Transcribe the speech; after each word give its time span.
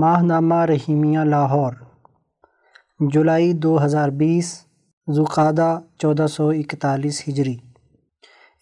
ماہ 0.00 0.22
نامہ 0.22 0.54
رحیمیہ 0.54 1.18
لاہور، 1.18 1.72
جولائی 3.12 3.52
دو 3.52 3.84
ہزار 3.84 4.08
بیس 4.08 4.48
ذوقادہ 5.14 5.80
چودہ 5.98 6.26
سو 6.26 6.48
اکتالیس 6.48 7.22
ہجری۔ 7.28 7.56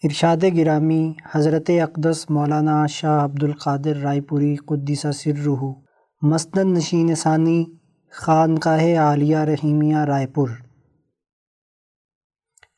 ارشاد 0.03 0.43
گرامی 0.57 1.13
حضرت 1.31 1.71
اقدس 1.81 2.29
مولانا 2.29 2.85
شاہ 2.85 3.23
عبد 3.23 3.43
القادر 3.43 3.95
رائے 3.95 4.21
پوری 4.21 4.55
قدیسہ 4.55 5.11
سرہ 5.11 5.71
مسند 6.21 6.77
نشین 6.77 7.15
ثانی، 7.15 7.65
خانقاہ 8.11 8.83
عالیہ 8.97 9.37
رحیمیہ 9.37 9.97
رائے 9.97 10.27
پور۔ 10.27 10.49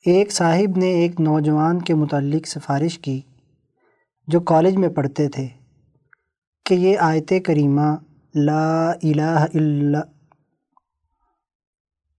ایک 0.06 0.32
صاحب 0.32 0.78
نے 0.78 0.90
ایک 0.94 1.22
نوجوان 1.22 1.82
کے 1.82 1.94
متعلق 1.94 2.48
سفارش 2.48 3.00
کی 3.00 3.22
جو 4.28 4.40
کالج 4.40 4.78
میں 4.78 4.90
پڑھتے 4.90 5.30
تھے 5.30 5.48
کہ 6.66 6.74
یہ 6.74 6.98
آیت 7.00 7.34
کریمہ 7.46 7.96
لا 8.36 8.92
الہ 8.92 9.46
الا 9.54 10.00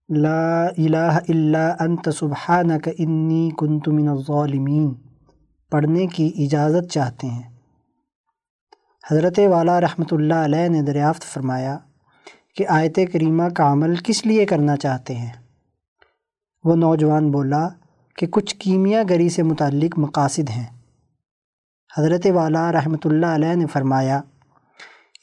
لا 0.08 0.66
الہ 0.66 1.18
الا 1.28 1.74
انت 1.80 2.08
سبحانک 2.18 2.88
انی 2.98 3.50
کنت 3.58 3.88
من 3.88 4.08
الظالمین 4.08 4.94
پڑھنے 5.70 6.06
کی 6.06 6.32
اجازت 6.38 6.90
چاہتے 6.92 7.26
ہیں۔ 7.26 7.42
حضرت 9.10 9.38
والا 9.48 9.80
رحمۃ 9.80 10.04
اللہ 10.10 10.34
علیہ 10.34 10.68
نے 10.68 10.82
دریافت 10.82 11.22
فرمایا 11.22 11.78
کہ 12.56 12.66
آیت 12.68 12.98
کریمہ 13.12 13.48
کا 13.48 13.72
عمل 13.72 13.96
کس 13.96 14.26
لیے 14.26 14.46
کرنا 14.46 14.76
چاہتے 14.76 15.14
ہیں؟ 15.14 15.32
وہ 16.64 16.76
نوجوان 16.76 17.30
بولا 17.30 17.68
کہ 18.18 18.26
کچھ 18.26 18.56
کیمیا 18.56 19.02
گری 19.10 19.28
سے 19.28 19.42
متعلق 19.42 19.98
مقاصد 19.98 20.50
ہیں۔ 20.50 20.66
حضرت 21.98 22.26
والا 22.34 22.72
رحمۃ 22.72 23.04
اللہ 23.04 23.26
علیہ 23.26 23.54
نے 23.54 23.66
فرمایا 23.66 24.20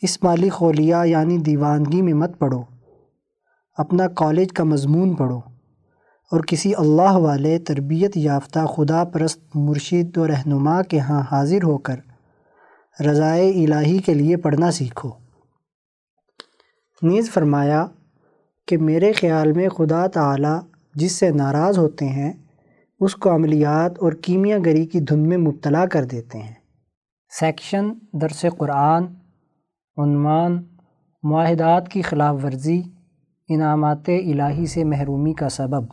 اس 0.03 0.23
مالی 0.23 0.49
خولیہ 0.49 0.95
یعنی 1.05 1.37
دیوانگی 1.37 2.01
میں 2.01 2.13
مت 2.13 2.39
پڑھو۔ 2.39 2.63
اپنا 3.77 4.07
کالج 4.07 4.49
کا 4.49 4.63
مضمون 4.63 5.15
پڑھو۔ 5.15 5.37
اور 6.31 6.39
کسی 6.39 6.75
اللہ 6.75 7.11
والے 7.11 7.59
تربیت 7.59 8.17
یافتہ 8.17 8.59
خدا 8.59 9.03
پرست 9.03 9.55
مرشد 9.55 10.17
و 10.17 10.27
رہنما 10.27 10.81
کے 10.81 10.99
ہاں 10.99 11.23
حاضر 11.31 11.63
ہو 11.63 11.77
کر 11.77 11.95
رضائے 13.01 13.49
الہی 13.49 13.97
کے 13.97 14.13
لیے 14.13 14.37
پڑھنا 14.37 14.71
سیکھو۔ 14.71 15.09
نیز 17.01 17.31
فرمایا 17.31 17.87
کہ 18.67 18.77
میرے 18.77 19.11
خیال 19.11 19.51
میں 19.51 19.69
خدا 19.69 20.07
تعالی 20.07 20.59
جس 20.95 21.11
سے 21.11 21.29
ناراض 21.29 21.77
ہوتے 21.77 22.05
ہیں، 22.05 22.33
اس 22.99 23.15
کو 23.15 23.35
عملیات 23.35 23.99
اور 23.99 24.11
کیمیا 24.11 24.57
گری 24.57 24.85
کی 24.85 24.99
دھن 24.99 25.19
میں 25.19 25.37
مبتلا 25.37 25.85
کر 25.85 26.03
دیتے 26.03 26.37
ہیں۔ 26.37 26.53
سیکشن، 27.39 27.89
درس 28.13 28.45
قرآن 28.57 29.05
عنوان 29.97 30.63
معاہدات 31.23 31.89
کی 31.89 32.01
خلاف 32.01 32.35
ورزی 32.43 32.81
انعامات 33.49 34.09
الہی 34.09 34.65
سے 34.65 34.83
محرومی 34.83 35.33
کا 35.33 35.49
سبب۔ 35.49 35.83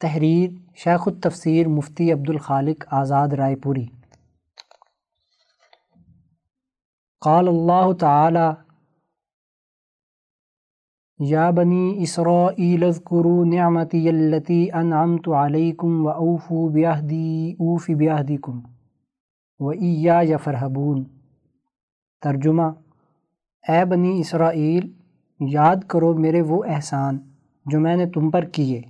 تحریر 0.00 0.50
شیخ 0.76 1.02
التفسیر 1.06 1.68
مفتی 1.68 2.12
عبد 2.12 2.30
الخالق 2.30 2.84
آزاد 2.90 3.28
رائے 3.28 3.56
پوری۔ 3.56 3.86
قال 7.20 7.48
اللہ 7.48 7.92
تعالی 8.00 8.48
یا 11.18 11.50
بنی 11.50 11.94
اسرائیل 12.02 12.84
اذکروا 12.84 13.44
نعمتی 13.44 14.08
اللتی 14.08 14.70
انعمت 14.72 15.28
علیکم 15.28 16.06
و 16.06 16.08
اوفو 16.08 16.68
بیہدی 16.68 17.52
اوف 17.52 17.90
بیہدیکم 17.90 18.60
و 19.58 19.68
ایا 19.68 20.20
یفرحبون 20.22 21.04
ترجمہ، 22.24 22.68
اے 23.64 23.84
بنی 23.84 24.18
اسرائیل، 24.20 24.90
یاد 25.40 25.84
کرو 25.88 26.12
میرے 26.14 26.40
وہ 26.42 26.62
احسان 26.64 27.18
جو 27.66 27.80
میں 27.80 27.96
نے 27.96 28.06
تم 28.06 28.30
پر 28.30 28.44
کیے، 28.54 28.80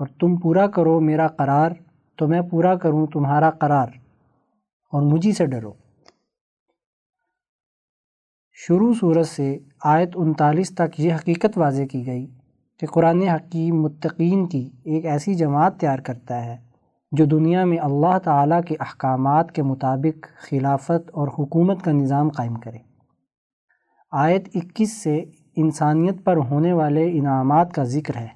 اور 0.00 0.06
تم 0.20 0.36
پورا 0.36 0.66
کرو 0.66 0.98
میرا 1.00 1.26
قرار، 1.38 1.70
تو 2.18 2.28
میں 2.28 2.40
پورا 2.50 2.74
کروں 2.76 3.06
تمہارا 3.06 3.50
قرار، 3.60 3.88
اور 4.92 5.02
مجھے 5.02 5.32
سے 5.32 5.46
ڈرو. 5.46 5.72
شروع 8.58 8.92
صورت 9.00 9.26
سے 9.26 9.56
آیت 9.84 10.16
انتالیس 10.16 10.74
تک 10.74 11.00
یہ 11.00 11.14
حقیقت 11.14 11.58
واضح 11.58 11.82
کی 11.90 12.04
گئی 12.06 12.26
کہ 12.80 12.86
قرآن 12.86 13.20
حکیم 13.22 13.82
متقین 13.82 14.46
کی 14.46 14.68
ایک 14.84 15.06
ایسی 15.06 15.34
جماعت 15.34 15.78
تیار 15.80 15.98
کرتا 15.98 16.44
ہے 16.44 16.56
جو 17.16 17.24
دنیا 17.24 17.64
میں 17.64 17.78
اللہ 17.78 18.18
تعالیٰ 18.18 18.60
کے 18.62 18.74
احکامات 18.80 19.52
کے 19.52 19.62
مطابق 19.62 20.26
خلافت 20.36 21.10
اور 21.12 21.28
حکومت 21.28 21.82
کا 21.82 21.92
نظام 21.92 22.28
قائم 22.28 22.54
کرے۔ 22.54 22.78
آیت 24.12 24.48
اکیس 24.54 24.92
سے 25.02 25.24
انسانیت 25.56 26.24
پر 26.24 26.36
ہونے 26.36 26.72
والے 26.72 27.18
انعامات 27.18 27.72
کا 27.72 27.84
ذکر 27.84 28.16
ہے۔ 28.16 28.28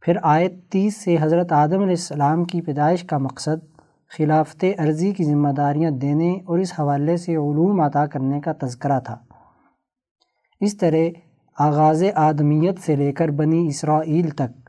پھر 0.00 0.16
آیت 0.22 0.52
تیس 0.68 0.96
سے 0.96 1.16
حضرت 1.20 1.52
آدم 1.52 1.78
علیہ 1.78 1.88
السلام 1.88 2.44
کی 2.44 2.60
پیدائش 2.60 3.02
کا 3.02 3.18
مقصد 3.18 3.80
خلافت 4.08 4.64
عرضی 4.78 5.12
کی 5.12 5.24
ذمہ 5.24 5.48
داریاں 5.48 5.90
دینے 5.90 6.32
اور 6.44 6.58
اس 6.58 6.80
حوالے 6.80 7.16
سے 7.16 7.32
علوم 7.32 7.80
عطا 7.80 8.06
کرنے 8.06 8.40
کا 8.40 8.52
تذکرہ 8.62 9.00
تھا۔ 9.00 9.18
اس 10.60 10.76
طرح 10.76 11.18
آغاز 11.58 12.04
آدمیت 12.14 12.78
سے 12.78 12.96
لے 12.96 13.12
کر 13.12 13.28
بنی 13.28 13.66
اسرائیل 13.66 14.30
تک 14.30 14.65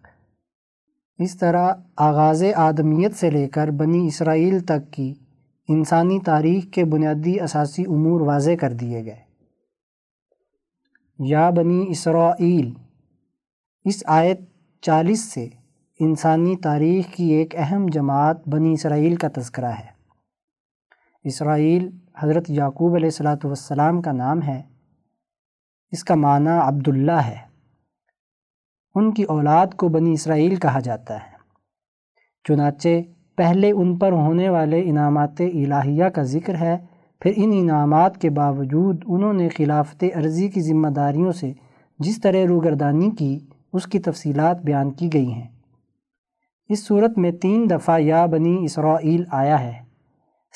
اس 1.20 1.38
طرح 1.38 1.74
آغاز 1.96 2.44
آدمیت 2.56 3.16
سے 3.16 3.30
لے 3.30 3.50
کر 3.50 3.72
بنی 3.72 4.08
اسرائیل 4.08 4.60
تک 4.60 4.94
کی 4.94 5.14
انسانی 5.68 6.20
تاریخ 6.20 6.66
کے 6.72 6.86
بنیادی 6.86 7.40
اساسی 7.40 7.84
امور 7.88 8.22
واضح 8.22 8.52
کر 8.60 8.74
دیے 8.74 9.06
گئے۔ 9.06 9.20
یا 11.20 11.50
بنی 11.50 11.86
اسرائیل، 11.90 12.74
اس 13.84 14.04
آیت 14.08 14.40
چالیس 14.82 15.24
سے 15.24 15.48
انسانی 16.00 16.56
تاریخ 16.56 17.14
کی 17.14 17.24
ایک 17.24 17.56
اہم 17.58 17.86
جماعت 17.92 18.48
بنی 18.48 18.74
اسرائیل 18.74 19.16
کا 19.16 19.28
تذکرہ 19.36 19.72
ہے۔ 19.72 19.86
اسرائیل 21.24 21.90
حضرت 22.20 22.50
یعقوب 22.50 22.96
علیہ 22.96 23.08
السلاۃ 23.08 23.38
والسلام 23.44 24.02
کا 24.02 24.12
نام 24.12 24.42
ہے۔ 24.42 24.62
اس 25.92 26.04
کا 26.04 26.16
معنی 26.16 26.60
عبداللہ 26.64 27.12
ہے۔ 27.12 27.47
ان 28.98 29.14
کی 29.14 29.24
اولاد 29.24 29.68
کو 29.68 29.90
بنی 29.90 30.14
اسرائیل 30.14 30.56
کہا 30.56 30.80
جاتا 30.80 31.16
ہے۔ 31.16 31.38
چنانچہ 32.48 32.88
پہلے 33.38 33.72
ان 33.72 33.98
پر 33.98 34.12
ہونے 34.12 34.50
والے 34.50 34.82
انعامات 34.86 35.42
الہیہ 35.42 36.06
کا 36.06 36.22
ذکر 36.22 36.56
ہے، 36.56 36.78
پھر 37.22 37.32
ان 37.36 37.52
انعامات 37.54 38.18
کے 38.18 38.30
باوجود 38.30 39.04
انہوں 39.08 39.34
نے 39.34 39.50
خلافت 39.50 40.04
عرضی 40.16 40.48
کی 40.48 40.62
ذمہ 40.62 40.88
داریوں 40.88 41.32
سے 41.32 41.54
جس 42.00 42.22
طرح 42.22 42.46
روگردانی 42.48 43.12
کی، 43.12 43.40
اس 43.74 43.86
کی 43.86 44.00
تفصیلات 44.00 44.62
بیان 44.62 44.92
کی 44.92 45.14
گئی 45.14 45.32
ہیں۔ 45.32 45.48
اس 46.70 46.88
صورت 46.88 47.18
میں 47.18 47.32
تین 47.32 47.70
دفعہ 47.70 48.00
یا 48.00 48.26
بنی 48.26 48.58
اسرائیل 48.62 49.24
آیا 49.32 49.60
ہے۔ 49.60 49.74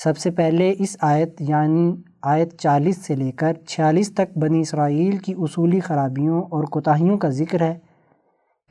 سب 0.04 0.18
سے 0.18 0.32
پہلے 0.32 0.74
اس 0.80 0.98
آیت 1.02 1.42
یعنی 1.42 1.96
آیت 2.22 2.58
چالیس 2.58 2.98
سے 2.98 3.16
لے 3.16 3.32
کر 3.32 3.54
چھیالیس 3.68 4.14
تک 4.14 4.38
بنی 4.38 4.60
اسرائیل 4.60 5.18
کی 5.18 5.34
اصولی 5.38 5.80
خرابیوں 5.80 6.42
اور 6.42 6.64
کوتاہیوں 6.64 7.18
کا 7.18 7.30
ذکر 7.30 7.62
ہے۔ 7.62 7.91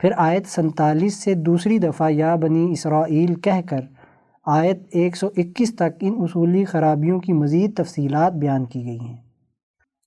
پھر 0.01 0.11
آیت 0.17 0.47
سنتالیس 0.47 1.13
سے 1.13 1.33
دوسری 1.33 1.79
دفعہ 1.79 2.11
یا 2.11 2.35
بنی 2.35 2.71
اسرائیل 2.71 3.35
کہہ 3.35 3.61
کر 3.69 3.79
آیت 4.45 4.79
ایک 4.91 5.15
سو 5.15 5.27
اکیس 5.37 5.75
تک 5.75 5.97
ان 5.99 6.13
اصولی 6.17 6.65
خرابیوں 6.65 7.19
کی 7.19 7.33
مزید 7.33 7.77
تفصیلات 7.77 8.33
بیان 8.33 8.65
کی 8.65 8.85
گئی 8.85 8.99
ہیں۔ 8.99 9.17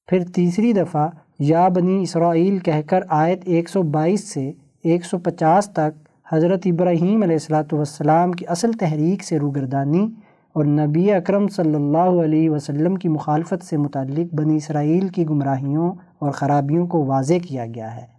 پھر 0.08 0.24
تیسری 0.24 0.72
دفعہ 0.72 1.08
یا 1.38 1.68
بنی 1.68 2.02
اسرائیل 2.02 2.58
کہہ 2.58 2.80
کر 2.86 3.00
آیت 3.08 3.42
ایک 3.44 3.68
سو 3.68 3.82
بائیس 3.82 4.24
سے 4.24 4.52
ایک 4.84 5.04
سو 5.04 5.18
پچاس 5.18 5.70
تک 5.70 6.08
حضرت 6.32 6.60
ابراہیم 6.64 7.22
علیہ 7.22 7.34
السلاۃ 7.34 7.72
والسلام 7.72 8.32
کی 8.32 8.46
اصل 8.48 8.72
تحریک 8.72 9.24
سے 9.24 9.38
روگردانی 9.38 10.08
اور 10.52 10.64
نبی 10.64 11.12
اکرم 11.12 11.48
صلی 11.48 11.74
اللہ 11.74 12.22
علیہ 12.24 12.50
وسلم 12.50 12.96
کی 12.96 13.08
مخالفت 13.08 13.64
سے 13.64 13.76
متعلق 13.76 14.34
بنی 14.34 14.56
اسرائیل 14.56 15.08
کی 15.08 15.28
گمراہیوں 15.28 15.92
اور 16.18 16.30
خرابیوں 16.30 16.86
کو 16.86 17.04
واضح 17.04 17.34
کیا 17.48 17.66
گیا 17.66 17.96
ہے۔ 17.96 18.14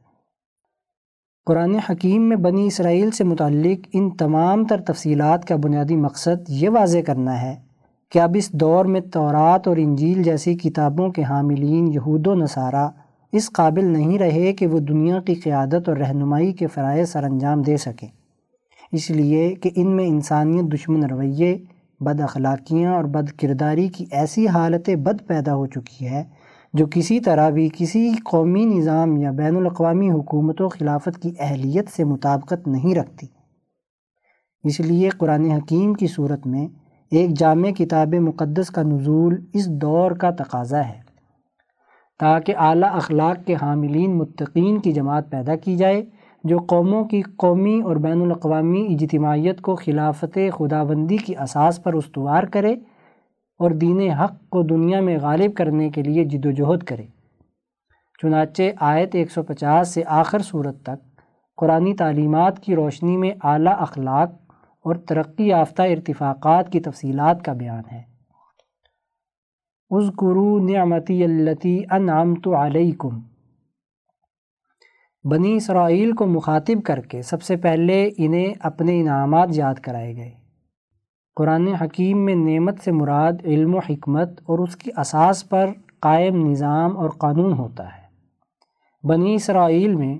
قرآن 1.46 1.76
حکیم 1.76 2.30
میں 2.30 2.38
بنی 2.38 2.68
اسرائیل 2.68 3.12
سے 3.12 3.24
متعلق 3.24 3.88
ان 3.94 4.10
تمام 4.10 4.66
تر 4.66 4.82
تفصیلات 4.82 5.46
کا 5.46 5.56
بنیادی 5.56 5.96
مقصد 5.96 6.50
یہ 6.50 6.70
واضح 6.70 6.98
کرنا 7.06 7.42
ہے 7.42 7.56
کہ 8.12 8.20
اب 8.20 8.32
اس 8.36 8.52
دور 8.52 8.86
میں 8.86 9.02
تورات 9.02 9.68
اور 9.68 9.78
انجیل 9.78 10.24
جیسی 10.24 10.56
کتابوں 10.56 11.10
کے 11.10 11.24
حاملین 11.24 11.88
یہود 11.88 12.28
و 12.28 12.36
نصارہ 12.36 12.90
اس 13.32 13.52
قابل 13.52 13.86
نہیں 13.86 14.20
رہے 14.20 14.54
کہ 14.54 14.68
وہ 14.68 14.80
دنیا 14.80 15.20
کی 15.20 15.36
قیادت 15.36 15.90
اور 15.90 15.98
رہنمائی 15.98 16.54
کے 16.54 16.68
فرائض 16.68 17.10
سر 17.10 17.24
انجام 17.24 17.62
دے 17.62 17.78
سکیں۔ 17.78 18.08
اس 18.92 19.10
لیے 19.10 19.56
کہ 19.56 19.70
ان 19.76 19.96
میں 19.96 20.06
انسانیت 20.06 20.74
دشمن 20.74 21.04
رویے، 21.04 21.58
بد 22.00 22.22
اخلاقیاں 22.22 22.96
اور 22.96 23.04
بد 23.04 23.40
کرداری 23.40 23.88
کی 23.88 24.06
ایسی 24.12 24.48
حالت 24.48 24.90
بد 24.90 25.28
پیدا 25.28 25.56
ہو 25.56 25.66
چکی 25.66 26.10
ہے 26.10 26.24
جو 26.76 26.86
کسی 26.92 27.20
طرح 27.20 27.50
بھی 27.50 27.70
کسی 27.74 28.12
قومی 28.26 28.66
نظام 28.66 29.18
یا 29.18 29.32
بین 29.32 29.56
الاقوامی 29.56 30.12
حکومت 30.12 30.62
و 30.62 30.70
خلافت 30.70 31.22
کی 31.22 31.32
اہلیت 31.40 31.90
سے 31.90 32.04
مطابقت 32.04 32.68
نہیں 32.68 32.96
رکھتی۔ 32.96 33.28
اس 34.64 34.80
لیے 34.80 35.10
قرآن 35.10 35.46
حکیم 35.46 35.94
کی 35.94 36.08
صورت 36.08 36.48
میں 36.48 36.68
ایک 37.12 37.30
جامع 37.30 37.70
کتاب 37.70 38.14
مقدس 38.14 38.70
کا 38.70 38.82
نزول 38.82 39.46
اس 39.54 39.70
دور 39.70 40.12
کا 40.12 40.30
تقاضا 40.30 40.80
ہے۔ 40.80 41.00
تاکہ 42.20 42.56
اعلیٰ 42.58 42.96
اخلاق 42.96 43.48
کے 43.48 43.56
حاملین 43.62 44.18
متقین 44.18 44.80
کی 44.80 44.92
جماعت 44.92 45.32
پیدا 45.32 45.56
کی 45.56 45.76
جائے، 45.76 46.06
جو 46.44 46.58
قوموں 46.58 47.04
کی 47.04 47.22
قومی 47.22 47.82
اور 47.82 47.96
بین 47.96 48.22
الاقوامی 48.22 48.88
اجتماعیت 48.90 49.62
کو 49.62 49.76
خلافت 49.76 50.40
خداوندی 50.58 51.18
کی 51.18 51.38
اساس 51.38 51.84
پر 51.84 51.94
استوار 51.94 52.44
کرے۔ 52.44 52.76
اور 53.58 53.72
دین 53.72 54.12
حق 54.12 54.50
کو 54.50 54.64
دنیا 54.64 55.02
میں 55.02 55.18
غالب 55.22 55.54
کرنے 55.54 55.90
کے 55.90 56.02
لیے 56.02 56.24
جد 56.24 56.46
و 56.46 56.52
جہد 56.52 56.84
کرے۔ 56.84 57.06
چنانچہ 58.22 58.62
آیت 58.80 59.16
150 59.16 59.90
سے 59.90 60.04
آخر 60.08 60.40
صورت 60.40 60.84
تک 60.84 61.20
قرآن 61.58 61.96
تعلیمات 61.96 62.60
کی 62.60 62.76
روشنی 62.76 63.18
میں 63.18 63.32
اعلیٰ 63.44 63.76
اخلاق 63.78 64.32
اور 64.86 64.96
ترقی 64.96 65.48
یافتہ 65.48 65.82
ارتفاقات 65.82 66.72
کی 66.72 66.80
تفصیلات 66.80 67.46
کا 67.46 67.54
بیان 67.54 67.84
ہے۔ 67.92 68.04
اذکرو 69.90 70.60
نعمتی 70.60 71.24
اللتی 71.24 71.84
انعمت 71.92 72.48
علیکم۔ 72.48 73.22
بنی 75.24 75.56
اسرائیل 75.56 76.12
کو 76.12 76.26
مخاطب 76.26 76.84
کر 76.86 77.00
کے 77.00 77.22
سب 77.22 77.42
سے 77.42 77.56
پہلے 77.56 78.10
انہیں 78.18 78.54
اپنے 78.60 79.02
انعامات 79.02 79.48
یاد 79.52 79.76
کرائے 79.76 80.16
گئے۔ 80.16 80.45
قرآن 81.36 81.68
حکیم 81.68 82.26
میں 82.26 82.36
نعمت 82.36 82.80
سے 82.84 82.92
مراد 82.92 83.34
علم 83.44 83.76
و 83.76 83.80
حکمت 83.80 84.30
اور 84.40 84.60
اس 84.60 84.76
کی 84.76 84.92
اساس 84.98 85.50
پر 85.50 85.70
قائم 86.00 86.50
نظام 86.50 86.98
اور 86.98 87.10
قانون 87.10 87.54
ہوتا 87.54 87.98
ہے۔ 87.98 88.02
بنی 89.08 89.36
اسرائیل 89.36 89.96
میں 89.96 90.20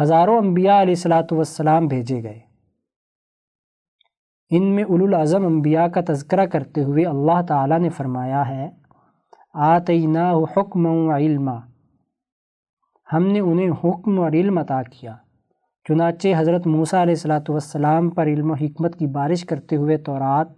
ہزاروں 0.00 0.38
انبیاء 0.38 0.82
علیہ 0.82 0.94
السلاۃ 0.94 1.32
والسلام 1.32 1.86
بھیجے 1.86 2.22
گئے۔ 2.22 2.40
ان 4.50 4.64
میں 4.64 4.84
الاظم 4.84 5.46
انبیاء 5.46 5.86
کا 5.86 6.00
تذکرہ 6.08 6.46
کرتے 6.46 6.84
ہوئے 6.84 7.04
اللہ 7.04 7.42
تعالیٰ 7.48 7.78
نے 7.78 7.88
فرمایا 7.88 8.48
ہے 8.48 8.70
آتینہ 9.54 10.32
حکم 10.56 10.86
و 10.86 11.16
علما۔ 11.16 11.56
ہم 13.12 13.26
نے 13.26 13.40
انہیں 13.40 13.70
حکم 13.70 14.20
اور 14.20 14.32
علم 14.32 14.58
عطا 14.58 14.82
کیا۔ 14.82 15.16
چنانچہ 15.88 16.28
حضرت 16.36 16.66
موسیٰ 16.66 17.00
علیہ 17.00 17.14
السلاۃ 17.14 17.48
والسلام 17.48 18.10
پر 18.10 18.26
علم 18.26 18.50
و 18.50 18.54
حکمت 18.54 18.98
کی 18.98 19.06
بارش 19.06 19.44
کرتے 19.44 19.76
ہوئے 19.76 19.96
تورات، 19.96 20.48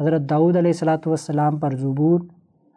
حضرت 0.00 0.20
داؤد 0.30 0.56
علیہ 0.56 0.70
السلاۃ 0.70 1.06
والسلام 1.06 1.58
پر 1.58 1.76
زبور 1.76 2.20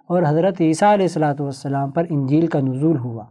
اور 0.08 0.24
حضرت 0.28 0.62
عیسیٰ 0.62 0.94
علیہ 0.94 1.06
السلاۃ 1.06 1.40
والسلام 1.40 1.92
پر 1.92 2.06
انجیل 2.10 2.48
کا 2.48 2.60
نزول 2.60 2.98
ہوا۔ 2.98 3.24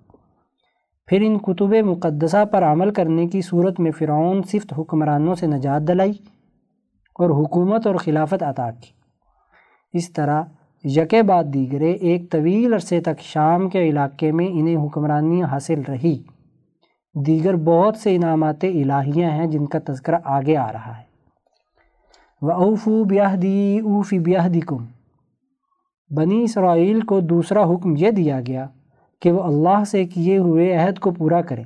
پھر 1.08 1.20
ان 1.20 1.38
کتب 1.38 1.74
مقدسہ 1.84 2.44
پر 2.44 2.62
عمل 2.62 2.90
کرنے 2.90 3.26
کی 3.26 3.40
صورت 3.40 3.80
میں 3.80 3.90
فرعون 3.90 4.42
صفت 4.42 4.72
حکمرانوں 4.78 5.34
سے 5.34 5.46
نجات 5.46 5.88
دلائی 5.88 6.12
اور 7.18 7.30
حکومت 7.30 7.86
اور 7.86 7.94
خلافت 7.94 8.42
عطا 8.42 8.70
کی۔ 8.70 8.90
اس 9.92 10.12
طرح 10.12 10.42
یکے 10.84 11.22
بعد 11.22 11.44
دیگرے 11.44 11.92
ایک 11.92 12.30
طویل 12.32 12.74
عرصے 12.74 13.00
تک 13.00 13.20
شام 13.20 13.68
کے 13.68 13.88
علاقے 13.88 14.32
میں 14.32 14.46
انہیں 14.50 14.76
حکمرانی 14.76 15.42
حاصل 15.42 15.82
رہی۔ 15.88 16.16
دیگر 17.18 17.56
بہت 17.56 17.96
سے 17.96 18.16
انعامات 18.16 18.64
الہیاں 18.64 19.30
ہیں 19.30 19.46
جن 19.46 19.66
کا 19.66 19.78
تذکرہ 19.86 20.18
آگے 20.24 20.56
آ 20.56 20.72
رہا 20.72 20.98
ہے۔ 20.98 21.02
و 22.42 22.52
اوفو 22.52 23.04
بیاہ 23.04 23.36
دی 23.36 23.78
اوفی 23.78 24.18
بیاہ 24.18 24.48
کم 24.66 24.84
بنی 26.16 26.42
اسرائیل 26.42 27.00
کو 27.00 27.20
دوسرا 27.20 27.64
حکم 27.64 27.94
یہ 27.96 28.10
دیا 28.10 28.40
گیا 28.40 28.66
کہ 29.22 29.32
وہ 29.32 29.42
اللہ 29.42 29.84
سے 29.84 30.04
کیے 30.04 30.38
ہوئے 30.38 30.76
عہد 30.76 30.98
کو 30.98 31.10
پورا 31.10 31.42
کرے۔ 31.42 31.62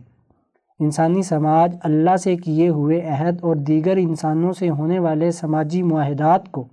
انسانی 0.80 1.22
سماج 1.22 1.76
اللہ 1.82 2.16
سے 2.16 2.36
کیے 2.36 2.68
ہوئے 2.68 3.00
عہد 3.00 3.38
اور 3.42 3.56
دیگر 3.56 3.96
انسانوں 3.96 4.52
سے 4.52 4.70
ہونے 4.70 4.98
والے 4.98 5.30
سماجی 5.30 5.82
معاہدات 5.82 6.52
کو 6.52 6.64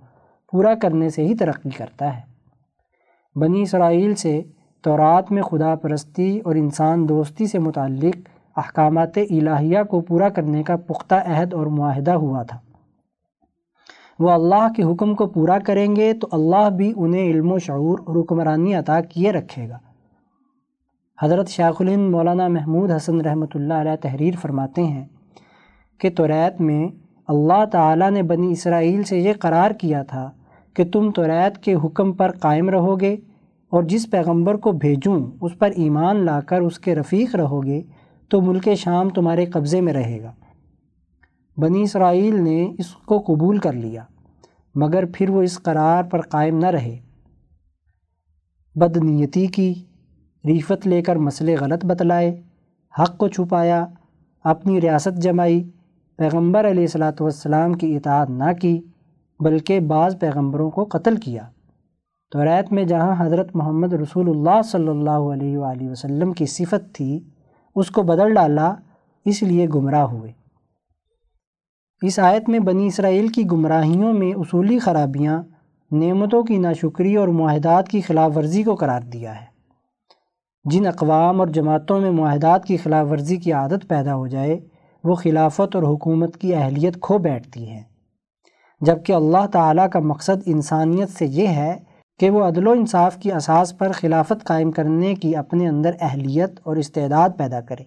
پورا 0.52 0.74
کرنے 0.74 1.08
سے 1.08 1.24
ہی 1.24 1.34
ترقی 1.34 1.70
کرتا 1.70 2.16
ہے۔ 2.16 2.22
بنی 3.38 3.62
اسرائیل 3.62 4.14
سے 4.14 4.42
تورات 4.82 5.32
میں 5.32 5.42
خدا 5.42 5.74
پرستی 5.74 6.38
اور 6.38 6.54
انسان 6.54 7.08
دوستی 7.08 7.46
سے 7.46 7.58
متعلق 7.58 8.37
احکامات 8.58 9.18
الہیہ 9.18 9.82
کو 9.82 10.00
پورا 10.00 10.28
کرنے 10.28 10.62
کا 10.62 10.76
پختہ 10.76 11.14
عہد 11.14 11.54
اور 11.54 11.66
معاہدہ 11.66 12.12
ہوا 12.12 12.42
تھا۔ 12.42 12.58
وہ 14.18 14.30
اللہ 14.30 14.66
کے 14.76 14.82
حکم 14.82 15.14
کو 15.14 15.26
پورا 15.26 15.58
کریں 15.58 15.96
گے 15.96 16.12
تو 16.12 16.28
اللہ 16.32 16.68
بھی 16.70 16.92
انہیں 16.96 17.26
علم 17.26 17.52
و 17.52 17.58
شعور 17.58 17.98
اور 18.06 18.16
حکمرانی 18.16 18.74
عطا 18.74 19.00
کیے 19.00 19.32
رکھے 19.32 19.68
گا۔ 19.68 19.78
حضرت 21.18 21.48
شیخ 21.48 21.80
الہند 21.80 22.10
مولانا 22.10 22.48
محمود 22.48 22.90
حسن 22.90 23.20
رحمۃ 23.20 23.54
اللہ 23.54 23.74
علیہ 23.74 23.96
تحریر 24.02 24.34
فرماتے 24.42 24.82
ہیں 24.84 25.04
کہ 26.00 26.10
توریت 26.16 26.60
میں 26.60 26.88
اللہ 27.28 27.64
تعالیٰ 27.72 28.10
نے 28.10 28.22
بنی 28.22 28.50
اسرائیل 28.52 29.02
سے 29.02 29.18
یہ 29.18 29.32
قرار 29.40 29.70
کیا 29.70 30.02
تھا 30.02 30.30
کہ 30.74 30.84
تم 30.84 31.10
توریت 31.10 31.58
کے 31.58 31.74
حکم 31.74 32.12
پر 32.12 32.30
قائم 32.30 32.70
رہو 32.70 33.00
گے 33.00 33.16
اور 33.72 33.82
جس 33.82 34.10
پیغمبر 34.10 34.56
کو 34.56 34.72
بھیجوں 34.72 35.18
اس 35.40 35.58
پر 35.58 35.70
ایمان 35.76 36.24
لا 36.24 36.40
کر 36.40 36.60
اس 36.60 36.78
کے 36.78 36.94
رفیق 36.94 37.34
رہو 37.36 37.62
گے 37.62 37.82
تو 38.30 38.40
ملک 38.40 38.68
شام 38.76 39.08
تمہارے 39.08 39.46
قبضے 39.46 39.80
میں 39.80 39.92
رہے 39.92 40.22
گا۔ 40.22 40.32
بنی 41.56 41.82
اسرائیل 41.82 42.42
نے 42.42 42.72
اس 42.78 42.94
کو 42.94 43.18
قبول 43.18 43.58
کر 43.58 43.72
لیا، 43.72 44.02
مگر 44.74 45.04
پھر 45.14 45.30
وہ 45.30 45.42
اس 45.42 45.58
قرار 45.62 46.02
پر 46.02 46.20
قائم 46.20 46.58
نہ 46.58 46.66
رہے۔ 46.66 46.98
بدنیتی 48.74 49.46
کی 49.46 49.74
ریفت 50.44 50.86
لے 50.86 51.02
کر 51.02 51.16
مسئلے 51.16 51.54
غلط 51.54 51.84
بتلائے، 51.84 52.42
حق 53.02 53.18
کو 53.18 53.28
چھپایا، 53.28 53.86
اپنی 54.44 54.80
ریاست 54.80 55.22
جمائی، 55.22 55.70
پیغمبر 56.16 56.68
علیہ 56.68 56.80
السلاۃ 56.80 57.20
والسلام 57.20 57.72
کی 57.72 57.96
اطاعت 57.96 58.30
نہ 58.30 58.52
کی، 58.60 58.80
بلکہ 59.40 59.80
بعض 59.80 60.18
پیغمبروں 60.20 60.70
کو 60.70 60.84
قتل 60.84 61.16
کیا۔ 61.16 61.42
تو 62.30 62.44
ریت 62.44 62.72
میں 62.72 62.84
جہاں 62.84 63.14
حضرت 63.18 63.56
محمد 63.56 63.92
رسول 63.92 64.28
اللہ 64.28 64.62
صلی 64.62 64.88
اللہ 64.88 65.26
علیہ 65.32 65.58
وآلہ 65.58 65.90
وسلم 65.90 66.32
کی 66.32 66.46
صفت 66.46 66.94
تھی 66.94 67.20
اس 67.74 67.90
کو 67.90 68.02
بدل 68.02 68.34
ڈالا، 68.34 68.74
اس 69.24 69.42
لیے 69.42 69.66
گمراہ 69.74 70.02
ہوئے۔ 70.02 70.32
اس 72.02 72.18
آیت 72.18 72.48
میں 72.48 72.58
بنی 72.58 72.86
اسرائیل 72.86 73.28
کی 73.28 73.46
گمراہیوں 73.46 74.12
میں 74.12 74.32
اصولی 74.32 74.78
خرابیاں، 74.78 75.42
نعمتوں 75.90 76.42
کی 76.42 76.58
ناشکری 76.58 77.16
اور 77.16 77.28
معاہدات 77.28 77.88
کی 77.88 78.00
خلاف 78.00 78.36
ورزی 78.36 78.62
کو 78.62 78.74
قرار 78.74 79.00
دیا 79.00 79.40
ہے۔ 79.40 79.46
جن 80.64 80.86
اقوام 80.86 81.40
اور 81.40 81.48
جماعتوں 81.48 82.00
میں 82.00 82.10
معاہدات 82.10 82.64
کی 82.64 82.76
خلاف 82.76 83.06
ورزی 83.10 83.36
کی 83.36 83.52
عادت 83.52 83.88
پیدا 83.88 84.14
ہو 84.14 84.26
جائے، 84.26 84.60
وہ 85.04 85.14
خلافت 85.14 85.76
اور 85.76 85.82
حکومت 85.82 86.36
کی 86.36 86.54
اہلیت 86.54 87.00
کھو 87.00 87.18
بیٹھتی 87.18 87.70
ہے 87.70 87.82
جبکہ 88.80 89.12
اللہ 89.12 89.46
تعالیٰ 89.52 89.90
کا 89.90 90.00
مقصد 90.00 90.42
انسانیت 90.46 91.10
سے 91.10 91.26
یہ 91.26 91.46
ہے 91.46 91.78
کہ 92.18 92.30
وہ 92.30 92.44
عدل 92.44 92.66
و 92.66 92.70
انصاف 92.70 93.16
کی 93.16 93.32
اساس 93.32 93.78
پر 93.78 93.92
خلافت 93.92 94.44
قائم 94.44 94.70
کرنے 94.70 95.14
کی 95.14 95.36
اپنے 95.36 95.68
اندر 95.68 95.90
اہلیت 96.00 96.60
اور 96.62 96.76
استعداد 96.76 97.28
پیدا 97.36 97.60
کرے۔ 97.60 97.84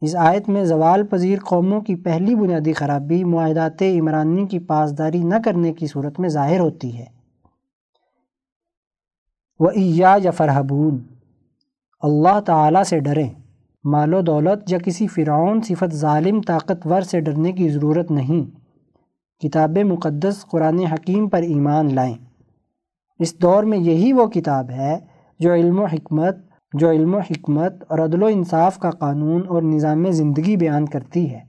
اس 0.00 0.16
آیت 0.16 0.48
میں 0.48 0.64
زوال 0.64 1.06
پذیر 1.06 1.38
قوموں 1.38 1.80
کی 1.80 1.94
پہلی 1.94 2.34
بنیادی 2.34 2.72
خرابی 2.72 3.24
معاہدات 3.24 3.82
عمرانی 3.82 4.46
کی 4.46 4.58
پاسداری 4.58 5.18
نہ 5.18 5.34
کرنے 5.44 5.72
کی 5.72 5.86
صورت 5.86 6.20
میں 6.20 6.28
ظاہر 6.28 6.60
ہوتی 6.60 6.98
ہے۔ 6.98 7.04
وہ 9.60 9.70
عیا 9.70 10.16
یا 10.22 10.30
فرحبون 10.30 10.98
اللہ 12.00 12.40
تعالیٰ 12.40 12.82
سے 12.82 13.00
ڈریں۔ 13.00 13.28
مال 13.84 14.14
و 14.14 14.20
دولت 14.20 14.72
یا 14.72 14.78
کسی 14.78 15.06
فرعون 15.06 15.60
صفت 15.62 15.94
ظالم 15.94 16.40
طاقتور 16.40 17.02
سے 17.02 17.20
ڈرنے 17.20 17.52
کی 17.52 17.68
ضرورت 17.68 18.10
نہیں۔ 18.10 18.58
کتاب 19.40 19.78
مقدس 19.78 20.46
قرآن 20.46 20.78
حکیم 20.78 21.28
پر 21.28 21.42
ایمان 21.42 21.94
لائیں۔ 21.94 22.27
اس 23.18 23.42
دور 23.42 23.64
میں 23.64 23.78
یہی 23.78 24.12
وہ 24.12 24.26
کتاب 24.26 24.70
ہے 24.70 24.98
جو 25.38 25.54
علم 25.54 25.80
و 25.80 25.84
حکمت، 25.84 26.36
جو 26.72 26.90
علم 26.90 27.14
و 27.14 27.18
حکمت 27.18 27.72
اور 27.88 27.98
عدل 27.98 28.22
و 28.22 28.26
انصاف 28.26 28.78
کا 28.78 28.90
قانون 28.90 29.42
اور 29.48 29.62
نظام 29.62 30.10
زندگی 30.10 30.56
بیان 30.56 30.86
کرتی 30.86 31.30
ہے۔ 31.30 31.40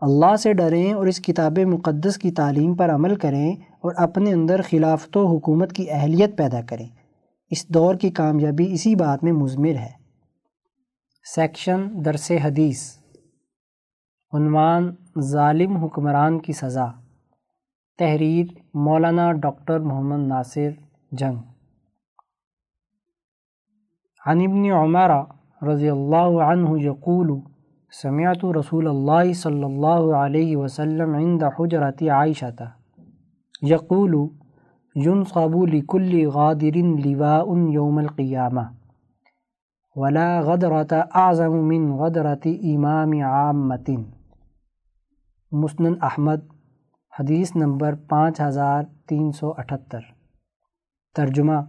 اللہ 0.00 0.36
سے 0.36 0.52
ڈریں 0.52 0.92
اور 0.92 1.06
اس 1.06 1.20
کتاب 1.20 1.58
مقدس 1.58 2.18
کی 2.18 2.30
تعلیم 2.30 2.74
پر 2.74 2.90
عمل 2.90 3.14
کریں 3.14 3.52
اور 3.52 3.92
اپنے 3.96 4.32
اندر 4.32 4.60
خلافت 4.70 5.16
و 5.16 5.26
حکومت 5.26 5.72
کی 5.72 5.90
اہلیت 5.90 6.38
پیدا 6.38 6.60
کریں۔ 6.62 6.88
اس 7.50 7.68
دور 7.68 7.94
کی 7.94 8.10
کامیابی 8.10 8.72
اسی 8.72 8.94
بات 8.94 9.24
میں 9.24 9.32
مضمر 9.32 9.74
ہے۔ 9.74 10.06
سیکشن 11.34 12.04
درس 12.04 12.32
حدیث۔ 12.44 12.96
عنوان 14.32 14.94
ظالم 15.20 15.76
حکمران 15.76 16.38
کی 16.38 16.52
سزا۔ 16.52 16.86
تحریر 17.98 18.46
مولانا 18.84 19.32
ڈاکٹر 19.32 19.80
محمد 19.80 20.26
ناصر 20.26 20.70
جنگ۔ 21.12 21.36
عن 24.26 24.40
ابن 24.40 24.64
عمر 24.72 25.10
رضی 25.62 25.90
اللہ 25.90 26.42
عنہ 26.42 26.68
یقول، 26.70 27.40
سمعت 28.02 28.44
رسول 28.44 28.88
اللہ 28.88 29.32
صلی 29.32 29.64
اللہ 29.64 30.16
علیہ 30.16 30.56
وسلم 30.56 31.14
عند 31.14 31.42
حجرت 31.42 32.02
عائشة 32.02 32.64
یقول 33.62 34.14
ينصب 34.96 35.66
لكل 35.66 36.26
غادر 36.26 36.76
لواء 37.04 37.70
يوم 37.70 37.98
القيامة 37.98 38.62
ولا 39.96 40.40
غدرة 40.40 41.00
اعظم 41.14 41.52
من 41.52 41.92
غدرة 41.92 42.52
امام 42.74 43.12
عامة 43.22 43.94
مسنن 45.52 45.94
احمد۔ 46.02 46.55
حدیث 47.18 47.54
نمبر 47.56 47.94
پانچ 47.94 48.40
ہزار 48.40 48.82
تین 49.08 49.30
سو 49.32 49.52
اٹھتر۔ 49.56 50.00
ترجمہ 51.14 51.60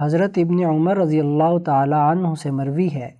حضرت 0.00 0.38
ابن 0.38 0.64
عمر 0.64 0.96
رضی 0.96 1.20
اللہ 1.20 1.58
تعالی 1.58 1.94
عنہ 1.94 2.34
سے 2.34 2.50
مروی 2.50 2.88
ہے 2.94 3.10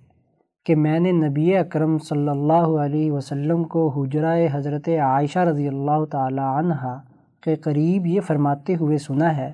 کہ 0.65 0.75
میں 0.75 0.99
نے 0.99 1.11
نبی 1.11 1.57
اکرم 1.57 1.97
صلی 1.97 2.29
اللہ 2.29 2.79
علیہ 2.79 3.11
وسلم 3.11 3.63
کو 3.63 3.87
حجرہ 3.89 4.37
حضرت 4.51 4.89
عائشہ 5.01 5.39
رضی 5.39 5.67
اللہ 5.67 6.05
تعالی 6.11 6.41
عنہ 6.41 6.97
کے 7.43 7.55
قریب 7.55 8.07
یہ 8.07 8.21
فرماتے 8.21 8.75
ہوئے 8.75 8.97
سنا 8.97 9.37
ہے 9.37 9.53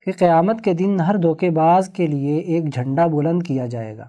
کہ 0.00 0.12
قیامت 0.12 0.64
کے 0.64 0.72
دن 0.74 1.00
ہر 1.00 1.16
دھوکے 1.16 1.50
باز 1.50 1.88
کے 1.88 2.06
لیے 2.06 2.38
ایک 2.38 2.74
جھنڈا 2.74 3.06
بلند 3.06 3.42
کیا 3.42 3.66
جائے 3.66 3.98
گا 3.98 4.08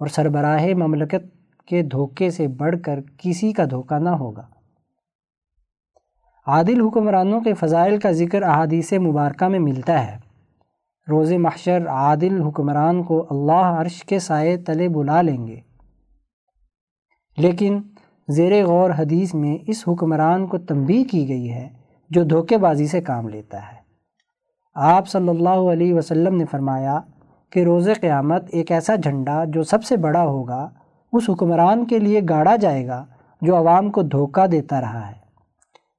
اور 0.00 0.06
سربراہ 0.06 0.74
مملکت 0.74 1.41
کے 1.66 1.82
دھوکے 1.82 2.30
سے 2.30 2.48
بڑھ 2.48 2.76
کر 2.84 3.00
کسی 3.18 3.52
کا 3.52 3.64
دھوکہ 3.70 3.98
نہ 3.98 4.08
ہوگا۔ 4.08 4.46
عادل 6.46 6.86
حکمرانوں 6.86 7.40
کے 7.40 7.54
فضائل 7.54 7.98
کا 7.98 8.10
ذکر 8.10 8.42
احادیث 8.42 8.92
مبارکہ 8.92 9.48
میں 9.48 9.58
ملتا 9.58 10.06
ہے۔ 10.06 10.18
روز 11.08 11.32
محشر 11.32 11.88
عادل 11.88 12.42
حکمران 12.42 13.02
کو 13.02 13.26
اللہ 13.30 13.52
عرش 13.52 14.04
کے 14.04 14.18
سائے 14.18 14.56
تلے 14.56 14.88
بلا 14.88 15.22
لیں 15.22 15.46
گے۔ 15.46 15.60
لیکن 17.36 17.80
زیر 18.28 18.66
غور 18.66 18.90
حدیث 18.98 19.34
میں 19.34 19.58
اس 19.66 19.84
حکمران 19.88 20.46
کو 20.46 20.58
تنبیہ 20.58 21.04
کی 21.04 21.28
گئی 21.28 21.50
ہے 21.50 21.68
جو 22.10 22.24
دھوکے 22.24 22.58
بازی 22.58 22.86
سے 22.86 23.00
کام 23.00 23.28
لیتا 23.28 23.58
ہے۔ 23.58 23.76
آپ 24.74 25.08
صلی 25.08 25.28
اللہ 25.28 25.72
علیہ 25.72 25.94
وسلم 25.94 26.36
نے 26.36 26.44
فرمایا 26.44 27.00
کہ 27.50 27.64
روز 27.64 27.88
قیامت 28.00 28.44
ایک 28.48 28.72
ایسا 28.72 28.96
جھنڈا 28.96 29.44
جو 29.44 29.62
سب 29.62 29.84
سے 29.84 29.96
بڑا 29.96 30.22
ہوگا 30.22 30.70
اس 31.12 31.30
حکمران 31.30 31.84
کے 31.84 31.98
لیے 31.98 32.20
گاڑا 32.28 32.56
جائے 32.56 32.86
گا 32.86 33.04
جو 33.42 33.56
عوام 33.56 33.90
کو 33.90 34.02
دھوکہ 34.02 34.46
دیتا 34.46 34.80
رہا 34.80 35.08
ہے۔ 35.08 35.14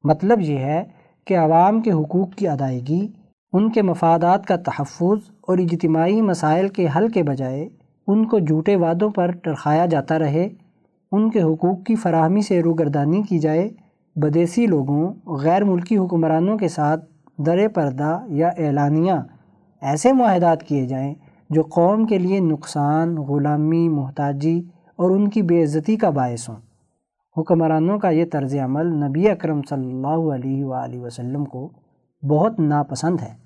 مطلب 0.03 0.41
یہ 0.41 0.57
ہے 0.57 0.83
کہ 1.27 1.37
عوام 1.37 1.81
کے 1.81 1.91
حقوق 1.91 2.35
کی 2.35 2.47
ادائیگی، 2.47 3.07
ان 3.53 3.71
کے 3.71 3.81
مفادات 3.81 4.45
کا 4.45 4.55
تحفظ 4.55 5.31
اور 5.41 5.57
اجتماعی 5.57 6.21
مسائل 6.21 6.67
کے 6.67 6.87
حل 6.97 7.07
کے 7.07 7.23
بجائے 7.23 7.69
ان 8.07 8.25
کو 8.25 8.39
جھوٹے 8.39 8.75
وعدوں 8.75 9.09
پر 9.09 9.31
ٹرخایا 9.31 9.85
جاتا 9.85 10.19
رہے، 10.19 10.49
ان 11.11 11.29
کے 11.29 11.41
حقوق 11.41 11.83
کی 11.85 11.95
فراہمی 11.95 12.41
سے 12.41 12.61
روگردانی 12.61 13.21
کی 13.21 13.39
جائے، 13.39 13.69
بدیسی 14.15 14.65
لوگوں، 14.67 15.13
غیر 15.25 15.63
ملکی 15.63 15.97
حکمرانوں 15.97 16.57
کے 16.57 16.67
ساتھ 16.67 17.05
در 17.37 17.67
پردہ 17.67 18.19
یا 18.27 18.47
اعلانیہ 18.47 19.13
ایسے 19.81 20.13
معاہدات 20.13 20.63
کیے 20.63 20.85
جائیں 20.85 21.13
جو 21.49 21.61
قوم 21.61 22.05
کے 22.05 22.17
لیے 22.17 22.39
نقصان، 22.39 23.15
غلامی، 23.15 23.89
محتاجی 23.89 24.61
اور 24.95 25.11
ان 25.11 25.29
کی 25.29 25.41
بے 25.41 25.63
عزتی 25.63 25.95
کا 25.95 26.09
باعث 26.09 26.49
ہوں۔ 26.49 26.55
حکمرانوں 27.37 27.99
کا 27.99 28.09
یہ 28.09 28.25
طرز 28.31 28.55
عمل 28.55 28.87
نبی 28.87 29.29
اکرم 29.29 29.61
صلی 29.69 29.87
اللہ 29.87 30.33
علیہ 30.35 30.65
وآلہ 30.65 30.99
وسلم 30.99 31.45
کو 31.45 31.69
بہت 32.29 32.59
ناپسند 32.59 33.17
ہے۔ 33.21 33.43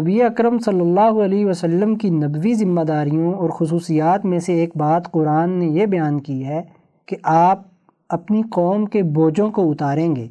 نبی 0.00 0.22
اکرم 0.22 0.58
صلی 0.58 0.80
اللہ 0.80 1.24
علیہ 1.24 1.46
وسلم 1.46 1.94
کی 1.94 2.10
نبوی 2.10 2.54
ذمہ 2.54 2.80
داریوں 2.80 3.34
اور 3.34 3.50
خصوصیات 3.50 4.24
میں 4.24 4.38
سے 4.38 4.52
ایک 4.52 4.76
بات 4.76 5.12
قرآن 5.12 5.50
نے 5.50 5.66
یہ 5.66 5.86
بیان 5.86 6.20
کی 6.20 6.46
ہے 6.46 6.62
کہ 7.06 7.16
آپ 7.22 7.62
اپنی 8.08 8.42
قوم 8.50 8.86
کے 8.86 9.02
بوجھوں 9.02 9.50
کو 9.50 9.70
اتاریں 9.70 10.16
گے 10.16 10.24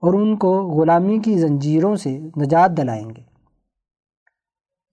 اور 0.00 0.14
ان 0.14 0.36
کو 0.36 0.62
غلامی 0.62 1.18
کی 1.18 1.38
زنجیروں 1.38 1.96
سے 1.96 2.18
نجات 2.18 2.76
دلائیں 2.76 3.10
گے۔ 3.10 3.22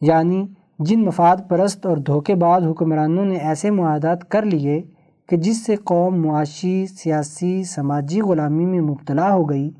یعنی 0.01 0.46
جن 0.86 1.06
مفاد 1.06 1.38
پرست 1.48 1.86
اور 1.86 1.98
دھوکے 1.98 2.36
بعض 2.36 2.68
حکمرانوں 2.68 3.26
نے 3.26 3.36
ایسے 3.36 3.72
معاہدات 3.72 4.32
کر 4.32 4.46
لیے 4.46 4.82
کہ 5.30 5.38
جس 5.38 5.66
سے 5.66 5.76
قوم 5.76 6.22
معاشی، 6.22 6.86
سیاسی، 6.88 7.64
سماجی 7.64 8.22
غلامی 8.22 8.66
میں 8.66 8.82
مبتلا 8.82 9.34
ہو 9.34 9.50
گئی، 9.50 9.72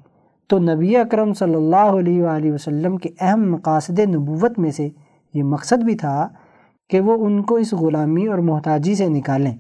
تو 0.48 0.60
نبی 0.60 0.98
اکرم 0.98 1.34
صلی 1.34 1.55
اللہ 1.55 1.75
علیہ 1.75 2.24
وآلہ 2.24 2.51
وسلم 2.51 2.98
کے 2.98 3.10
اہم 3.20 3.51
مقاصد 3.51 4.00
نبوت 4.00 4.60
میں 4.60 4.72
سے 4.72 4.89
یہ 5.34 5.43
مقصد 5.43 5.84
بھی 5.84 5.96
تھا 5.96 6.27
کہ 6.89 7.00
وہ 7.00 7.25
ان 7.25 7.41
کو 7.41 7.55
اس 7.55 7.74
غلامی 7.74 8.27
اور 8.27 8.38
محتاجی 8.38 8.96
سے 8.96 9.08
نکالیں۔ 9.08 9.58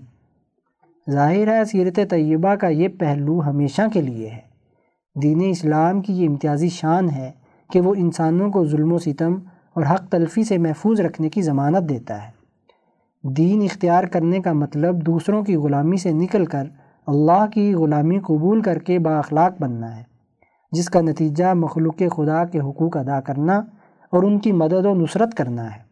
ظاہر 1.11 1.47
ہے، 1.47 1.65
سیرت 1.65 1.99
طیبہ 2.09 2.55
کا 2.55 2.67
یہ 2.67 2.87
پہلو 2.87 3.41
ہمیشہ 3.45 3.81
کے 3.93 4.01
لیے 4.01 4.29
ہے۔ 4.29 4.41
دین 5.21 5.41
اسلام 5.49 6.01
کی 6.01 6.13
یہ 6.13 6.27
امتیازی 6.29 6.69
شان 6.69 7.09
ہے 7.09 7.31
کہ 7.73 7.81
وہ 7.81 7.93
انسانوں 7.97 8.51
کو 8.51 8.65
ظلم 8.65 8.93
و 8.93 8.97
ستم 8.97 9.37
اور 9.75 9.83
حق 9.83 10.09
تلفی 10.09 10.43
سے 10.43 10.57
محفوظ 10.57 10.99
رکھنے 10.99 11.29
کی 11.29 11.41
ضمانت 11.41 11.89
دیتا 11.89 12.27
ہے۔ 12.27 12.31
دین 13.23 13.61
اختیار 13.61 14.03
کرنے 14.03 14.39
کا 14.39 14.53
مطلب 14.53 15.05
دوسروں 15.05 15.43
کی 15.43 15.55
غلامی 15.55 15.97
سے 15.97 16.11
نکل 16.11 16.45
کر 16.45 16.63
اللہ 17.07 17.45
کی 17.53 17.73
غلامی 17.73 18.19
قبول 18.19 18.61
کر 18.61 18.79
کے 18.79 18.99
با 18.99 19.17
اخلاق 19.17 19.61
بننا 19.61 19.97
ہے، 19.97 20.03
جس 20.71 20.89
کا 20.89 21.01
نتیجہ 21.01 21.53
مخلوق 21.53 22.01
خدا 22.15 22.45
کے 22.45 22.59
حقوق 22.59 22.97
ادا 22.97 23.21
کرنا 23.21 23.57
اور 24.09 24.23
ان 24.23 24.39
کی 24.39 24.51
مدد 24.51 24.85
و 24.85 24.93
نصرت 24.93 25.33
کرنا 25.33 25.75
ہے۔ 25.75 25.91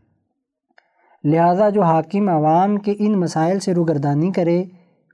لہذا 1.23 1.69
جو 1.69 1.81
حاکم 1.81 2.29
عوام 2.29 2.77
کے 2.77 2.95
ان 2.99 3.19
مسائل 3.19 3.59
سے 3.59 3.73
روگردانی 3.73 4.31
کرے، 4.31 4.63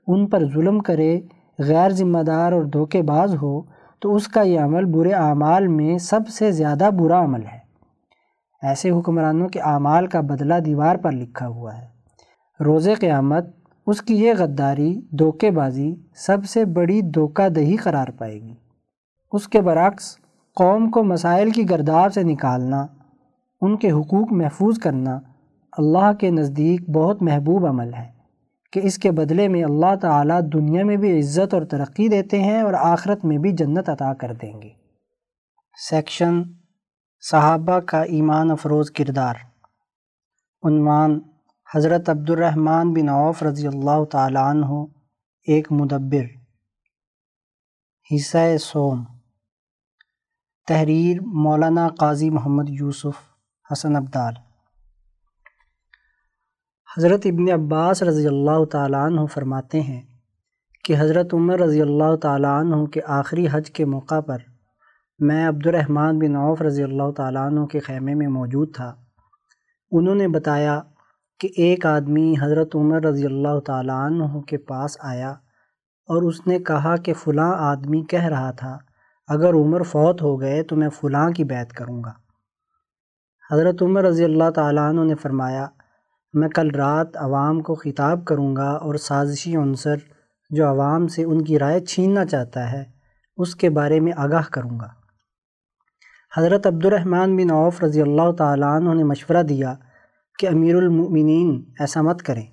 ان 0.06 0.26
پر 0.26 0.44
ظلم 0.44 0.78
کرے، 0.78 1.20
غیر 1.58 1.90
ذمہ 1.90 2.18
دار 2.18 2.52
اور 2.52 2.62
دھوکے 2.62 3.02
باز 3.02 3.34
ہو، 3.42 3.60
تو 4.00 4.14
اس 4.14 4.28
کا 4.28 4.42
یہ 4.42 4.60
عمل 4.60 4.84
برے 4.84 5.12
اعمال 5.12 5.66
میں 5.66 5.98
سب 5.98 6.28
سے 6.28 6.50
زیادہ 6.52 6.90
برا 6.98 7.24
عمل 7.24 7.42
ہے۔ 7.42 7.65
ایسے 8.66 8.90
حکمرانوں 8.90 9.48
کے 9.48 9.60
اعمال 9.60 10.06
کا 10.06 10.20
بدلہ 10.20 10.54
دیوار 10.54 10.96
پر 10.96 11.12
لکھا 11.12 11.48
ہوا 11.48 11.78
ہے۔ 11.78 11.86
روز 12.64 12.88
قیامت 13.00 13.46
اس 13.86 14.02
کی 14.02 14.14
یہ 14.14 14.32
غداری، 14.38 15.00
دھوکے 15.18 15.50
بازی 15.50 15.94
سب 16.16 16.44
سے 16.44 16.64
بڑی 16.64 17.00
دھوکہ 17.00 17.48
دہی 17.48 17.76
قرار 17.76 18.08
پائے 18.08 18.42
گی۔ 18.42 18.54
اس 19.32 19.48
کے 19.48 19.60
برعکس، 19.60 20.16
قوم 20.56 20.90
کو 20.90 21.04
مسائل 21.04 21.50
کی 21.50 21.70
گرداب 21.70 22.12
سے 22.12 22.22
نکالنا، 22.22 22.86
ان 23.60 23.76
کے 23.76 23.90
حقوق 23.90 24.32
محفوظ 24.32 24.78
کرنا 24.78 25.20
اللہ 25.78 26.12
کے 26.12 26.30
نزدیک 26.30 26.90
بہت 26.90 27.22
محبوب 27.22 27.66
عمل 27.66 27.94
ہے 27.94 28.08
کہ 28.72 28.80
اس 28.82 28.98
کے 28.98 29.10
بدلے 29.10 29.48
میں 29.48 29.64
اللہ 29.64 29.94
تعالیٰ 30.00 30.40
دنیا 30.52 30.84
میں 30.84 30.96
بھی 30.96 31.18
عزت 31.18 31.54
اور 31.54 31.62
ترقی 31.62 32.08
دیتے 32.08 32.42
ہیں 32.42 32.60
اور 32.62 32.74
آخرت 32.74 33.24
میں 33.24 33.38
بھی 33.38 33.52
جنت 33.52 33.88
عطا 33.88 34.14
کر 34.14 34.32
دیں 34.42 34.62
گے۔ 34.62 34.68
سیکشن 35.90 36.42
صحابہ 37.30 37.80
کا 37.80 38.02
ایمان 38.02 38.50
افروز 38.50 38.90
کردار۔ 38.90 39.34
عنوان 40.62 41.20
حضرت 41.74 42.08
عبد 42.08 42.30
الرحمن 42.30 42.92
بن 42.92 43.08
عوف 43.08 43.42
رضی 43.42 43.66
اللہ 43.66 44.04
تعالیٰ 44.04 44.50
عنہ، 44.50 44.66
ایک 45.46 45.72
مدبر۔ 45.72 46.24
حصہ 48.14 48.56
سوم۔ 48.60 49.04
تحریر 50.66 51.20
مولانا 51.20 51.88
قاضی 51.88 52.30
محمد 52.30 52.68
یوسف 52.68 53.16
حسن 53.72 53.96
عبدال 53.96 54.34
حضرت 56.96 57.20
ابن 57.24 57.52
عباس 57.52 58.02
رضی 58.02 58.26
اللہ 58.26 58.64
تعالیٰ 58.64 59.06
عنہ 59.06 59.26
فرماتے 59.26 59.80
ہیں 59.80 60.02
کہ 60.84 60.94
حضرت 60.98 61.34
عمر 61.34 61.58
رضی 61.58 61.82
اللہ 61.82 62.16
تعالیٰ 62.16 62.60
عنہ 62.60 62.86
کے 62.86 63.00
آخری 63.06 63.46
حج 63.52 63.70
کے 63.70 63.84
موقع 63.84 64.20
پر 64.20 64.38
میں 65.20 65.48
عبد 65.48 65.66
الرحمن 65.66 66.18
بن 66.18 66.36
عوف 66.36 66.62
رضی 66.62 66.82
اللہ 66.82 67.10
تعالیٰ 67.10 67.46
عنہ 67.46 67.64
کے 67.66 67.78
خیمے 67.78 68.14
میں 68.14 68.26
موجود 68.28 68.74
تھا۔ 68.74 68.94
انہوں 69.90 70.14
نے 70.14 70.28
بتایا 70.28 70.80
کہ 71.40 71.48
ایک 71.56 71.86
آدمی 71.86 72.34
حضرت 72.40 72.76
عمر 72.76 73.02
رضی 73.02 73.26
اللہ 73.26 73.58
تعالیٰ 73.60 74.06
عنہ 74.06 74.40
کے 74.40 74.56
پاس 74.56 74.96
آیا 75.00 75.30
اور 76.08 76.22
اس 76.22 76.46
نے 76.46 76.58
کہا 76.58 76.96
کہ 76.96 77.12
فلاں 77.12 77.52
آدمی 77.58 78.02
کہہ 78.02 78.24
رہا 78.24 78.50
تھا، 78.50 78.78
اگر 79.28 79.54
عمر 79.54 79.82
فوت 79.82 80.22
ہو 80.22 80.40
گئے 80.40 80.62
تو 80.62 80.76
میں 80.76 80.88
فلاں 80.88 81.30
کی 81.30 81.44
بیعت 81.44 81.72
کروں 81.72 82.04
گا۔ 82.04 82.12
حضرت 83.50 83.82
عمر 83.82 84.04
رضی 84.04 84.24
اللہ 84.24 84.50
تعالیٰ 84.50 84.88
عنہ 84.88 85.00
نے 85.00 85.14
فرمایا، 85.14 85.66
میں 86.34 86.48
کل 86.48 86.70
رات 86.70 87.16
عوام 87.16 87.60
کو 87.60 87.74
خطاب 87.74 88.24
کروں 88.24 88.56
گا 88.56 88.70
اور 88.70 88.94
سازشی 88.94 89.56
عنصر 89.56 89.96
جو 90.50 90.68
عوام 90.68 91.08
سے 91.08 91.24
ان 91.24 91.44
کی 91.44 91.58
رائے 91.58 91.80
چھیننا 91.80 92.24
چاہتا 92.24 92.72
ہے، 92.72 92.84
اس 93.36 93.54
کے 93.54 93.70
بارے 93.70 94.00
میں 94.00 94.12
آگاہ 94.16 94.52
کروں 94.52 94.80
گا۔ 94.80 95.05
حضرت 96.36 96.66
عبد 96.66 96.86
الرحمن 96.86 97.36
بن 97.36 97.50
عوف 97.50 97.82
رضی 97.82 98.02
اللہ 98.02 98.32
تعالیٰ 98.32 98.76
عنہ 98.76 98.94
نے 98.94 99.04
مشورہ 99.04 99.42
دیا 99.42 99.74
کہ 100.38 100.48
امیر 100.48 100.76
المؤمنین 100.76 101.64
ایسا 101.80 102.02
مت 102.02 102.22
کریں۔ 102.22 102.46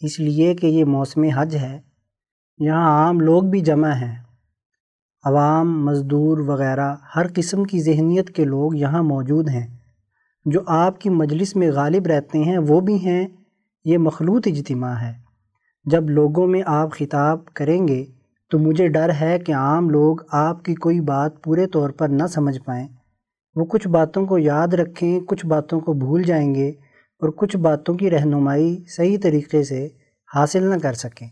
اس 0.00 0.20
لیے 0.20 0.54
کہ 0.54 0.66
یہ 0.66 0.84
موسم 0.84 1.22
حج 1.22 1.56
ہے، 1.56 1.80
یہاں 2.58 3.06
عام 3.06 3.20
لوگ 3.20 3.42
بھی 3.42 3.60
جمع 3.60 3.90
ہیں۔ 3.90 4.22
عوام، 5.24 5.84
مزدور 5.84 6.38
وغیرہ، 6.38 6.94
ہر 7.16 7.26
قسم 7.34 7.64
کی 7.64 7.80
ذہنیت 7.80 8.30
کے 8.30 8.44
لوگ 8.44 8.74
یہاں 8.74 9.02
موجود 9.02 9.48
ہیں۔ 9.48 9.78
جو 10.44 10.60
آپ 10.66 11.00
کی 11.00 11.10
مجلس 11.10 11.56
میں 11.56 11.70
غالب 11.70 12.06
رہتے 12.06 12.38
ہیں، 12.38 12.58
وہ 12.58 12.80
بھی 12.80 13.06
ہیں۔ 13.06 13.26
یہ 13.84 13.98
مخلوط 13.98 14.46
اجتماع 14.46 14.94
ہے۔ 14.94 15.12
جب 15.84 16.10
لوگوں 16.10 16.46
میں 16.46 16.62
آپ 16.66 16.92
خطاب 16.92 17.44
کریں 17.44 17.88
گے 17.88 18.04
تو 18.50 18.58
مجھے 18.58 18.88
ڈر 18.88 19.10
ہے 19.20 19.38
کہ 19.38 19.54
عام 19.54 19.90
لوگ 19.90 20.16
آپ 20.32 20.64
کی 20.64 20.74
کوئی 20.74 21.00
بات 21.00 21.44
پورے 21.44 21.66
طور 21.66 21.90
پر 21.90 22.08
نہ 22.08 22.26
سمجھ 22.26 22.58
پائیں۔ 22.58 22.88
وہ 23.54 23.64
کچھ 23.64 23.88
باتوں 23.88 24.26
کو 24.26 24.38
یاد 24.38 24.68
رکھیں، 24.68 25.20
کچھ 25.20 25.46
باتوں 25.46 25.80
کو 25.80 25.92
بھول 25.92 26.22
جائیں 26.22 26.54
گے 26.54 26.68
اور 27.20 27.28
کچھ 27.28 27.56
باتوں 27.56 27.94
کی 27.94 28.10
رہنمائی 28.10 28.84
صحیح 28.88 29.16
طریقے 29.22 29.62
سے 29.62 29.88
حاصل 30.34 30.62
نہ 30.62 30.74
کر 30.82 30.92
سکیں۔ 30.92 31.28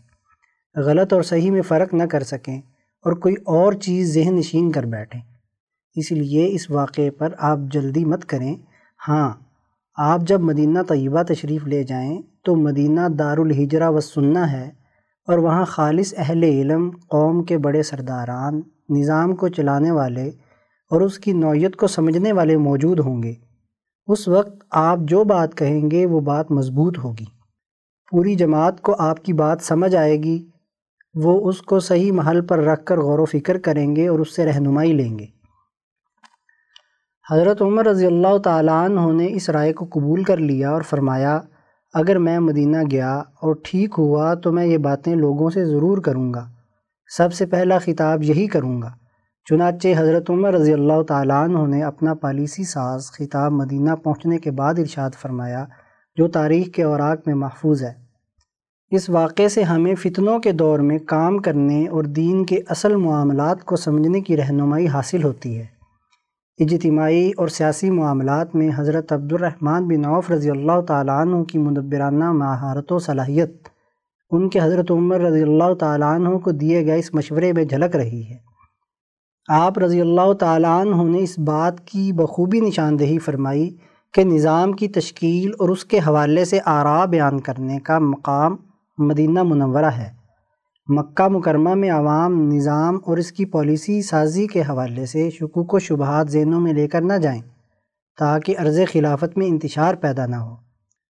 غلط 0.75 1.13
اور 1.13 1.21
صحیح 1.21 1.51
میں 1.51 1.61
فرق 1.61 1.93
نہ 1.93 2.03
کر 2.03 2.23
سکیں 2.23 2.57
اور 3.01 3.13
کوئی 3.13 3.35
اور 3.45 3.73
چیز 3.73 4.13
ذہن 4.13 4.35
نشین 4.35 4.71
کر 4.71 4.85
بیٹھیں۔ 4.85 5.21
اس 5.95 6.11
لیے 6.11 6.47
اس 6.51 6.69
واقعے 6.69 7.11
پر 7.11 7.33
آپ 7.37 7.59
جلدی 7.71 8.05
مت 8.05 8.25
کریں۔ 8.25 8.55
ہاں 9.07 9.33
آپ 9.97 10.21
جب 10.21 10.41
مدینہ 10.41 10.79
طیبہ 10.87 11.23
تشریف 11.23 11.67
لے 11.67 11.83
جائیں 11.83 12.21
تو 12.43 12.55
مدینہ 12.55 13.01
دار 13.19 13.37
الحجرہ 13.37 13.89
و 13.89 13.99
سنہ 13.99 14.39
ہے۔ 14.39 14.78
اور 15.29 15.37
وہاں 15.37 15.65
خالص 15.65 16.13
اہل 16.17 16.43
علم، 16.43 16.89
قوم 16.89 17.43
کے 17.43 17.57
بڑے 17.57 17.83
سرداران، 17.83 18.61
نظام 18.89 19.35
کو 19.35 19.47
چلانے 19.47 19.91
والے 19.91 20.29
اور 20.91 21.01
اس 21.01 21.19
کی 21.19 21.33
نوعیت 21.33 21.75
کو 21.75 21.87
سمجھنے 21.87 22.31
والے 22.31 22.57
موجود 22.57 22.99
ہوں 22.99 23.23
گے۔ 23.23 23.33
اس 24.07 24.27
وقت 24.27 24.63
آپ 24.71 24.97
جو 25.01 25.23
بات 25.23 25.57
کہیں 25.57 25.91
گے، 25.91 26.05
وہ 26.05 26.19
بات 26.19 26.51
مضبوط 26.51 26.97
ہوگی۔ 26.97 27.25
پوری 28.11 28.35
جماعت 28.35 28.81
کو 28.81 28.95
آپ 28.99 29.23
کی 29.23 29.33
بات 29.33 29.61
سمجھ 29.61 29.95
آئے 29.95 30.17
گی۔ 30.17 30.47
وہ 31.15 31.49
اس 31.49 31.61
کو 31.61 31.79
صحیح 31.79 32.11
محل 32.11 32.45
پر 32.45 32.59
رکھ 32.59 32.85
کر 32.85 32.99
غور 32.99 33.19
و 33.19 33.25
فکر 33.25 33.57
کریں 33.57 33.95
گے 33.95 34.07
اور 34.07 34.19
اس 34.19 34.35
سے 34.35 34.45
رہنمائی 34.45 34.93
لیں 34.93 35.19
گے۔ 35.19 35.25
حضرت 37.31 37.61
عمر 37.61 37.85
رضی 37.85 38.05
اللہ 38.05 38.37
تعالیٰ 38.37 38.85
عنہ 38.85 39.11
نے 39.11 39.27
اس 39.31 39.49
رائے 39.49 39.73
کو 39.73 39.85
قبول 39.85 40.23
کر 40.23 40.37
لیا 40.37 40.71
اور 40.71 40.81
فرمایا 40.81 41.39
اگر 41.93 42.17
میں 42.17 42.39
مدینہ 42.39 42.77
گیا 42.91 43.17
اور 43.17 43.55
ٹھیک 43.63 43.95
ہوا 43.97 44.33
تو 44.33 44.51
میں 44.51 44.65
یہ 44.65 44.77
باتیں 44.77 45.15
لوگوں 45.15 45.49
سے 45.49 45.65
ضرور 45.65 45.97
کروں 45.97 46.33
گا۔ 46.33 46.47
سب 47.17 47.33
سے 47.33 47.45
پہلا 47.45 47.77
خطاب 47.77 48.23
یہی 48.23 48.47
کروں 48.47 48.81
گا۔ 48.81 48.91
چنانچہ 49.49 49.87
حضرت 49.97 50.29
عمر 50.29 50.53
رضی 50.53 50.73
اللہ 50.73 51.01
تعالیٰ 51.01 51.43
عنہ 51.43 51.75
نے 51.75 51.83
اپنا 51.83 52.13
پالیسی 52.13 52.63
ساز 52.63 53.11
خطاب 53.11 53.51
مدینہ 53.51 53.95
پہنچنے 53.95 54.37
کے 54.37 54.51
بعد 54.51 54.73
ارشاد 54.79 55.09
فرمایا، 55.21 55.65
جو 56.15 56.27
تاریخ 56.27 56.67
کے 56.67 56.83
اوراق 56.83 57.17
میں 57.25 57.35
محفوظ 57.35 57.83
ہے۔ 57.83 57.93
اس 58.91 59.09
واقعے 59.09 59.49
سے 59.49 59.63
ہمیں 59.63 59.95
فتنوں 59.95 60.39
کے 60.39 60.51
دور 60.51 60.79
میں 60.79 60.99
کام 60.99 61.37
کرنے 61.37 61.87
اور 61.87 62.03
دین 62.03 62.45
کے 62.45 62.59
اصل 62.67 62.95
معاملات 62.95 63.63
کو 63.63 63.75
سمجھنے 63.75 64.21
کی 64.21 64.37
رہنمائی 64.37 64.87
حاصل 64.87 65.23
ہوتی 65.23 65.57
ہے۔ 65.57 65.78
اجتماعی 66.59 67.31
اور 67.37 67.47
سیاسی 67.47 67.89
معاملات 67.89 68.55
میں 68.55 68.69
حضرت 68.75 69.13
عبد 69.13 69.33
الرحمن 69.33 69.87
بن 69.87 70.05
عوف 70.05 70.31
رضی 70.31 70.49
اللہ 70.49 70.81
تعالیٰ 70.81 71.21
عنہ 71.21 71.43
کی 71.43 71.57
مدبرانہ 71.57 72.31
مہارت 72.31 72.91
و 72.91 72.99
صلاحیت، 72.99 73.67
ان 74.31 74.49
کے 74.49 74.59
حضرت 74.59 74.91
عمر 74.91 75.19
رضی 75.19 75.41
اللہ 75.41 75.73
تعالیٰ 75.73 76.15
عنہ 76.15 76.37
کو 76.37 76.51
دیے 76.51 76.85
گئے 76.85 76.99
اس 76.99 77.13
مشورے 77.13 77.53
میں 77.53 77.63
جھلک 77.63 77.95
رہی 77.95 78.29
ہے۔ 78.29 78.37
آپ 79.49 79.79
رضی 79.79 80.01
اللہ 80.01 80.33
تعالیٰ 80.33 80.81
عنہ 80.81 81.03
نے 81.03 81.19
اس 81.19 81.39
بات 81.39 81.87
کی 81.87 82.13
بخوبی 82.13 82.59
نشاندہی 82.59 83.19
فرمائی 83.19 83.77
کہ 84.13 84.23
نظام 84.23 84.73
کی 84.73 84.87
تشکیل 84.87 85.51
اور 85.59 85.69
اس 85.69 85.85
کے 85.85 85.99
حوالے 85.99 86.45
سے 86.45 86.59
آراء 86.65 87.05
بیان 87.05 87.39
کرنے 87.39 87.79
کا 87.79 87.99
مقام 87.99 88.55
مدینہ 88.97 89.43
منورہ 89.43 89.91
ہے۔ 89.97 90.18
مکہ 90.91 91.27
مکرمہ 91.27 91.73
میں 91.73 91.89
عوام، 91.89 92.51
نظام 92.51 92.97
اور 93.05 93.17
اس 93.17 93.31
کی 93.31 93.45
پالیسی 93.45 94.01
سازی 94.01 94.47
کے 94.47 94.61
حوالے 94.61 95.05
سے 95.05 95.29
شکوک 95.29 95.73
و 95.73 95.79
شبہات 95.79 96.29
ذہنوں 96.29 96.61
میں 96.61 96.73
لے 96.73 96.87
کر 96.87 97.01
نہ 97.01 97.13
جائیں 97.13 97.41
تاکہ 98.17 98.55
عرض 98.57 98.79
خلافت 98.93 99.37
میں 99.37 99.47
انتشار 99.47 99.95
پیدا 99.95 100.25
نہ 100.25 100.35
ہو۔ 100.35 100.55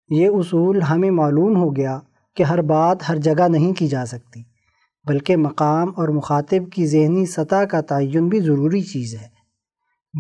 یہ 0.10 0.28
اصول 0.28 0.82
ہمیں 0.82 1.12
معلوم 1.12 1.56
ہو 1.56 1.76
گیا 1.76 2.00
کہ 2.36 2.44
ہر 2.44 2.62
بات 2.62 3.10
ہر 3.10 3.18
جگہ 3.18 3.48
نہیں 3.48 3.74
کی 3.74 3.88
جا 3.88 4.06
سکتی، 4.06 4.44
بلکہ 5.08 5.38
مقام 5.38 5.92
اور 5.96 6.08
مخاطب 6.08 6.72
کی 6.72 6.86
ذہنی 6.86 7.26
سطح 7.26 7.64
کا 7.64 7.82
تعین 7.82 8.28
بھی 8.28 8.40
ضروری 8.40 8.82
چیز 8.82 9.16
ہے۔ 9.16 9.28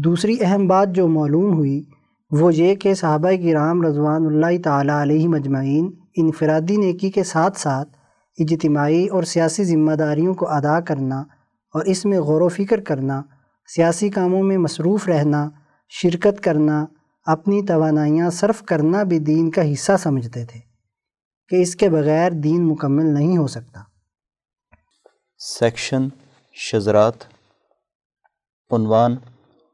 دوسری 0.03 0.35
اہم 0.41 0.67
بات 0.67 0.89
جو 0.89 1.07
معلوم 1.07 1.53
ہوئی، 1.53 1.83
وہ 2.31 2.55
یہ 2.55 2.75
کہ 2.75 2.93
صحابہ 2.93 3.31
کی 3.41 3.53
رام 3.53 3.81
رضوان 3.81 4.25
اللہ 4.25 4.61
تعالیٰ 4.63 5.01
علیہ 5.01 5.27
مجمعین 5.27 5.91
انفرادی 6.17 6.77
نیکی 6.77 7.11
کے 7.11 7.23
ساتھ 7.23 7.59
ساتھ 7.59 7.98
اجتماعی 8.39 9.07
اور 9.07 9.23
سیاسی 9.23 9.63
ذمہ 9.63 9.91
داریوں 9.91 10.33
کو 10.33 10.49
ادا 10.49 10.79
کرنا 10.81 11.19
اور 11.73 11.85
اس 11.85 12.05
میں 12.05 12.19
غور 12.19 12.41
و 12.41 12.49
فکر 12.49 12.79
کرنا، 12.79 13.21
سیاسی 13.75 14.09
کاموں 14.09 14.43
میں 14.43 14.57
مصروف 14.57 15.07
رہنا، 15.07 15.49
شرکت 15.89 16.43
کرنا، 16.43 16.85
اپنی 17.25 17.65
توانائیاں 17.65 18.29
صرف 18.29 18.63
کرنا 18.63 19.03
بھی 19.03 19.19
دین 19.19 19.51
کا 19.51 19.73
حصہ 19.73 19.91
سمجھتے 19.99 20.45
تھے 20.45 20.59
کہ 21.49 21.55
اس 21.55 21.75
کے 21.75 21.89
بغیر 21.89 22.31
دین 22.31 22.67
مکمل 22.67 23.13
نہیں 23.13 23.37
ہو 23.37 23.47
سکتا۔ 23.47 23.81
سیکشن 25.37 26.07
شزرات 26.53 27.13
عنوان 28.71 29.15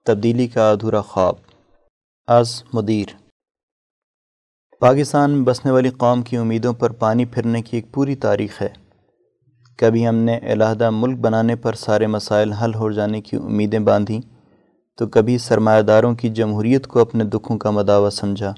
تبدیلی 0.06 0.48
کا 0.48 0.72
ادھورا 0.72 1.02
خواب، 1.02 1.36
از 2.28 2.64
مدیر۔ 2.74 3.25
پاکستان 4.80 5.44
بسنے 5.44 5.72
والی 5.72 5.90
قوم 5.90 6.22
کی 6.22 6.38
امیدوں 6.38 6.74
پر 6.74 6.90
پانی 6.90 7.26
پھرنے 7.26 7.62
کی 7.62 7.78
ایک 7.78 7.92
پوری 7.94 8.16
تاریخ 8.16 8.62
ہے۔ 8.62 8.70
کبھی 9.78 10.08
ہم 10.08 10.16
نے 10.16 10.40
علیحدہ 10.44 10.90
ملک 10.90 11.20
بنانے 11.20 11.56
پر 11.56 11.74
سارے 11.74 12.08
مسائل 12.08 12.52
حل 12.52 12.76
ہو 12.76 12.92
جانے 12.92 13.22
کی 13.22 13.36
امیدیں 13.36 13.80
باندھیں، 13.80 14.22
تو 14.98 15.08
کبھی 15.08 15.38
سرمایہ 15.38 15.82
داروں 15.82 16.16
کی 16.16 16.30
جمہوریت 16.30 16.88
کو 16.88 17.00
اپنے 17.00 17.24
دکھوں 17.24 17.58
کا 17.58 17.72
مداوع 17.72 18.10
سمجھا۔ 18.10 18.54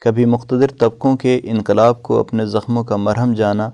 کبھی 0.00 0.24
مقتدر 0.24 0.66
طبقوں 0.66 1.16
کے 1.16 1.40
انقلاب 1.44 2.02
کو 2.02 2.20
اپنے 2.20 2.46
زخموں 2.46 2.84
کا 2.84 2.96
مرہم 2.96 3.34
جانا 3.34 3.70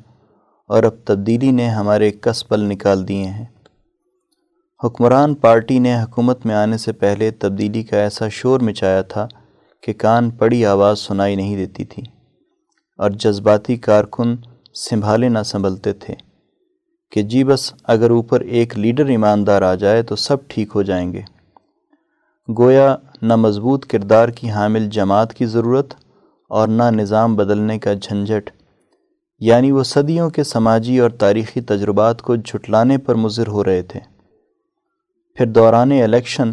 اور 0.69 0.83
اب 0.83 0.93
تبدیلی 1.05 1.51
نے 1.51 1.69
ہمارے 1.69 2.11
کس 2.11 2.49
پل 2.49 2.61
نکال 2.61 3.09
دیے 3.09 3.25
ہیں۔ 3.25 3.47
حکمران 4.85 5.35
پارٹی 5.35 5.79
نے 5.79 6.03
حکومت 6.03 6.47
میں 6.47 6.55
آنے 6.55 6.79
سے 6.79 6.93
پہلے 6.93 7.31
تبدیلی 7.31 7.83
کا 7.83 7.97
ایسا 7.97 8.29
شور 8.29 8.61
مچایا 8.61 9.03
تھا 9.03 9.29
کہ 9.83 9.93
کان 9.93 10.31
پڑی 10.31 10.67
آواز 10.67 10.99
سنائی 10.99 11.37
نہیں 11.37 11.57
دیتی 11.57 11.85
تھی 11.85 12.03
اور 12.97 13.11
جذباتی 13.11 13.77
کارکن 13.77 14.37
سنبھالے 14.75 15.29
نہ 15.29 15.39
سنبھلتے 15.45 15.93
تھے 15.93 16.15
کہ 17.13 17.23
جی 17.23 17.45
بس 17.45 17.73
اگر 17.85 18.11
اوپر 18.11 18.41
ایک 18.41 18.79
لیڈر 18.79 19.07
ایماندار 19.07 19.63
آ 19.63 19.75
جائے 19.75 20.03
تو 20.03 20.17
سب 20.17 20.37
ٹھیک 20.49 20.73
ہو 20.75 20.83
جائیں 20.83 21.13
گے۔ 21.13 21.23
گویا 22.59 22.97
نہ 23.23 23.37
مضبوط 23.37 23.87
کردار 23.87 24.29
کی 24.29 24.51
حامل 24.51 24.89
جماعت 24.89 25.35
کی 25.35 25.47
ضرورت 25.47 25.95
اور 26.49 26.69
نہ 26.69 26.83
نظام 26.91 27.37
بدلنے 27.37 27.79
کا 27.79 27.95
جھنجھٹ 27.95 28.51
یعنی 29.41 29.73
وہ 29.73 29.83
صدیوں 29.83 30.31
کے 30.31 30.45
سماجی 30.45 30.99
اور 30.99 31.11
تاریخی 31.11 31.61
تجربات 31.61 32.23
کو 32.23 32.37
جھٹلانے 32.37 32.99
پر 32.99 33.15
مضر 33.15 33.47
ہو 33.47 33.65
رہے 33.65 33.83
تھے۔ 33.83 34.01
پھر 35.35 35.47
دوران 35.47 35.93
الیکشن 35.93 36.51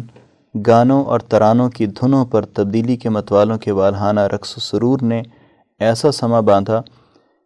گانوں 0.66 1.04
اور 1.04 1.20
ترانوں 1.20 1.70
کی 1.70 1.86
دھنوں 1.86 2.24
پر 2.24 2.44
تبدیلی 2.44 2.96
کے 2.96 3.08
متوالوں 3.08 3.58
کے 3.58 3.72
والہانہ 3.72 4.20
رقص 4.20 4.56
و 4.56 4.60
سرور 4.60 4.98
نے 5.02 5.22
ایسا 5.78 6.12
سما 6.12 6.40
باندھا 6.40 6.82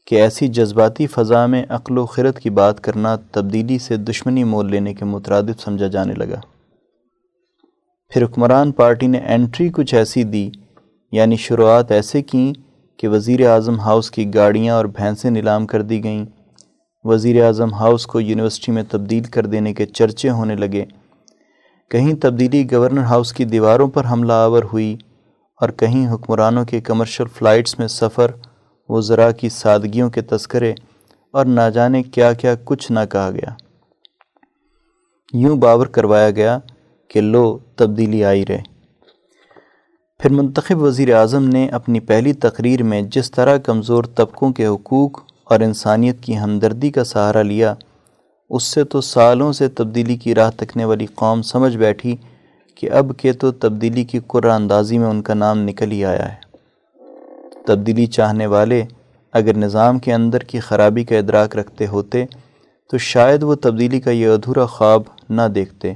کہ 0.06 0.14
ایسی 0.14 0.48
جذباتی 0.48 1.06
فضا 1.06 1.46
میں 1.46 1.66
عقل 1.68 1.98
و 1.98 2.06
خرد 2.06 2.38
کی 2.38 2.50
بات 2.50 2.80
کرنا 2.80 3.16
تبدیلی 3.16 3.78
سے 3.78 3.96
دشمنی 3.96 4.44
مول 4.44 4.70
لینے 4.70 4.94
کے 4.94 5.04
مترادف 5.04 5.64
سمجھا 5.64 5.86
جانے 5.86 6.14
لگا۔ 6.14 6.40
پھر 8.08 8.24
حکمران 8.24 8.72
پارٹی 8.72 9.06
نے 9.06 9.18
انٹری 9.18 9.68
کچھ 9.68 9.94
ایسی 9.94 10.24
دی 10.24 10.50
یعنی 11.12 11.36
شروعات 11.36 11.90
ایسے 11.90 12.22
کیں 12.22 12.52
کہ 12.96 13.08
وزیر 13.08 13.48
اعظم 13.48 13.80
ہاؤس 13.80 14.10
کی 14.10 14.34
گاڑیاں 14.34 14.74
اور 14.74 14.84
بھینسیں 14.84 15.30
نیلام 15.30 15.66
کر 15.66 15.82
دی 15.82 16.04
گئیں۔ 16.04 16.26
وزیر 17.04 17.44
اعظم 17.44 17.74
ہاؤس 17.74 18.06
کو 18.06 18.20
یونیورسٹی 18.20 18.72
میں 18.72 18.82
تبدیل 18.90 19.22
کر 19.22 19.46
دینے 19.46 19.74
کے 19.74 19.86
چرچے 19.86 20.30
ہونے 20.30 20.56
لگے۔ 20.56 20.84
کہیں 21.94 22.14
تبدیلی 22.14 22.72
گورنر 22.72 23.02
ہاؤس 23.02 23.33
کی 23.33 23.44
دیواروں 23.44 23.88
پر 23.88 24.07
حملہ 24.07 24.33
آور 24.33 24.62
ہوئی 24.72 24.96
اور 25.61 25.68
کہیں 25.68 26.14
حکمرانوں 26.14 26.64
کے 26.64 26.80
کمرشل 26.80 27.24
فلائٹس 27.38 27.78
میں 27.78 27.88
سفر 27.88 28.30
و 28.88 29.00
ذرا 29.00 29.30
کی 29.30 29.48
سادگیوں 29.48 30.11
کے 30.11 30.20
تذکرے 30.20 30.72
اور 31.33 31.44
نہ 31.44 31.70
جانے 31.74 32.02
کیا 32.02 32.33
کیا 32.33 32.54
کچھ 32.64 32.92
نہ 32.92 32.98
کہا 33.11 33.30
گیا۔ 33.30 33.54
یوں 35.33 35.57
باور 35.57 35.87
کروایا 35.87 36.30
گیا 36.30 36.59
کہ 37.09 37.20
لو 37.20 37.59
تبدیلی 37.76 38.24
آئی 38.24 38.46
رہے۔ 38.46 38.61
پھر 40.18 40.30
منتخب 40.30 40.83
وزیر 40.83 41.14
اعظم 41.14 41.48
نے 41.48 41.68
اپنی 41.68 42.00
پہلی 42.00 42.33
تقریر 42.33 42.83
میں 42.83 43.02
جس 43.02 43.30
طرح 43.30 43.57
کمزور 43.57 44.04
طبقوں 44.04 44.52
کے 44.52 44.66
حقوق 44.66 45.22
اور 45.44 45.61
انسانیت 45.61 46.20
کی 46.20 46.38
ہمدردی 46.38 46.90
کا 46.90 47.04
سہارا 47.04 47.42
لیا 47.42 47.74
اس 48.50 48.62
سے 48.62 48.85
تو 48.85 49.00
سالوں 49.00 49.52
سے 49.52 49.68
تبدیلی 49.68 50.16
کی 50.16 50.35
راہ 50.35 50.50
تکنے 50.57 50.85
والی 50.85 51.07
قوم 51.07 51.42
سمجھ 51.42 51.76
بیٹھی 51.76 52.16
کہ 52.74 52.90
اب 52.90 53.12
کے 53.16 53.33
تو 53.33 53.52
تبدیلی 53.52 54.04
کی 54.04 54.18
قرآن 54.26 54.62
اندازی 54.62 54.98
میں 54.98 55.09
ان 55.09 55.22
کا 55.22 55.35
نام 55.35 55.59
نکل 55.59 55.92
ہی 55.92 56.04
آیا 56.04 56.33
ہے۔ 56.33 56.44
تبدیلی 57.66 58.07
چاہنے 58.07 58.46
والے 58.46 58.85
اگر 59.33 59.57
نظام 59.57 59.98
کے 59.98 60.14
اندر 60.14 60.38
کی 60.38 60.61
خرابی 60.61 61.04
کا 61.04 61.16
ادراک 61.16 61.57
رکھتے 61.57 61.87
ہوتے، 61.87 62.24
تو 62.90 62.98
شاید 62.98 63.42
وہ 63.42 63.54
تبدیلی 63.54 64.00
کا 64.00 64.11
یہ 64.11 64.28
ادھورا 64.28 64.66
خواب 64.66 65.02
نہ 65.30 65.42
دیکھتے۔ 65.54 65.94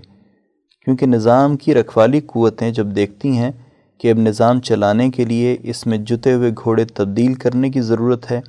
کیونکہ 0.84 1.06
نظام 1.06 1.56
کی 1.56 1.74
رکھوالی 1.74 2.20
قوتیں 2.20 2.70
جب 2.70 2.86
دیکھتی 2.86 3.36
ہیں 3.36 3.52
کہ 3.98 4.10
اب 4.10 4.18
نظام 4.18 4.60
چلانے 4.60 5.10
کے 5.10 5.24
لیے 5.24 5.56
اس 5.62 5.86
میں 5.86 5.98
جتے 5.98 6.32
ہوئے 6.32 6.50
گھوڑے 6.50 6.84
تبدیل 6.84 7.34
کرنے 7.34 7.70
کی 7.70 7.80
ضرورت 7.80 8.30
ہے، 8.30 8.40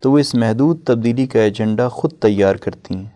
تو 0.00 0.12
وہ 0.12 0.18
اس 0.18 0.34
محدود 0.34 0.84
تبدیلی 0.84 1.26
کا 1.26 1.40
ایجنڈا 1.40 1.88
خود 1.88 2.12
تیار 2.12 2.56
کرتی 2.56 2.96
ہیں۔ 2.96 3.13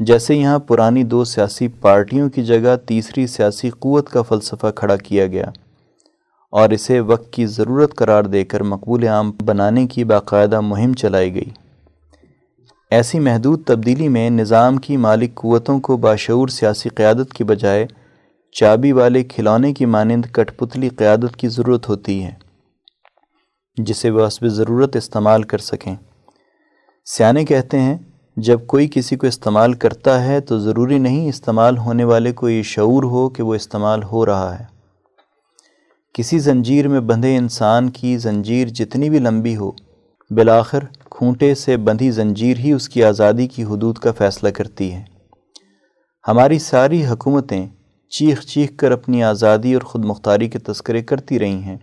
جیسے 0.00 0.34
یہاں 0.34 0.58
پرانی 0.58 1.02
دو 1.02 1.24
سیاسی 1.24 1.68
پارٹیوں 1.68 2.28
کی 2.30 2.44
جگہ 2.44 2.76
تیسری 2.86 3.26
سیاسی 3.26 3.70
قوت 3.70 4.08
کا 4.08 4.22
فلسفہ 4.22 4.66
کھڑا 4.76 4.96
کیا 4.96 5.26
گیا 5.26 5.44
اور 6.52 6.70
اسے 6.70 7.00
وقت 7.00 7.32
کی 7.32 7.46
ضرورت 7.46 7.94
قرار 7.94 8.24
دے 8.24 8.44
کر 8.44 8.62
مقبول 8.62 9.04
عام 9.08 9.32
بنانے 9.44 9.86
کی 9.86 10.04
باقاعدہ 10.04 10.60
مہم 10.60 10.92
چلائی 10.92 11.34
گئی۔ 11.34 11.50
ایسی 12.90 13.18
محدود 13.18 13.64
تبدیلی 13.64 14.08
میں 14.08 14.30
نظام 14.30 14.76
کی 14.76 14.96
مالک 14.96 15.34
قوتوں 15.34 15.80
کو 15.80 15.96
باشعور 15.96 16.48
سیاسی 16.48 16.88
قیادت 16.88 17.34
کی 17.34 17.44
بجائے 17.44 17.86
چابی 18.54 18.92
والے 18.92 19.24
کھلونے 19.24 19.72
کی 19.74 19.86
مانند 19.86 20.24
کٹ 20.32 20.56
پتلی 20.56 20.88
قیادت 20.88 21.36
کی 21.36 21.48
ضرورت 21.48 21.88
ہوتی 21.88 22.22
ہے، 22.24 22.34
جسے 23.76 24.10
وہ 24.10 24.26
حسب 24.26 24.46
ضرورت 24.48 24.96
استعمال 24.96 25.42
کر 25.42 25.58
سکیں۔ 25.58 25.94
سیانے 27.06 27.44
کہتے 27.44 27.80
ہیں 27.80 27.96
جب 28.38 28.66
کوئی 28.66 28.88
کسی 28.92 29.16
کو 29.16 29.26
استعمال 29.26 29.72
کرتا 29.72 30.24
ہے 30.24 30.40
تو 30.40 30.58
ضروری 30.58 30.98
نہیں 30.98 31.28
استعمال 31.28 31.78
ہونے 31.78 32.04
والے 32.04 32.32
کو 32.32 32.48
یہ 32.48 32.62
شعور 32.62 33.02
ہو 33.02 33.28
کہ 33.28 33.42
وہ 33.42 33.54
استعمال 33.54 34.02
ہو 34.02 34.26
رہا 34.26 34.58
ہے۔ 34.58 34.64
کسی 36.14 36.38
زنجیر 36.38 36.88
میں 36.88 37.00
بندھے 37.00 37.36
انسان 37.36 37.90
کی 37.90 38.16
زنجیر 38.18 38.68
جتنی 38.68 39.10
بھی 39.10 39.18
لمبی 39.18 39.56
ہو، 39.56 39.70
بالآخر 40.30 40.84
کھونٹے 41.10 41.54
سے 41.54 41.76
بندھی 41.76 42.10
زنجیر 42.10 42.56
ہی 42.56 42.72
اس 42.72 42.88
کی 42.88 43.04
آزادی 43.04 43.46
کی 43.46 43.64
حدود 43.64 43.98
کا 43.98 44.12
فیصلہ 44.12 44.48
کرتی 44.48 44.92
ہے۔ 44.92 45.02
ہماری 46.28 46.58
ساری 46.58 47.06
حکومتیں 47.06 47.66
چیخ 48.12 48.44
چیخ 48.44 48.70
کر 48.76 48.92
اپنی 48.92 49.22
آزادی 49.24 49.74
اور 49.74 49.82
خود 49.82 50.04
مختاری 50.04 50.48
کے 50.48 50.58
تذکرے 50.58 51.02
کرتی 51.02 51.38
رہی 51.38 51.62
ہیں، 51.62 51.76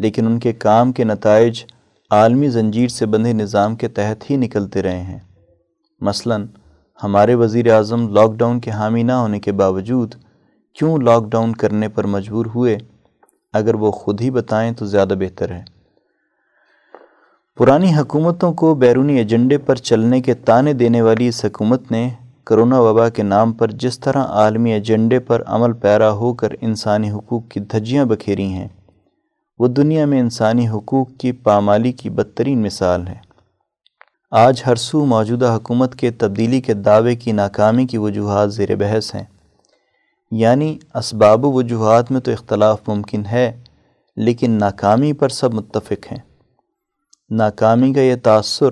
لیکن 0.00 0.26
ان 0.26 0.38
کے 0.38 0.52
کام 0.52 0.92
کے 0.92 1.04
نتائج 1.04 1.64
عالمی 2.10 2.48
زنجیر 2.48 2.88
سے 2.88 3.06
بندھے 3.06 3.32
نظام 3.32 3.76
کے 3.76 3.88
تحت 3.88 4.30
ہی 4.30 4.36
نکلتے 4.36 4.82
رہے 4.82 5.02
ہیں۔ 5.02 5.18
مثلا، 6.02 6.36
ہمارے 7.04 7.34
وزیر 7.34 7.72
اعظم 7.72 8.08
لاک 8.08 8.34
ڈاؤن 8.34 8.60
کے 8.60 8.70
حامی 8.70 9.02
نہ 9.02 9.12
ہونے 9.12 9.40
کے 9.40 9.52
باوجود 9.52 10.14
کیوں 10.76 10.98
لاک 10.98 11.24
ڈاؤن 11.24 11.52
کرنے 11.52 11.88
پر 11.88 12.06
مجبور 12.06 12.46
ہوئے؟ 12.54 12.78
اگر 13.52 13.74
وہ 13.74 13.90
خود 13.90 14.20
ہی 14.20 14.30
بتائیں 14.30 14.72
تو 14.72 14.86
زیادہ 14.86 15.14
بہتر 15.18 15.50
ہے۔ 15.50 15.62
پرانی 17.58 17.94
حکومتوں 17.94 18.52
کو 18.52 18.74
بیرونی 18.74 19.16
ایجنڈے 19.18 19.58
پر 19.58 19.74
چلنے 19.74 20.20
کے 20.20 20.34
تانے 20.34 20.72
دینے 20.72 21.02
والی 21.02 21.28
اس 21.28 21.44
حکومت 21.44 21.90
نے 21.90 22.08
کرونا 22.44 22.80
وبا 22.80 23.08
کے 23.08 23.22
نام 23.22 23.52
پر 23.52 23.70
جس 23.70 23.98
طرح 24.00 24.22
عالمی 24.22 24.72
ایجنڈے 24.72 25.18
پر 25.18 25.42
عمل 25.46 25.72
پیرا 25.72 26.12
ہو 26.12 26.34
کر 26.34 26.48
انسانی 26.60 27.10
حقوق 27.10 27.48
کی 27.48 27.60
دھجیاں 27.60 28.04
بکھیری 28.04 28.52
ہیں، 28.52 28.68
وہ 29.58 29.68
دنیا 29.68 30.04
میں 30.04 30.20
انسانی 30.20 30.68
حقوق 30.68 31.08
کی 31.18 31.32
پامالی 31.32 31.92
کی 31.92 32.10
بدترین 32.10 32.62
مثال 32.62 33.08
ہے 33.08 33.31
آج 34.34 34.62
ہر 34.66 34.74
سو 34.74 35.04
موجودہ 35.04 35.56
حکومت 35.56 35.94
کے 35.94 36.10
تبدیلی 36.10 36.60
کے 36.60 36.74
دعوے 36.74 37.16
کی 37.16 37.32
ناکامی 37.32 37.86
کی 37.86 37.98
وجوہات 37.98 38.54
زیر 38.54 38.76
بحث 38.76 39.14
ہیں۔ 39.14 39.24
یعنی 40.30 40.78
اسباب 40.94 41.44
و 41.44 41.52
وجوہات 41.52 42.10
میں 42.10 42.20
تو 42.20 42.32
اختلاف 42.32 42.88
ممکن 42.88 43.26
ہے، 43.26 43.62
لیکن 44.16 44.50
ناکامی 44.50 45.12
پر 45.12 45.28
سب 45.28 45.54
متفق 45.54 46.12
ہیں۔ 46.12 46.18
ناکامی 47.30 47.92
کا 47.92 48.00
یہ 48.00 48.14
تاثر 48.22 48.68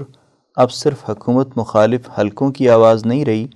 اب 0.57 0.73
صرف 0.73 1.11
حکومت 1.11 1.49
مخالف 1.57 2.01
حلقوں 2.19 2.53
کی 2.53 2.69
آواز 2.69 3.07
نہیں 3.07 3.25
رہی، 3.25 3.47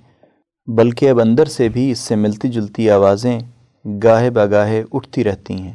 بلکہ 0.67 1.09
اب 1.09 1.19
اندر 1.19 1.45
سے 1.45 1.69
بھی 1.69 1.91
اس 1.91 1.99
سے 1.99 2.15
ملتی 2.15 2.49
جلتی 2.49 2.89
آوازیں 2.89 3.39
گاہے 4.03 4.29
بگاہے 4.29 4.83
اٹھتی 4.93 5.23
رہتی 5.23 5.53
ہیں۔ 5.53 5.73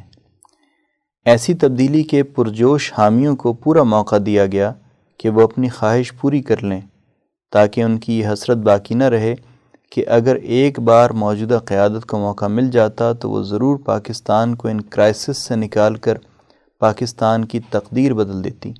ایسی 1.25 1.53
تبدیلی 1.53 2.03
کے 2.03 2.23
پرجوش 2.23 2.93
حامیوں 2.97 3.35
کو 3.35 3.53
پورا 3.53 3.83
موقع 3.83 4.15
دیا 4.25 4.45
گیا 4.45 4.73
کہ 5.21 5.29
وہ 5.29 5.41
اپنی 5.41 5.69
خواہش 5.69 6.13
پوری 6.21 6.41
کر 6.41 6.63
لیں، 6.63 6.81
تاکہ 7.51 7.81
ان 7.81 7.99
کی 7.99 8.19
یہ 8.19 8.27
حسرت 8.33 8.57
باقی 8.57 8.95
نہ 8.95 9.03
رہے 9.03 9.35
کہ 9.91 10.03
اگر 10.07 10.35
ایک 10.35 10.79
بار 10.79 11.09
موجودہ 11.09 11.59
قیادت 11.65 12.05
کو 12.05 12.19
موقع 12.19 12.45
مل 12.45 12.71
جاتا 12.71 13.13
تو 13.13 13.29
وہ 13.29 13.43
ضرور 13.43 13.79
پاکستان 13.79 14.55
کو 14.55 14.67
ان 14.67 14.81
کرائسس 14.81 15.37
سے 15.37 15.55
نکال 15.55 15.95
کر 15.95 16.17
پاکستان 16.79 17.45
کی 17.45 17.59
تقدیر 17.59 18.13
بدل 18.13 18.43
دیتی۔ 18.43 18.73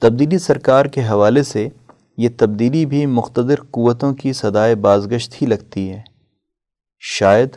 تبدیلی 0.00 0.38
سرکار 0.38 0.86
کے 0.86 1.00
حوالے 1.00 1.42
سے 1.42 1.68
یہ 2.16 2.28
تبدیلی 2.36 2.86
بھی 2.86 3.06
مقتدر 3.06 3.54
قوتوں 3.70 4.14
کی 4.14 4.32
صدائے 4.32 4.74
بازگشت 4.74 5.42
ہی 5.42 5.46
لگتی 5.46 5.90
ہے۔ 5.90 6.02
شاید 7.00 7.48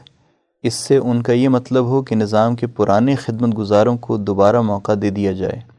اس 0.64 0.74
سے 0.74 0.98
ان 0.98 1.24
کا 1.24 1.34
یہ 1.34 1.50
مطلب 1.50 1.86
ہو 1.86 2.04
کہ 2.04 2.16
نظام 2.16 2.56
کے 2.56 2.68
پرانے 2.68 3.16
خدمت 3.16 3.58
گزاروں 3.58 3.98
کو 3.98 4.18
دوبارہ 4.18 4.62
موقع 4.62 4.92
دے 5.02 5.10
دیا 5.10 5.32
جائے۔ 5.32 5.79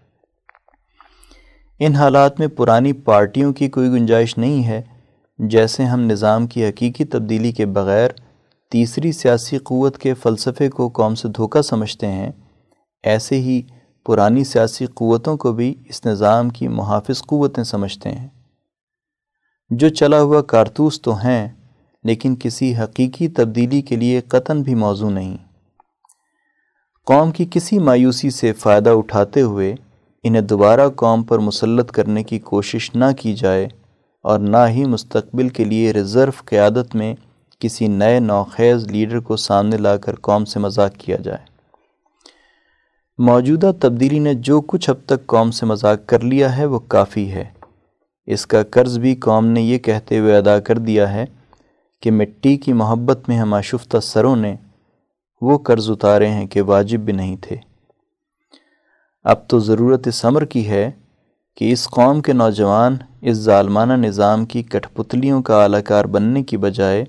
ان 1.82 1.94
حالات 1.94 2.40
میں 2.40 2.48
پرانی 2.48 2.92
پارٹیوں 2.92 3.52
کی 3.52 3.68
کوئی 3.68 3.88
گنجائش 3.88 4.38
نہیں 4.38 4.64
ہے، 4.64 4.82
جیسے 5.38 5.84
ہم 5.84 6.00
نظام 6.00 6.46
کی 6.46 6.64
حقیقی 6.64 7.04
تبدیلی 7.04 7.52
کے 7.52 7.66
بغیر 7.66 8.08
تیسری 8.70 9.12
سیاسی 9.12 9.58
قوت 9.58 9.98
کے 9.98 10.14
فلسفے 10.14 10.68
کو 10.68 10.88
قوم 10.88 11.14
سے 11.14 11.28
دھوکہ 11.28 11.62
سمجھتے 11.62 12.06
ہیں، 12.06 12.32
ایسے 13.02 13.36
ہی 13.36 13.62
پرانی 14.06 14.44
سیاسی 14.44 14.86
قوتوں 14.86 15.36
کو 15.36 15.52
بھی 15.52 15.74
اس 15.84 16.06
نظام 16.06 16.50
کی 16.50 16.68
محافظ 16.68 17.22
قوتیں 17.22 17.64
سمجھتے 17.64 18.10
ہیں۔ 18.10 18.28
جو 19.70 19.88
چلا 19.88 20.20
ہوا 20.20 20.42
کارتوس 20.42 21.02
تو 21.02 21.14
ہیں، 21.14 21.48
لیکن 22.04 22.36
کسی 22.36 22.76
حقیقی 22.76 23.28
تبدیلی 23.28 23.82
کے 23.82 23.96
لیے 23.96 24.20
قطن 24.20 24.62
بھی 24.62 24.74
موضوع 24.74 25.10
نہیں۔ 25.10 25.36
قوم 27.06 27.30
کی 27.30 27.46
کسی 27.50 27.78
مایوسی 27.78 28.30
سے 28.30 28.52
فائدہ 28.52 28.90
اٹھاتے 28.90 29.40
ہوئے 29.40 29.74
انہیں 30.22 30.42
دوبارہ 30.42 30.88
قوم 30.88 31.22
پر 31.22 31.38
مسلط 31.38 31.90
کرنے 31.90 32.22
کی 32.22 32.38
کوشش 32.38 32.94
نہ 32.94 33.04
کی 33.18 33.34
جائے 33.34 33.68
اور 34.22 34.38
نہ 34.38 34.56
ہی 34.68 34.84
مستقبل 34.84 35.48
کے 35.48 35.64
لیے 35.64 35.92
ریزرو 35.92 36.30
قیادت 36.44 36.94
میں 36.94 37.14
کسی 37.58 37.86
نئے 37.88 38.20
نوخیز 38.20 38.86
لیڈر 38.86 39.20
کو 39.20 39.36
سامنے 39.36 39.76
لا 39.76 39.96
کر 39.96 40.14
قوم 40.14 40.44
سے 40.44 40.58
مذاق 40.58 40.94
کیا 40.98 41.16
جائے۔ 41.16 41.50
موجودہ 43.18 43.72
تبدیلی 43.80 44.18
نے 44.18 44.34
جو 44.34 44.60
کچھ 44.60 44.90
اب 44.90 44.96
تک 45.06 45.26
قوم 45.26 45.50
سے 45.50 45.66
مذاق 45.66 45.98
کر 46.06 46.20
لیا 46.20 46.56
ہے 46.56 46.64
وہ 46.64 46.78
کافی 46.78 47.32
ہے۔ 47.32 47.44
اس 48.26 48.46
کا 48.46 48.62
قرض 48.62 48.98
بھی 48.98 49.14
قوم 49.14 49.46
نے 49.46 49.62
یہ 49.62 49.78
کہتے 49.78 50.18
ہوئے 50.18 50.36
ادا 50.36 50.60
کر 50.60 50.78
دیا 50.78 51.12
ہے 51.12 51.24
کہ 52.02 52.10
مٹی 52.10 52.56
کی 52.56 52.72
محبت 52.72 53.28
میں 53.28 53.38
ہم 53.38 53.54
آشفتہ 53.54 53.96
سروں 54.02 54.36
نے 54.36 54.56
وہ 55.40 55.58
قرض 55.58 55.90
اتارے 55.90 56.28
ہیں 56.28 56.46
کہ 56.46 56.62
واجب 56.62 57.00
بھی 57.00 57.12
نہیں 57.12 57.36
تھے۔ 57.40 57.69
اب 59.24 59.48
تو 59.48 59.58
ضرورت 59.58 60.08
ثمر 60.12 60.44
کی 60.44 60.68
ہے 60.68 60.90
کہ 61.56 61.72
اس 61.72 61.88
قوم 61.88 62.20
کے 62.20 62.32
نوجوان 62.32 62.96
اس 63.22 63.36
ظالمانہ 63.36 63.92
نظام 63.92 64.44
کی 64.46 64.62
کٹھ 64.62 64.88
پتلیوں 64.94 65.42
کا 65.42 65.62
اعلی 65.62 65.82
کار 65.82 66.04
بننے 66.04 66.42
کی 66.42 66.56
بجائے 66.56 67.04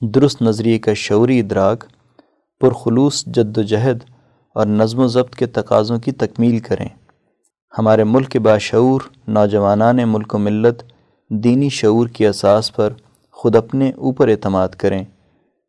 درست 0.00 0.42
نظریے 0.42 0.78
کا 0.78 0.94
شعوری 0.94 1.40
ادراک، 1.40 1.84
پرخلوص 2.60 3.24
جد 3.26 3.58
و 3.58 3.62
جہد 3.62 3.98
اور 4.54 4.66
نظم 4.66 4.98
و 4.98 5.06
ضبط 5.06 5.34
کے 5.34 5.46
تقاضوں 5.46 5.98
کی 5.98 6.12
تکمیل 6.12 6.58
کریں۔ 6.58 6.88
ہمارے 7.78 8.04
ملک 8.04 8.28
کے 8.28 8.38
باشعور 8.38 9.00
نوجوانان 9.28 9.98
ملک 10.06 10.34
و 10.34 10.38
ملت 10.38 10.82
دینی 11.30 11.68
شعور 11.68 12.06
کی 12.06 12.26
اساس 12.26 12.74
پر 12.76 12.92
خود 13.32 13.56
اپنے 13.56 13.90
اوپر 13.96 14.28
اعتماد 14.28 14.68
کریں، 14.68 15.04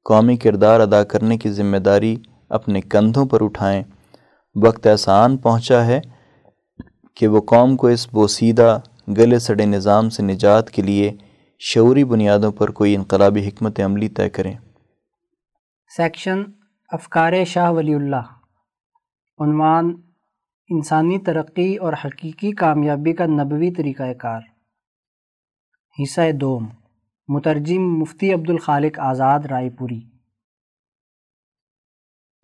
قومی 0.06 0.38
کردار 0.38 0.80
ادا 0.80 1.04
کرنے 1.04 1.38
کی 1.38 1.50
ذمہ 1.50 1.78
داری 1.78 2.16
اپنے 2.50 2.82
کندھوں 2.82 3.26
پر 3.26 3.44
اٹھائیں۔ 3.44 3.84
وقت 4.64 4.88
احسان 4.88 5.38
پہنچا 5.38 5.86
ہے 5.86 6.02
کہ 7.16 7.28
وہ 7.28 7.42
قوم 7.42 7.76
کو 7.76 7.88
اس 7.88 8.14
بوسیدہ 8.14 8.80
گلے 9.08 9.40
سڑے 9.40 9.66
نظام 9.66 10.10
سے 10.10 10.24
نجات 10.24 10.72
کے 10.72 10.82
لیے 10.82 11.18
شعوری 11.60 12.04
بنیادوں 12.04 12.52
پر 12.52 12.72
کوئی 12.72 12.96
انقلابی 12.96 13.48
حکمت 13.48 13.80
عملی 13.80 14.10
طے 14.10 14.30
کریں۔ 14.30 14.54
سیکشن 15.98 16.44
افکار 16.92 17.34
شاہ 17.48 17.72
ولی 17.72 17.94
اللہ۔ 17.94 18.26
عنوان 19.40 19.94
انسانی 20.70 21.20
ترقی 21.20 21.76
اور 21.76 21.94
حقیقی 22.06 22.52
کامیابی 22.52 23.14
کا 23.14 23.26
نبوی 23.26 23.72
طریقہ 23.72 24.14
کار۔ 24.14 24.42
حصہ 26.04 26.32
دوم 26.32 26.68
مترجم 27.28 27.98
مفتی 28.00 28.34
عبدالخالق 28.34 29.00
آزاد 29.00 29.40
رائے 29.40 29.70
پوری۔ 29.70 30.15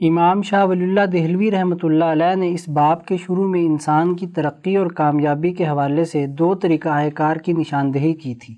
امام 0.08 0.42
شاہ 0.42 0.66
ولی 0.66 0.84
اللہ 0.84 1.06
دہلوی 1.06 1.52
رحمۃ 1.52 1.84
اللہ 1.84 2.06
علیہ 2.06 2.36
نے 2.36 2.50
اس 2.50 2.70
باب 2.70 3.06
کے 3.06 3.18
شروع 3.18 3.48
میں 3.48 3.66
انسان 3.66 4.16
کی 4.16 4.28
ترقی 4.28 4.76
اور 4.76 4.88
کامیابی 4.88 5.54
کے 5.54 5.68
حوالے 5.68 6.06
سے 6.06 6.28
دو 6.28 6.56
طریقہ 6.56 7.10
کار 7.16 7.36
کی 7.36 7.54
نشاندہی 7.54 8.14
کی 8.14 8.36
تھی۔ 8.36 8.56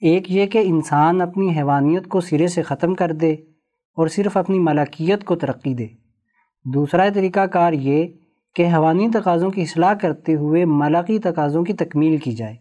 ایک 0.00 0.30
یہ 0.30 0.46
کہ 0.46 0.58
انسان 0.64 1.20
اپنی 1.20 1.56
حیوانیت 1.56 2.08
کو 2.08 2.20
سرے 2.20 2.46
سے 2.46 2.62
ختم 2.62 2.94
کر 2.94 3.12
دے 3.12 3.32
اور 3.96 4.06
صرف 4.06 4.36
اپنی 4.36 4.58
ملکیت 4.58 5.24
کو 5.24 5.36
ترقی 5.36 5.74
دے۔ 5.74 5.86
دوسرا 6.64 7.08
طریقہ 7.14 7.46
کار 7.46 7.72
یہ 7.72 8.06
کہ 8.54 8.66
حیوانی 8.66 9.08
تقاضوں 9.14 9.50
کی 9.50 9.62
اصلاح 9.62 9.94
کرتے 9.94 10.34
ہوئے 10.34 10.64
ملکی 10.64 11.18
تقاضوں 11.18 11.64
کی 11.64 11.72
تکمیل 11.72 12.16
کی 12.16 12.32
جائے۔ 12.32 12.56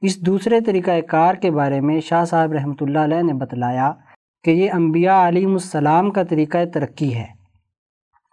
اس 0.00 0.20
دوسرے 0.20 0.60
طریقہ 0.60 1.00
کار 1.00 1.34
کے 1.34 1.50
بارے 1.50 1.80
میں 1.80 2.00
شاہ 2.00 2.24
صاحب 2.24 2.52
رحمۃ 2.52 2.80
اللہ 2.80 2.98
علیہ 2.98 3.22
نے 3.22 3.32
بتلایا 3.32 3.92
کہ 4.44 4.50
یہ 4.50 4.70
انبیاء 4.72 5.28
علیہ 5.28 5.46
السلام 5.46 6.10
کا 6.10 6.22
طریقہ 6.22 6.64
ترقی 6.74 7.14
ہے 7.14 7.26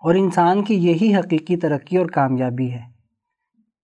اور 0.02 0.16
انسان 0.16 0.64
کی 0.64 0.76
یہی 0.88 1.16
حقیقی 1.16 1.58
ترقی 1.58 1.98
اور 1.98 2.06
کامیابی 2.06 2.72
ہے۔ 2.72 2.82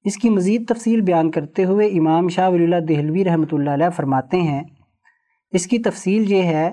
اس 0.06 0.18
کی 0.18 0.30
مزید 0.30 0.68
تفصیل 0.68 1.02
بیان 1.02 1.32
کرتے 1.32 1.64
ہوئے 1.64 1.88
امام 1.88 2.28
شاہ 2.28 2.50
ولی 2.50 2.64
اللہ 2.64 2.86
دہلوی 2.88 3.26
رحمۃ 3.26 3.52
اللہ 3.52 3.70
علیہ 3.70 3.90
فرماتے 3.90 4.42
ہیں، 4.42 4.64
اس 5.54 5.68
کی 5.68 5.80
تفصیل 5.80 6.32
یہ 6.32 6.44
ہے 6.44 6.70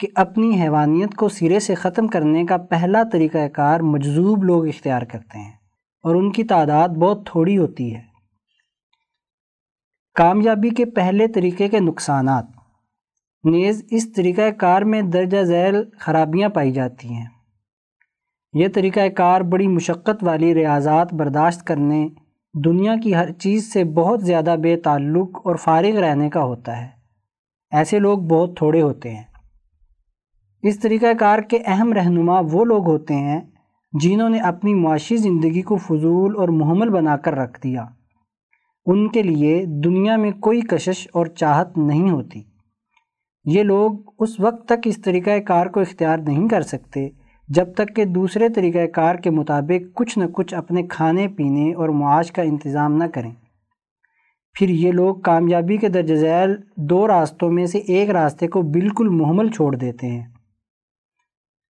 کہ 0.00 0.08
اپنی 0.14 0.60
حیوانیت 0.60 1.14
کو 1.14 1.28
سرے 1.28 1.60
سے 1.60 1.74
ختم 1.74 2.08
کرنے 2.08 2.44
کا 2.46 2.56
پہلا 2.70 3.02
طریقہ 3.12 3.46
کار 3.48 3.80
مجذوب 3.80 4.44
لوگ 4.44 4.66
اختیار 4.66 5.02
کرتے 5.02 5.38
ہیں 5.38 5.52
اور 6.04 6.14
ان 6.14 6.32
کی 6.32 6.44
تعداد 6.44 6.88
بہت 6.88 7.26
تھوڑی 7.26 7.58
ہوتی 7.58 7.94
ہے۔ 7.94 8.00
کامیابی 10.16 10.70
کے 10.70 10.84
پہلے 10.84 11.28
طریقے 11.28 11.68
کے 11.68 11.80
نقصانات 11.80 12.51
نیز 13.44 13.84
اس 13.90 14.12
طریقہ 14.12 14.50
کار 14.50 14.82
میں 14.82 15.02
درجہ 15.02 15.42
ذیل 15.42 15.76
خرابیاں 15.98 16.48
پائی 16.48 16.72
جاتی 16.72 17.08
ہیں۔ 17.08 17.26
یہ 18.52 18.68
طریقہ 18.74 19.08
کار 19.08 19.40
بڑی 19.40 19.68
مشقت 19.68 20.24
والی 20.24 20.54
ریاضات 20.54 21.14
برداشت 21.14 21.66
کرنے، 21.66 22.08
دنیا 22.64 22.94
کی 23.02 23.14
ہر 23.14 23.32
چیز 23.32 23.72
سے 23.72 23.84
بہت 23.84 24.22
زیادہ 24.22 24.56
بے 24.62 24.76
تعلق 24.76 25.40
اور 25.44 25.56
فارغ 25.56 25.98
رہنے 25.98 26.30
کا 26.30 26.42
ہوتا 26.44 26.82
ہے۔ 26.82 26.88
ایسے 27.70 27.98
لوگ 27.98 28.18
بہت 28.18 28.56
تھوڑے 28.56 28.82
ہوتے 28.82 29.14
ہیں۔ 29.14 29.22
اس 30.62 30.80
طریقہ 30.80 31.14
کار 31.18 31.38
کے 31.38 31.58
اہم 31.66 31.92
رہنما 31.92 32.40
وہ 32.52 32.64
لوگ 32.64 32.86
ہوتے 32.86 33.14
ہیں 33.14 33.40
جنہوں 34.00 34.28
نے 34.28 34.38
اپنی 34.38 34.74
معاشی 34.74 35.16
زندگی 35.16 35.62
کو 35.62 35.76
فضول 35.76 36.36
اور 36.36 36.48
محمل 36.48 36.88
بنا 36.88 37.16
کر 37.16 37.34
رکھ 37.34 37.60
دیا۔ 37.62 37.86
ان 38.86 39.08
کے 39.08 39.22
لیے 39.22 39.64
دنیا 39.66 40.16
میں 40.16 40.30
کوئی 40.30 40.60
کشش 40.60 41.08
اور 41.12 41.26
چاہت 41.26 41.78
نہیں 41.78 42.10
ہوتی۔ 42.10 42.51
یہ 43.44 43.62
لوگ 43.62 43.92
اس 44.18 44.40
وقت 44.40 44.66
تک 44.66 44.80
اس 44.84 44.96
طریقہ 44.96 45.38
کار 45.38 45.66
کو 45.66 45.80
اختیار 45.80 46.18
نہیں 46.18 46.48
کر 46.48 46.60
سکتے، 46.60 47.08
جب 47.48 47.74
تک 47.74 47.96
کہ 47.96 48.04
دوسرے 48.04 48.48
طریقہ 48.48 48.86
کار 48.86 49.14
کے 49.14 49.30
مطابق 49.30 49.96
کچھ 49.96 50.18
نہ 50.18 50.24
کچھ 50.32 50.54
اپنے 50.54 50.82
کھانے، 50.82 51.28
پینے 51.28 51.74
اور 51.74 51.88
معاش 51.88 52.32
کا 52.32 52.42
انتظام 52.42 52.96
نہ 52.96 53.04
کریں۔ 53.14 53.30
پھر 54.54 54.68
یہ 54.68 54.92
لوگ 54.92 55.16
کامیابی 55.16 55.76
کے 55.76 55.88
درج 55.88 56.14
ذیل 56.14 56.56
دو 56.76 57.08
راستوں 57.08 57.52
میں 57.52 57.66
سے 57.66 57.78
ایک 57.78 58.10
راستے 58.10 58.48
کو 58.48 58.62
بالکل 58.62 59.08
محمل 59.08 59.48
چھوڑ 59.48 59.76
دیتے 59.76 60.06
ہیں۔ 60.06 60.26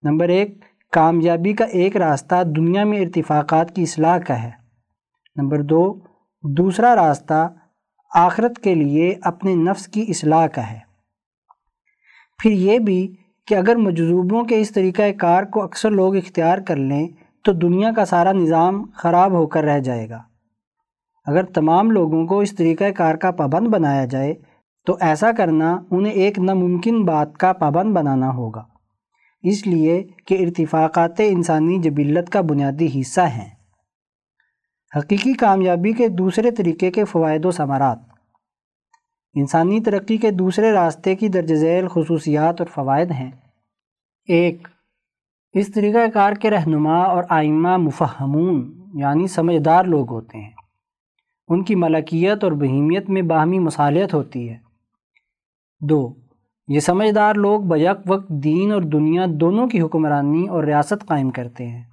نمبر 0.02 0.28
ایک، 0.28 0.58
کامیابی 0.92 1.52
کا 1.52 1.64
ایک 1.64 1.96
راستہ 1.96 2.42
دنیا 2.42 2.85
میں 2.85 3.00
ارتفاقات 3.00 3.74
کی 3.74 3.82
اصلاح 3.82 4.18
کا 4.18 4.42
ہے۔ 4.42 4.50
نمبر 5.37 5.62
دو، 5.62 6.00
دوسرا 6.42 6.96
راستہ 6.96 7.54
آخرت 8.14 8.58
کے 8.58 8.74
لیے 8.74 9.14
اپنے 9.22 9.54
نفس 9.54 9.87
کی 9.87 10.04
اصلاح 10.08 10.46
کا 10.46 10.70
ہے۔ 10.70 10.91
پھر 12.42 12.50
یہ 12.50 12.78
بھی 12.78 13.16
کہ 13.46 13.55
اگر 13.55 13.76
مجذوبوں 13.76 14.44
کے 14.44 14.61
اس 14.61 14.70
طریقہ 14.70 15.02
کار 15.18 15.42
کو 15.42 15.62
اکثر 15.62 15.90
لوگ 15.90 16.16
اختیار 16.16 16.59
کر 16.59 16.76
لیں 16.76 17.09
تو 17.44 17.52
دنیا 17.52 17.92
کا 17.92 18.05
سارا 18.05 18.33
نظام 18.33 18.85
خراب 18.94 19.33
ہو 19.33 19.46
کر 19.46 19.64
رہ 19.64 19.78
جائے 19.78 20.11
گا۔ 20.11 20.22
اگر 21.26 21.44
تمام 21.44 21.90
لوگوں 21.90 22.26
کو 22.26 22.40
اس 22.40 22.57
طریقہ 22.57 22.90
کار 22.90 23.14
کا 23.14 23.31
پابند 23.31 23.68
بنایا 23.68 24.05
جائے 24.05 24.35
تو 24.87 24.96
ایسا 25.00 25.33
کرنا 25.33 25.78
انہیں 25.90 26.12
ایک 26.12 26.38
ناممکن 26.38 27.05
بات 27.05 27.38
کا 27.38 27.52
پابند 27.52 27.94
بنانا 27.94 28.35
ہوگا۔ 28.35 28.64
اس 29.42 29.66
لیے 29.66 30.05
کہ 30.26 30.46
ارتفاقات 30.46 31.11
انسانی 31.18 31.78
جبلت 31.78 32.31
کا 32.31 32.40
بنیادی 32.40 33.00
حصہ 33.00 33.20
ہیں۔ 33.20 33.50
حقیقی 34.98 35.33
کامیابی 35.33 35.92
کے 35.92 36.09
دوسرے 36.09 36.50
طریقے 36.50 36.90
کے 36.90 37.05
فوائد 37.05 37.44
و 37.44 37.50
ثمرات۔ 37.50 38.12
انسانی 39.35 39.81
ترقی 39.81 40.16
کے 40.16 40.31
دوسرے 40.31 40.73
راستے 40.73 41.16
کی 41.16 41.29
درج 41.29 41.55
ذیل 41.55 41.88
خصوصیات 41.88 42.61
اور 42.61 42.68
فوائد 42.68 43.11
ہیں۔ 43.11 43.31
ایک، 44.29 44.68
اس 45.53 45.73
طریقہ 45.73 45.99
کار 46.14 46.33
کے 46.33 46.51
رہنما 46.51 47.03
اور 47.03 47.25
آئمہ 47.29 47.77
مفہمون 47.77 48.83
یعنی 48.95 49.29
سمجھدار 49.29 49.85
لوگ 49.85 50.11
ہوتے 50.11 50.38
ہیں۔ 50.38 50.51
ان 51.49 51.64
کی 51.64 51.75
ملکیت 51.75 52.45
اور 52.45 52.53
بہیمیت 52.53 53.11
میں 53.11 53.23
باہمی 53.23 53.59
مصالحت 53.59 54.14
ہوتی 54.14 54.49
ہے۔ 54.51 54.57
دو، 55.81 56.14
یہ 56.68 56.81
سمجھدار 56.81 57.35
لوگ 57.35 57.61
بیک 57.61 57.97
وقت 58.07 58.29
دین 58.29 58.73
اور 58.73 58.83
دنیا 58.83 59.27
دونوں 59.29 59.68
کی 59.68 59.81
حکمرانی 59.81 60.49
اور 60.49 60.64
ریاست 60.64 61.07
قائم 61.07 61.31
کرتے 61.31 61.66
ہیں۔ 61.66 61.85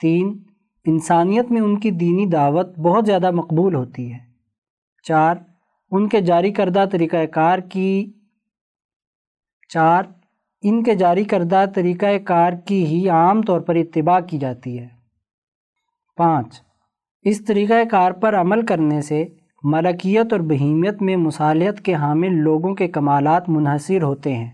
تین، 0.00 0.38
انسانیت 0.86 1.50
میں 1.50 1.60
ان 1.60 1.80
کی 1.80 1.90
دینی 1.90 2.26
دعوت 2.26 2.78
بہت 2.78 3.06
زیادہ 3.06 3.30
مقبول 3.30 3.74
ہوتی 3.74 4.12
ہے۔ 4.12 4.18
چار 5.02 5.36
ان 5.92 6.08
کے 6.08 6.20
جاری 6.20 6.52
کردہ 6.52 6.84
طریقہ 6.92 7.26
کار 7.26 7.58
کی 7.58 8.12
چار، 9.68 10.02
ان 10.62 10.82
کے 10.82 10.94
جاری 10.94 11.24
کردہ 11.24 11.64
طریقہ 11.74 12.18
کار 12.18 12.52
کی 12.52 12.86
ہی 12.86 13.08
عام 13.08 13.42
طور 13.42 13.60
پر 13.60 13.74
اتباع 13.74 14.20
کی 14.20 14.38
جاتی 14.38 14.78
ہے۔ 14.78 14.88
پانچ، 16.16 16.62
اس 17.22 17.44
طریقہ 17.44 17.84
کار 17.90 18.12
پر 18.12 18.34
عمل 18.34 18.66
کرنے 18.66 19.00
سے 19.00 19.24
ملکیت 19.62 20.32
اور 20.32 20.40
بہیمیت 20.40 21.02
میں 21.02 21.16
مصالحت 21.16 21.80
کے 21.80 21.94
حامل 21.94 22.36
لوگوں 22.36 22.74
کے 22.74 22.88
کمالات 22.88 23.48
منحصر 23.48 24.02
ہوتے 24.02 24.34
ہیں۔ 24.34 24.50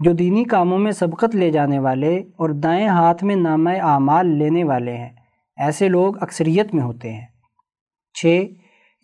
جو 0.00 0.12
دینی 0.12 0.44
کاموں 0.44 0.78
میں 0.78 0.92
سبقت 0.92 1.36
لے 1.36 1.50
جانے 1.50 1.78
والے 1.78 2.16
اور 2.16 2.50
دائیں 2.50 2.88
ہاتھ 2.88 3.24
میں 3.24 3.36
نامہ 3.36 3.70
اعمال 3.70 4.26
لینے 4.26 4.64
والے 4.64 4.96
ہیں، 4.96 5.10
ایسے 5.56 5.88
لوگ 5.88 6.22
اکثریت 6.22 6.74
میں 6.74 6.82
ہوتے 6.82 7.12
ہیں۔ 7.12 7.26
چھ 8.14 8.46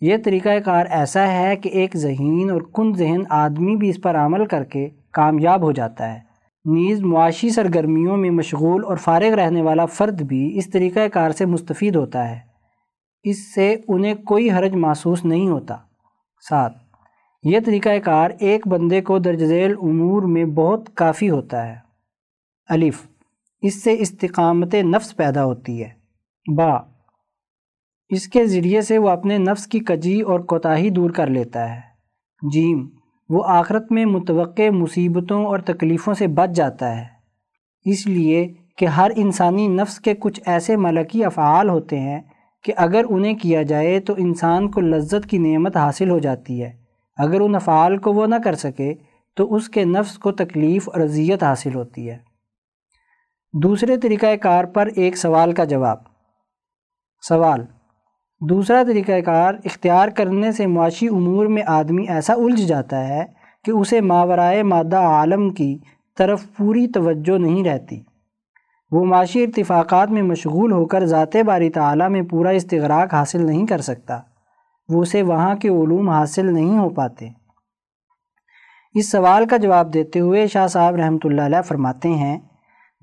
یہ 0.01 0.17
طریقہ 0.25 0.59
کار 0.59 0.85
ایسا 0.89 1.31
ہے 1.31 1.55
کہ 1.55 1.69
ایک 1.69 1.97
ذہین 1.97 2.49
اور 2.49 2.61
کن 2.73 2.93
ذہن 2.95 3.21
آدمی 3.29 3.75
بھی 3.75 3.89
اس 3.89 4.01
پر 4.01 4.15
عمل 4.15 4.45
کر 4.45 4.63
کے 4.63 4.89
کامیاب 5.11 5.61
ہو 5.61 5.71
جاتا 5.71 6.13
ہے۔ 6.13 6.19
نیز 6.65 7.01
معاشی 7.01 7.49
سرگرمیوں 7.49 8.17
میں 8.17 8.29
مشغول 8.29 8.85
اور 8.85 8.97
فارغ 8.97 9.33
رہنے 9.33 9.61
والا 9.61 9.85
فرد 9.85 10.21
بھی 10.21 10.57
اس 10.57 10.69
طریقہ 10.69 11.07
کار 11.07 11.31
سے 11.31 11.45
مستفید 11.45 11.95
ہوتا 11.95 12.29
ہے۔ 12.29 12.39
اس 13.23 13.53
سے 13.53 13.75
انہیں 13.87 14.13
کوئی 14.13 14.51
حرج 14.51 14.75
محسوس 14.75 15.25
نہیں 15.25 15.49
ہوتا۔ 15.49 15.75
ساتھ، 16.49 16.77
یہ 17.43 17.59
طریقہ 17.65 17.99
کار 18.03 18.29
ایک 18.39 18.67
بندے 18.67 19.01
کو 19.01 19.19
درج 19.19 19.45
ذیل 19.45 19.75
امور 19.81 20.21
میں 20.21 20.45
بہت 20.45 20.95
کافی 20.95 21.29
ہوتا 21.29 21.67
ہے۔ 21.67 21.75
الف، 22.69 23.07
اس 23.61 23.83
سے 23.83 23.95
استقامت 23.99 24.75
نفس 24.75 25.15
پیدا 25.15 25.45
ہوتی 25.45 25.83
ہے۔ 25.83 25.89
با 26.55 26.77
اس 28.09 28.27
کے 28.27 28.47
ذریعے 28.47 28.81
سے 28.81 28.97
وہ 28.97 29.09
اپنے 29.09 29.37
نفس 29.37 29.67
کی 29.67 29.79
کجی 29.79 30.21
اور 30.21 30.39
کوتاہی 30.39 30.89
دور 30.89 31.09
کر 31.09 31.27
لیتا 31.27 31.75
ہے۔ 31.75 31.81
جیم، 32.51 32.89
وہ 33.29 33.43
آخرت 33.47 33.91
میں 33.91 34.05
متوقع 34.05 34.69
مصیبتوں 34.69 35.45
اور 35.45 35.59
تکلیفوں 35.59 36.13
سے 36.13 36.27
بچ 36.27 36.49
جاتا 36.55 36.97
ہے۔ 36.97 37.05
اس 37.85 38.07
لیے 38.07 38.53
کہ 38.77 38.85
ہر 38.85 39.11
انسانی 39.15 39.67
نفس 39.67 39.99
کے 39.99 40.13
کچھ 40.19 40.41
ایسے 40.45 40.75
ملکی 40.75 41.25
افعال 41.25 41.69
ہوتے 41.69 41.99
ہیں 41.99 42.21
کہ 42.63 42.73
اگر 42.77 43.05
انہیں 43.09 43.33
کیا 43.33 43.61
جائے 43.61 43.99
تو 43.99 44.13
انسان 44.17 44.71
کو 44.71 44.81
لذت 44.81 45.29
کی 45.29 45.37
نعمت 45.37 45.77
حاصل 45.77 46.09
ہو 46.09 46.19
جاتی 46.19 46.63
ہے۔ 46.63 46.71
اگر 47.17 47.39
ان 47.39 47.55
افعال 47.55 47.97
کو 47.97 48.13
وہ 48.13 48.27
نہ 48.27 48.35
کر 48.43 48.55
سکے 48.55 48.93
تو 49.35 49.55
اس 49.55 49.69
کے 49.69 49.85
نفس 49.85 50.17
کو 50.17 50.31
تکلیف 50.31 50.89
اور 50.89 51.01
اذیت 51.01 51.43
حاصل 51.43 51.75
ہوتی 51.75 52.09
ہے۔ 52.09 52.17
دوسرے 53.53 53.97
طریقہ 53.97 54.35
کار 54.35 54.63
پر 54.63 54.89
ایک 54.95 55.17
سوال 55.17 55.51
کا 55.51 55.63
جواب۔ 55.63 55.97
سوال 57.27 57.65
دوسرا 58.41 58.83
طریقہ 58.87 59.21
کار، 59.21 59.53
اختیار 59.65 60.07
کرنے 60.07 60.51
سے 60.51 60.67
معاشی 60.67 61.07
امور 61.07 61.45
میں 61.45 61.63
آدمی 61.67 62.05
ایسا 62.07 62.33
الجھ 62.33 62.61
جاتا 62.61 63.07
ہے 63.07 63.25
کہ 63.65 63.71
اسے 63.71 64.01
ماورائے 64.01 64.63
مادہ 64.63 64.97
عالم 64.97 65.49
کی 65.49 65.77
طرف 66.17 66.45
پوری 66.57 66.87
توجہ 66.87 67.37
نہیں 67.37 67.63
رہتی۔ 67.63 68.01
وہ 68.91 69.05
معاشی 69.05 69.43
ارتفاقات 69.43 70.09
میں 70.09 70.21
مشغول 70.21 70.71
ہو 70.71 70.85
کر 70.85 71.05
ذات 71.05 71.35
باری 71.45 71.69
تعالیٰ 71.69 72.09
میں 72.09 72.21
پورا 72.21 72.49
استغراق 72.49 73.13
حاصل 73.13 73.45
نہیں 73.45 73.65
کر 73.65 73.81
سکتا۔ 73.81 74.19
وہ 74.89 75.01
اسے 75.01 75.21
وہاں 75.21 75.55
کے 75.55 75.67
علوم 75.67 76.09
حاصل 76.09 76.53
نہیں 76.53 76.77
ہو 76.77 76.89
پاتے۔ 76.89 77.29
اس 78.93 79.11
سوال 79.11 79.45
کا 79.45 79.57
جواب 79.57 79.93
دیتے 79.93 80.19
ہوئے 80.19 80.47
شاہ 80.47 80.67
صاحب 80.67 80.95
رحمۃ 80.95 81.17
اللہ 81.23 81.41
علیہ 81.41 81.61
فرماتے 81.61 82.09
ہیں، 82.09 82.39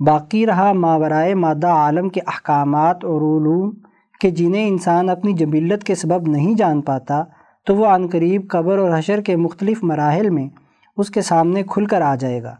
باقی 0.06 0.46
رہا 0.46 0.72
ماورائے 0.72 1.34
مادہ 1.34 1.66
عالم 1.66 2.08
کے 2.08 2.20
احکامات 2.26 3.04
اور 3.04 3.40
علوم 3.40 3.74
کہ 4.20 4.30
جنہیں 4.30 4.68
انسان 4.68 5.10
اپنی 5.10 5.32
جبلت 5.32 5.84
کے 5.84 5.94
سبب 5.94 6.28
نہیں 6.28 6.54
جان 6.54 6.80
پاتا، 6.80 7.22
تو 7.66 7.76
وہ 7.76 7.86
عنقریب 7.86 8.48
قبر 8.48 8.78
اور 8.78 8.98
حشر 8.98 9.20
کے 9.20 9.36
مختلف 9.36 9.84
مراحل 9.84 10.30
میں 10.30 10.48
اس 10.96 11.10
کے 11.10 11.22
سامنے 11.22 11.62
کھل 11.62 11.86
کر 11.86 12.00
آ 12.00 12.14
جائے 12.14 12.42
گا۔ 12.42 12.54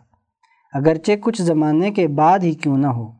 اگرچہ 0.73 1.12
کچھ 1.21 1.42
زمانے 1.42 1.90
کے 1.90 2.09
بعد 2.09 2.38
ہی 2.38 2.53
کیوں 2.53 2.79
نہ 2.79 2.87
ہو، 2.87 3.12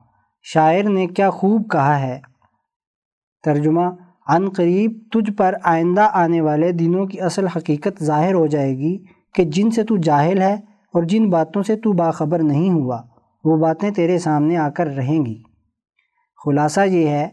شاعر 0.43 0.83
نے 0.83 1.07
کیا 1.07 1.31
خوب 1.31 1.71
کہا 1.71 2.01
ہے۔ 2.01 2.21
ترجمہ 3.45 3.85
عن 4.29 4.49
قریب 4.49 4.93
تجھ 5.13 5.33
پر 5.33 5.55
آئندہ 5.63 6.09
آنے 6.13 6.41
والے 6.41 6.73
دنوں 6.73 7.07
کی 7.07 7.21
اصل 7.21 7.47
حقیقت 7.47 8.05
ظاہر 8.05 8.35
ہو 8.35 8.47
جائے 8.47 8.79
گی 8.79 9.05
کہ 9.35 9.45
جن 9.45 9.71
سے 9.71 9.83
تو 9.83 9.97
جاہل 9.97 10.43
ہے 10.43 10.55
اور 10.95 11.03
جن 11.03 11.31
باتوں 11.31 11.63
سے 11.63 11.77
تو 11.77 11.93
باخبر 11.93 12.43
نہیں 12.43 12.71
ہوا، 12.71 13.03
وہ 13.45 13.57
باتیں 13.57 13.91
تیرے 13.91 14.19
سامنے 14.19 14.57
آ 14.57 14.69
کر 14.69 14.87
رہیں 14.87 15.27
گی۔ 15.27 15.43
خلاصہ 16.45 16.81
یہ 16.81 17.09
ہے 17.09 17.29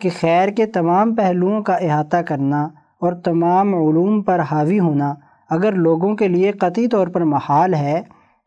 کہ 0.00 0.10
خیر 0.20 0.48
کے 0.48 0.66
تمام 0.66 1.14
پہلوؤں 1.14 1.62
کا 1.62 1.74
احاطہ 1.76 2.16
کرنا 2.28 2.62
اور 3.02 3.12
تمام 3.24 3.74
علوم 3.74 4.22
پر 4.22 4.40
حاوی 4.50 4.78
ہونا 4.78 5.14
اگر 5.50 5.72
لوگوں 5.72 6.14
کے 6.16 6.28
لیے 6.28 6.52
قطعی 6.52 6.86
طور 6.88 7.06
پر 7.06 7.20
محال 7.24 7.74
ہے، 7.74 8.02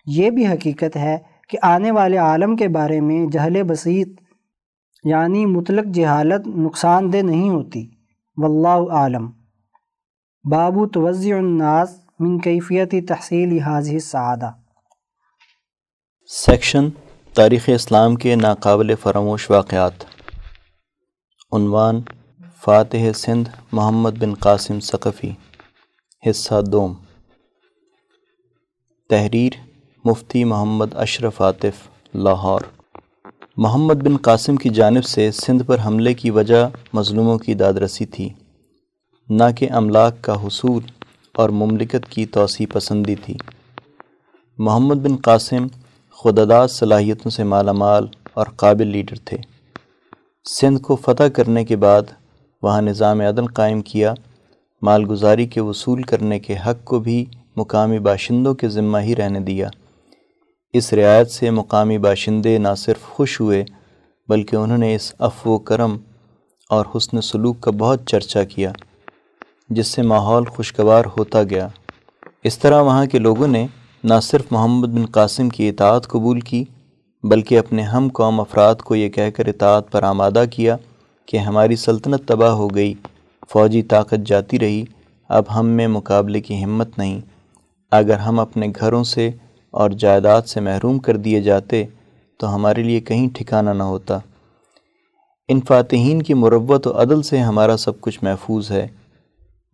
یہ 0.08 0.30
بھی 0.30 0.48
حقیقت 0.48 0.96
ہے 0.98 1.18
کہ 1.50 1.58
آنے 1.64 1.92
والے 1.92 2.18
عالم 2.18 2.56
کے 2.56 2.68
بارے 2.68 3.00
میں 3.02 3.26
جہل 3.28 3.62
بسیط 3.64 4.20
یعنی 5.04 5.46
مطلق 5.46 5.86
جہالت 5.94 6.48
نقصان 6.48 7.12
دہ 7.14 7.22
نہیں 7.24 7.50
ہوتی۔ 7.50 7.86
واللہ 8.38 8.92
عالم 8.94 9.32
بابو 10.46 10.86
توضع 10.88 11.36
الناس 11.36 11.96
من 12.20 12.38
کیفیتی 12.40 13.02
تحصیل 13.02 13.58
حاضر 13.60 14.00
سعادہ 14.00 14.52
سیکشن 16.32 16.90
تاریخ 17.36 17.70
اسلام 17.74 18.16
کے 18.16 18.36
ناقابل 18.36 18.96
فراموش 18.96 19.50
واقعات۔ 19.52 20.17
عنوان 21.52 22.02
فاتح 22.62 23.12
سندھ 23.16 23.50
محمد 23.72 24.10
بن 24.20 24.34
قاسم 24.34 24.80
ثقفی، 24.80 25.32
حصہ 26.30 26.62
دوم۔ 26.62 26.94
تحریر 29.10 29.52
مفتی 30.06 30.44
محمد 30.44 30.86
اشرف 30.94 31.42
عاطف، 31.42 31.88
لاہور۔ 32.16 32.62
محمد 33.58 33.94
بن 33.94 34.18
قاسم 34.18 34.56
کی 34.56 34.70
جانب 34.70 35.06
سے 35.06 35.32
سندھ 35.32 35.64
پر 35.64 35.78
حملے 35.86 36.14
کی 36.14 36.30
وجہ 36.30 36.70
مظلوموں 36.94 37.38
کی 37.38 37.54
داد 37.54 37.74
رسی 37.74 38.06
تھی۔ 38.06 38.30
نہ 39.30 39.44
کہ 39.56 39.72
املاک 39.72 40.22
کا 40.22 40.48
حصول 40.48 40.84
اور 41.34 41.50
مملکت 41.50 42.10
کی 42.10 42.26
توسیع 42.26 42.66
پسندی 42.74 43.16
تھی۔ 43.16 43.34
محمد 44.58 44.96
بن 44.96 45.16
قاسم 45.16 45.68
خدداد 46.12 46.68
صلاحیتوں 46.68 47.32
سے 47.32 47.44
مالا 47.44 47.72
مال 47.72 48.08
اور 48.34 48.46
قابل 48.46 48.88
لیڈر 48.88 49.16
تھے۔ 49.26 49.57
سندھ 50.50 50.82
کو 50.82 50.96
فتح 50.96 51.24
کرنے 51.24 51.66
کے 51.66 51.76
بعد 51.76 52.02
وہاں 52.62 52.82
نظام 52.82 53.22
عدل 53.22 53.48
قائم 53.48 53.82
کیا۔ 53.82 54.14
مالگزاری 54.82 55.48
کے 55.48 55.62
وصول 55.62 56.02
کرنے 56.02 56.40
کے 56.40 56.56
حق 56.66 56.84
کو 56.84 57.00
بھی 57.00 57.26
مقامی 57.56 58.00
باشندوں 58.00 58.54
کے 58.56 58.70
ذمہ 58.70 58.98
ہی 58.98 59.16
رہنے 59.16 59.40
دیا۔ 59.40 59.70
اس 60.74 60.94
رعایت 60.94 61.32
سے 61.32 61.50
مقامی 61.50 61.98
باشندے 61.98 62.58
نہ 62.58 62.68
صرف 62.78 63.02
خوش 63.02 63.42
ہوئے، 63.42 63.66
بلکہ 64.28 64.56
انہوں 64.56 64.78
نے 64.78 64.96
اس 64.96 65.14
افو 65.20 65.52
و 65.52 65.60
کرم 65.60 65.98
اور 66.70 66.86
حسن 66.96 67.22
سلوک 67.22 67.62
کا 67.62 67.72
بہت 67.72 68.06
چرچا 68.06 68.44
کیا، 68.44 68.72
جس 69.70 69.88
سے 69.88 70.02
ماحول 70.02 70.46
خوشگوار 70.46 71.06
ہوتا 71.18 71.44
گیا۔ 71.44 71.68
اس 72.44 72.58
طرح 72.58 72.82
وہاں 72.82 73.06
کے 73.06 73.20
لوگوں 73.20 73.48
نے 73.48 73.68
نہ 74.04 74.14
صرف 74.22 74.46
محمد 74.52 74.88
بن 74.88 75.06
قاسم 75.06 75.50
کی 75.50 75.70
اطاعت 75.70 76.08
قبول 76.08 76.40
کی 76.40 76.64
بلکہ 77.24 77.60
اپنے 77.60 77.82
ہم 77.82 78.10
قوم 78.14 78.40
افراد 78.40 78.76
کو 78.76 78.96
یہ 78.96 79.10
کہہ 79.10 79.30
کر 79.36 79.46
اطاعت 79.46 79.92
پر 79.92 80.04
آمادہ 80.04 80.44
کیا 80.52 80.78
کہ 81.26 81.38
ہماری 81.38 81.76
سلطنت 81.76 82.28
تباہ 82.28 82.52
ہو 82.52 82.68
گئی، 82.68 82.94
فوجی 83.50 83.82
طاقت 83.82 84.26
جاتی 84.26 84.60
رہی، 84.60 84.84
اب 85.30 85.44
ہم 85.56 85.68
میں 85.68 85.88
مقابلے 85.88 86.42
کی 86.42 86.64
ہمت 86.64 86.98
نہیں۔ 86.98 87.22
اگر 87.92 88.18
ہم 88.18 88.40
اپنے 88.40 88.68
گھروں 88.80 89.04
سے 89.04 89.32
اور 89.72 89.90
جائیداد 89.90 90.42
سے 90.42 90.60
محروم 90.60 91.00
کر 91.00 91.18
دیے 91.18 91.42
جاتے 91.42 91.86
تو 92.40 92.56
ہمارے 92.56 92.84
لیے 92.84 93.00
کہیں 93.00 93.28
ٹھکانہ 93.34 93.70
نہ 93.70 93.84
ہوتا۔ 93.84 94.20
ان 95.48 95.60
فاتحین 95.68 96.22
کی 96.22 96.34
مروت 96.34 96.88
و 96.88 97.02
عدل 97.02 97.22
سے 97.22 97.38
ہمارا 97.38 97.78
سب 97.78 98.02
کچھ 98.02 98.20
محفوظ 98.22 98.72
ہے۔ 98.72 98.88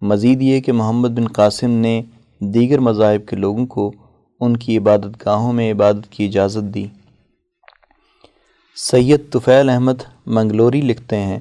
مزید 0.01 0.41
یہ 0.41 0.59
کہ 0.59 0.71
محمد 0.71 1.07
بن 1.07 1.27
قاسم 1.27 1.71
نے 1.71 2.01
دیگر 2.39 2.79
مذاہب 2.79 3.29
کے 3.29 3.35
لوگوں 3.35 3.65
کو 3.65 3.91
ان 4.39 4.57
کی 4.57 4.77
عبادت 4.77 5.25
گاہوں 5.25 5.53
میں 5.53 5.73
عبادت 5.73 6.11
کی 6.11 6.25
اجازت 6.25 6.73
دی۔ 6.73 6.87
سید 8.75 9.19
طفیل 9.31 9.69
احمد 9.69 9.93
منگلوری 10.25 10.81
لکھتے 10.81 11.19
ہیں 11.19 11.39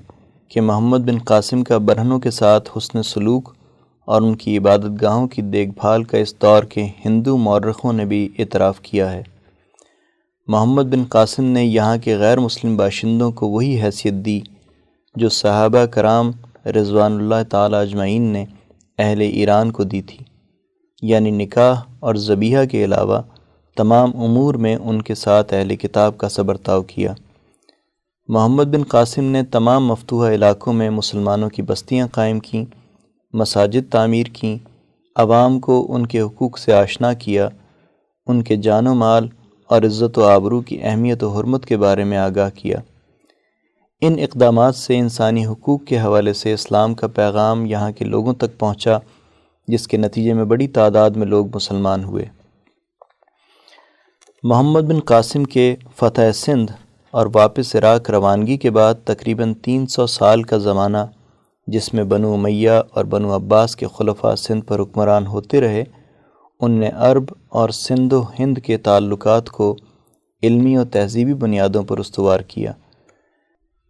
کہ 0.48 0.60
محمد 0.60 0.98
بن 0.98 1.18
قاسم 1.18 1.64
کا 1.64 1.78
برہنوں 1.78 2.18
کے 2.18 2.30
ساتھ 2.30 2.70
حسن 2.78 3.02
سلوک 3.02 3.54
اور 4.04 4.22
ان 4.22 4.36
کی 4.36 4.58
عبادت 4.58 5.02
گاہوں 5.02 5.28
کی 5.28 5.42
دیکھ 5.42 5.70
بھال 5.70 6.04
کا 6.04 6.18
اس 6.18 6.42
دور 6.42 6.62
کے 6.62 6.86
ہندو 7.04 7.36
مورخوں 7.36 7.92
نے 7.92 8.04
بھی 8.04 8.28
اعتراف 8.38 8.80
کیا 8.80 9.12
ہے۔ 9.12 9.22
محمد 10.46 10.82
بن 10.82 11.04
قاسم 11.04 11.44
نے 11.44 11.64
یہاں 11.64 11.96
کے 11.96 12.16
غیر 12.16 12.38
مسلم 12.38 12.76
باشندوں 12.76 13.32
کو 13.32 13.48
وہی 13.48 13.82
حیثیت 13.82 14.12
دی 14.12 14.40
جو 15.16 15.28
صحابہ 15.28 15.84
کرام 15.84 16.30
رضوان 16.66 17.12
اللہ 17.12 17.42
تعالی 17.50 17.76
اجمعین 17.76 18.22
نے 18.22 18.44
اہل 18.98 19.20
ایران 19.20 19.72
کو 19.72 19.84
دی 19.84 20.02
تھی 20.02 20.18
یعنی 21.02 21.30
نکاح 21.30 21.80
اور 22.00 22.14
زبیحہ 22.14 22.64
کے 22.64 22.84
علاوہ 22.84 23.22
تمام 23.76 24.10
امور 24.22 24.54
میں 24.54 24.76
ان 24.76 25.02
کے 25.02 25.14
ساتھ 25.14 25.54
اہل 25.54 25.76
کتاب 25.76 26.18
کا 26.18 26.28
صبرتاؤ 26.28 26.82
کیا۔ 26.82 27.14
محمد 28.28 28.64
بن 28.64 28.82
قاسم 28.82 29.24
نے 29.24 29.42
تمام 29.42 29.86
مفتوحہ 29.86 30.30
علاقوں 30.30 30.72
میں 30.72 30.90
مسلمانوں 30.90 31.50
کی 31.50 31.62
بستیاں 31.62 32.06
قائم 32.12 32.40
کیں، 32.40 32.64
مساجد 33.32 33.92
تعمیر 33.92 34.26
کیں، 34.32 34.58
عوام 35.16 35.60
کو 35.60 35.86
ان 35.88 36.06
کے 36.06 36.20
حقوق 36.20 36.58
سے 36.58 36.72
آشنا 36.72 37.12
کیا، 37.12 37.48
ان 38.26 38.42
کے 38.42 38.56
جان 38.56 38.86
و 38.86 38.94
مال 38.94 39.28
اور 39.66 39.82
عزت 39.82 40.18
و 40.18 40.24
آبرو 40.24 40.60
کی 40.60 40.78
اہمیت 40.82 41.22
و 41.22 41.28
حرمت 41.28 41.66
کے 41.66 41.76
بارے 41.76 42.04
میں 42.04 42.18
آگاہ 42.18 42.50
کیا۔ 42.54 42.78
ان 44.00 44.18
اقدامات 44.18 44.76
سے 44.76 44.98
انسانی 44.98 45.46
حقوق 45.46 45.84
کے 45.84 46.00
حوالے 46.00 46.32
سے 46.32 46.52
اسلام 46.52 46.94
کا 46.94 47.06
پیغام 47.06 47.66
یہاں 47.66 47.92
کے 47.92 48.04
لوگوں 48.04 48.34
تک 48.34 48.58
پہنچا، 48.58 48.98
جس 49.68 49.88
کے 49.88 49.96
نتیجے 49.96 50.32
میں 50.32 50.44
بڑی 50.44 50.68
تعداد 50.68 51.10
میں 51.10 51.26
لوگ 51.26 51.46
مسلمان 51.54 52.04
ہوئے۔ 52.04 52.41
محمد 54.44 54.80
بن 54.80 55.00
قاسم 55.00 55.44
کے 55.44 55.76
فتح 55.96 56.32
سندھ 56.34 56.72
اور 57.10 57.26
واپس 57.34 57.76
عراق 57.76 58.10
روانگی 58.10 58.56
کے 58.56 58.70
بعد 58.70 58.94
تقریباً 59.04 59.54
تین 59.54 59.86
سو 59.86 60.06
سال 60.06 60.42
کا 60.42 60.56
زمانہ، 60.58 60.98
جس 61.66 61.94
میں 61.94 62.04
بنو 62.04 62.32
امیہ 62.32 62.70
اور 62.70 63.04
بنو 63.04 63.36
عباس 63.36 63.76
کے 63.76 63.86
خلفاء 63.98 64.34
سندھ 64.34 64.64
پر 64.66 64.80
حکمران 64.80 65.26
ہوتے 65.26 65.60
رہے، 65.60 65.84
ان 66.60 66.72
نے 66.72 66.90
عرب 66.94 67.24
اور 67.48 67.68
سندھ 67.68 68.14
و 68.14 68.22
ہند 68.38 68.58
کے 68.58 68.76
تعلقات 68.76 69.50
کو 69.50 69.76
علمی 70.42 70.76
و 70.76 70.84
تہذیبی 70.84 71.34
بنیادوں 71.34 71.82
پر 71.82 71.98
استوار 71.98 72.40
کیا۔ 72.40 72.72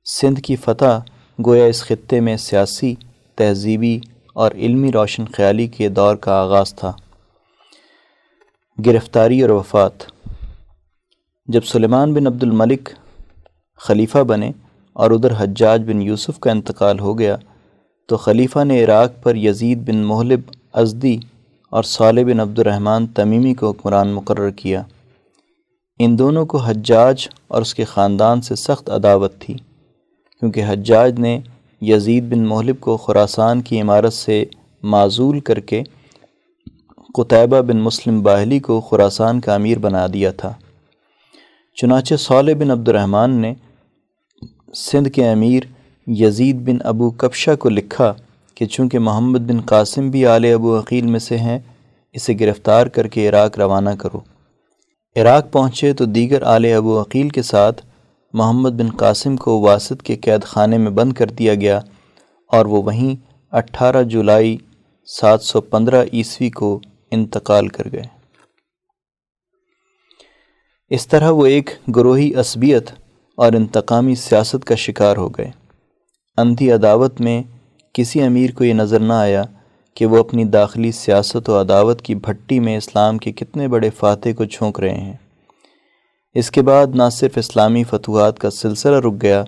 سندھ 0.04 0.40
کی 0.40 0.56
فتح 0.56 0.98
گویا 1.46 1.64
اس 1.64 1.82
خطے 1.82 2.20
میں 2.20 2.36
سیاسی، 2.36 2.94
تہذیبی 3.36 4.00
اور 4.34 4.52
علمی 4.52 4.92
روشن 4.92 5.24
خیالی 5.24 5.66
کے 5.66 5.88
دور 5.88 6.16
کا 6.16 6.40
آغاز 6.40 6.74
تھا۔ 6.74 6.92
گرفتاری 8.86 9.42
اور 9.42 9.50
وفات۔ 9.50 9.92
جب 11.48 11.64
سلیمان 11.64 12.12
بن 12.14 12.26
عبد 12.26 12.42
الملک 12.42 12.88
خلیفہ 13.80 14.18
بنے 14.18 14.50
اور 14.96 15.10
ادھر 15.10 15.32
حجاج 15.38 15.82
بن 15.86 16.02
یوسف 16.02 16.38
کا 16.40 16.50
انتقال 16.50 16.98
ہو 16.98 17.18
گیا، 17.18 17.36
تو 18.08 18.16
خلیفہ 18.16 18.64
نے 18.64 18.82
عراق 18.84 19.22
پر 19.22 19.36
یزید 19.36 19.78
بن 19.88 19.96
محلب 20.04 20.40
ازدی 20.72 21.16
اور 21.72 21.82
صالح 21.82 22.22
بن 22.22 22.40
عبد 22.40 22.58
الرحمن 22.58 23.06
تمیمی 23.06 23.54
کو 23.54 23.70
حکمران 23.70 24.08
مقرر 24.08 24.50
کیا۔ 24.50 24.82
ان 26.00 26.18
دونوں 26.18 26.46
کو 26.46 26.58
حجاج 26.58 27.28
اور 27.48 27.62
اس 27.62 27.74
کے 27.74 27.84
خاندان 27.84 28.42
سے 28.42 28.54
سخت 28.54 28.90
عداوت 28.90 29.38
تھی، 29.38 29.56
کیونکہ 30.42 30.64
حجاج 30.68 31.20
نے 31.20 31.38
یزید 31.82 32.32
بن 32.32 32.46
محلب 32.46 32.80
کو 32.80 32.96
خراسان 32.96 33.62
کی 33.62 33.80
عمارت 33.80 34.12
سے 34.12 34.44
معزول 34.82 35.40
کر 35.40 35.60
کے 35.60 35.82
قطعبہ 37.14 37.60
بن 37.60 37.80
مسلم 37.80 38.22
باہلی 38.22 38.58
کو 38.60 38.80
خراسان 38.80 39.40
کا 39.40 39.54
امیر 39.54 39.78
بنا 39.78 40.06
دیا 40.14 40.30
تھا۔ 40.30 40.52
چنانچہ 41.76 42.14
صالح 42.14 42.52
بن 42.58 42.70
عبد 42.70 42.88
الرحمن 42.88 43.30
نے 43.30 43.54
سندھ 44.74 45.08
کے 45.08 45.28
امیر 45.30 45.62
یزید 46.06 46.56
بن 46.56 46.76
ابو 46.84 47.10
کبشہ 47.10 47.54
کو 47.58 47.68
لکھا 47.68 48.12
کہ 48.54 48.66
چونکہ 48.66 48.98
محمد 48.98 49.38
بن 49.38 49.60
قاسم 49.60 50.10
بھی 50.10 50.26
آل 50.26 50.44
ابو 50.54 50.78
عقیل 50.78 51.06
میں 51.06 51.18
سے 51.18 51.38
ہیں، 51.38 51.58
اسے 52.12 52.34
گرفتار 52.40 52.86
کر 52.86 53.06
کے 53.06 53.28
عراق 53.28 53.58
روانہ 53.58 53.90
کرو۔ 53.90 54.20
عراق 55.16 55.52
پہنچے 55.52 55.92
تو 55.92 56.04
دیگر 56.04 56.42
آل 56.42 56.64
ابو 56.76 57.00
عقیل 57.02 57.28
کے 57.28 57.42
ساتھ 57.42 57.82
محمد 58.32 58.70
بن 58.70 58.90
قاسم 58.90 59.36
کو 59.36 59.60
واسط 59.60 60.02
کے 60.02 60.16
قید 60.16 60.42
خانے 60.42 60.78
میں 60.78 60.90
بند 60.90 61.12
کر 61.12 61.26
دیا 61.26 61.54
گیا 61.54 61.80
اور 62.50 62.66
وہ 62.66 62.82
وہیں 62.82 63.14
اٹھارہ 63.52 64.02
جولائی 64.02 64.56
سات 65.08 65.42
سو 65.42 65.60
پندرہ 65.60 66.04
عیسوی 66.12 66.50
کو 66.50 66.80
انتقال 67.10 67.68
کر 67.68 67.92
گئے۔ 67.92 68.21
اس 70.92 71.06
طرح 71.06 71.30
وہ 71.30 71.46
ایک 71.46 71.70
گروہی 71.96 72.34
عصبیت 72.34 72.90
اور 73.36 73.52
انتقامی 73.52 74.14
سیاست 74.14 74.64
کا 74.64 74.74
شکار 74.74 75.16
ہو 75.16 75.28
گئے۔ 75.28 75.50
اندھی 76.36 76.72
عداوت 76.72 77.20
میں 77.20 77.42
کسی 77.92 78.22
امیر 78.22 78.50
کو 78.50 78.64
یہ 78.64 78.72
نظر 78.72 79.00
نہ 79.00 79.12
آیا 79.12 79.42
کہ 79.94 80.06
وہ 80.06 80.18
اپنی 80.18 80.44
داخلی 80.44 80.92
سیاست 80.92 81.50
و 81.50 81.60
عداوت 81.60 82.02
کی 82.02 82.14
بھٹی 82.14 82.60
میں 82.60 82.76
اسلام 82.76 83.18
کے 83.18 83.32
کتنے 83.32 83.68
بڑے 83.68 83.90
فاتح 83.90 84.28
کو 84.36 84.44
چھونک 84.44 84.80
رہے 84.80 85.00
ہیں۔ 85.00 85.16
اس 86.34 86.50
کے 86.50 86.62
بعد 86.62 86.86
نہ 86.94 87.02
صرف 87.12 87.32
اسلامی 87.36 87.84
فتوحات 87.84 88.38
کا 88.38 88.50
سلسلہ 88.50 88.96
رک 88.96 89.22
گیا، 89.22 89.44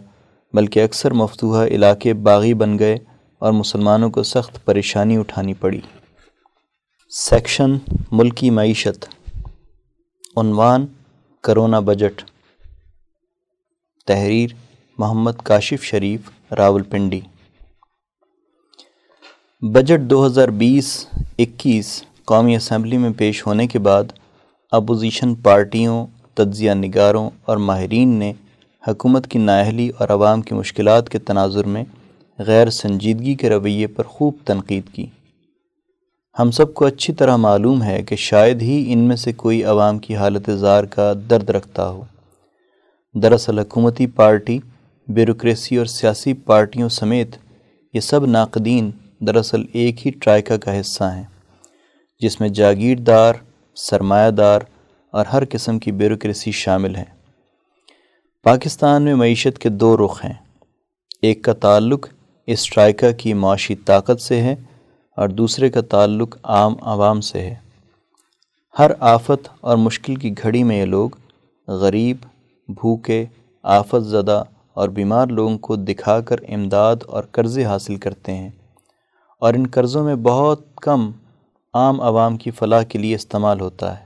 بلکہ 0.53 0.85
اکثر 0.85 1.13
مفتوحہ 1.13 1.67
علاقے 1.67 2.13
باغی 2.13 2.55
بن 2.55 2.79
گئے 2.79 2.97
اور 3.39 3.53
مسلمانوں 3.53 4.11
کو 4.11 4.23
سخت 4.23 4.65
پریشانی 4.65 5.17
اٹھانی 5.17 5.55
پڑی۔ 5.55 5.81
سیکشن 7.11 7.77
ملکی 8.13 8.51
معیشت۔ 8.51 9.07
عنوان 10.37 10.87
کرونا 11.45 11.81
بجٹ، 11.81 12.23
تحریر 14.07 14.51
محمد 14.99 15.31
کاشف 15.43 15.83
شریف 15.83 16.53
راول 16.53 16.83
پنڈی 16.83 17.21
بجٹ 19.63 20.01
دو 20.01 20.27
ہزار 20.27 20.49
بیس 20.49 21.07
اکیس 21.39 22.05
قومی 22.25 22.57
اسمبلی 22.57 22.99
میں 22.99 23.11
پیش 23.17 23.47
ہونے 23.47 23.67
کے 23.67 23.79
بعد 23.79 24.05
اپوزیشن 24.73 25.35
پارٹیوں، 25.35 26.07
تجزیہ 26.35 26.73
نگاروں 26.73 27.31
اور 27.45 27.57
ماہرین 27.57 28.09
نے 28.09 28.33
حکومت 28.89 29.27
کی 29.27 29.39
نااہلی 29.39 29.91
اور 29.99 30.09
عوام 30.09 30.43
کی 30.43 30.55
مشکلات 30.55 31.09
کے 31.09 31.19
تناظر 31.19 31.65
میں 31.65 31.85
غیر 32.39 32.71
سنجیدگی 32.71 33.35
کے 33.35 33.51
رویے 33.51 33.87
پر 33.87 34.05
خوب 34.05 34.35
تنقید 34.45 34.93
کی۔ 34.93 35.07
ہم 36.39 36.51
سب 36.51 36.73
کو 36.75 36.85
اچھی 36.85 37.13
طرح 37.13 37.37
معلوم 37.37 37.83
ہے 37.83 38.03
کہ 38.03 38.17
شاید 38.17 38.63
ہی 38.63 38.85
ان 38.89 38.99
میں 38.99 39.17
سے 39.17 39.33
کوئی 39.33 39.63
عوام 39.65 39.99
کی 39.99 40.17
حالت 40.17 40.51
زار 40.51 40.85
کا 40.85 41.13
درد 41.31 41.51
رکھتا 41.51 41.89
ہو۔ 41.89 42.03
دراصل 43.15 43.59
حکومتی 43.59 44.07
پارٹی، 44.07 44.59
بیوروکریسی 45.09 45.77
اور 45.77 45.87
سیاسی 45.87 46.33
پارٹیوں 46.35 46.89
سمیت 46.89 47.37
یہ 47.95 48.01
سب 48.01 48.27
ناقدین 48.27 48.91
دراصل 49.21 49.63
ایک 49.73 50.07
ہی 50.07 50.11
ٹرائکا 50.11 50.57
کا 50.57 50.81
حصہ 50.81 51.05
ہیں، 51.05 51.23
جس 52.21 52.41
میں 52.41 52.49
جاگیردار، 52.49 53.35
سرمایہ 53.77 54.31
دار 54.31 54.61
اور 55.13 55.27
ہر 55.27 55.43
قسم 55.51 55.79
کی 55.79 55.93
بیوروکریسی 55.93 56.51
شامل 56.51 56.97
ہے۔ 56.97 57.05
پاکستان 58.45 59.03
میں 59.03 59.15
معیشت 59.15 59.59
کے 59.59 59.69
دو 59.69 59.97
رخ 59.97 60.25
ہیں، 60.25 60.35
ایک 61.23 61.43
کا 61.43 61.53
تعلق 61.53 62.09
اسٹرائکہ 62.49 63.13
کی 63.13 63.35
معاشی 63.35 63.75
طاقت 63.77 64.21
سے 64.21 64.41
ہے 64.41 64.55
اور 65.17 65.29
دوسرے 65.29 65.71
کا 65.71 65.81
تعلق 65.81 66.37
عام 66.43 66.75
عوام 66.81 67.21
سے 67.21 67.41
ہے۔ 67.41 67.55
ہر 68.79 68.91
آفت 69.01 69.49
اور 69.61 69.77
مشکل 69.77 70.15
کی 70.15 70.35
گھڑی 70.43 70.63
میں 70.63 70.81
یہ 70.81 70.85
لوگ 70.85 71.11
غریب، 71.69 72.17
بھوکے، 72.69 73.25
آفت 73.63 74.05
زدہ 74.05 74.45
اور 74.75 74.89
بیمار 74.89 75.27
لوگوں 75.27 75.59
کو 75.59 75.77
دکھا 75.77 76.21
کر 76.21 76.37
امداد 76.49 76.97
اور 77.07 77.25
قرضے 77.25 77.65
حاصل 77.65 77.97
کرتے 77.97 78.35
ہیں 78.35 78.51
اور 79.39 79.55
ان 79.55 79.67
قرضوں 79.67 80.05
میں 80.05 80.15
بہت 80.15 80.61
کم 80.77 81.11
عام 81.75 82.01
عوام 82.01 82.37
کی 82.37 82.51
فلاح 82.51 82.83
کے 82.83 82.99
لیے 82.99 83.15
استعمال 83.15 83.61
ہوتا 83.61 84.01
ہے۔ 84.01 84.05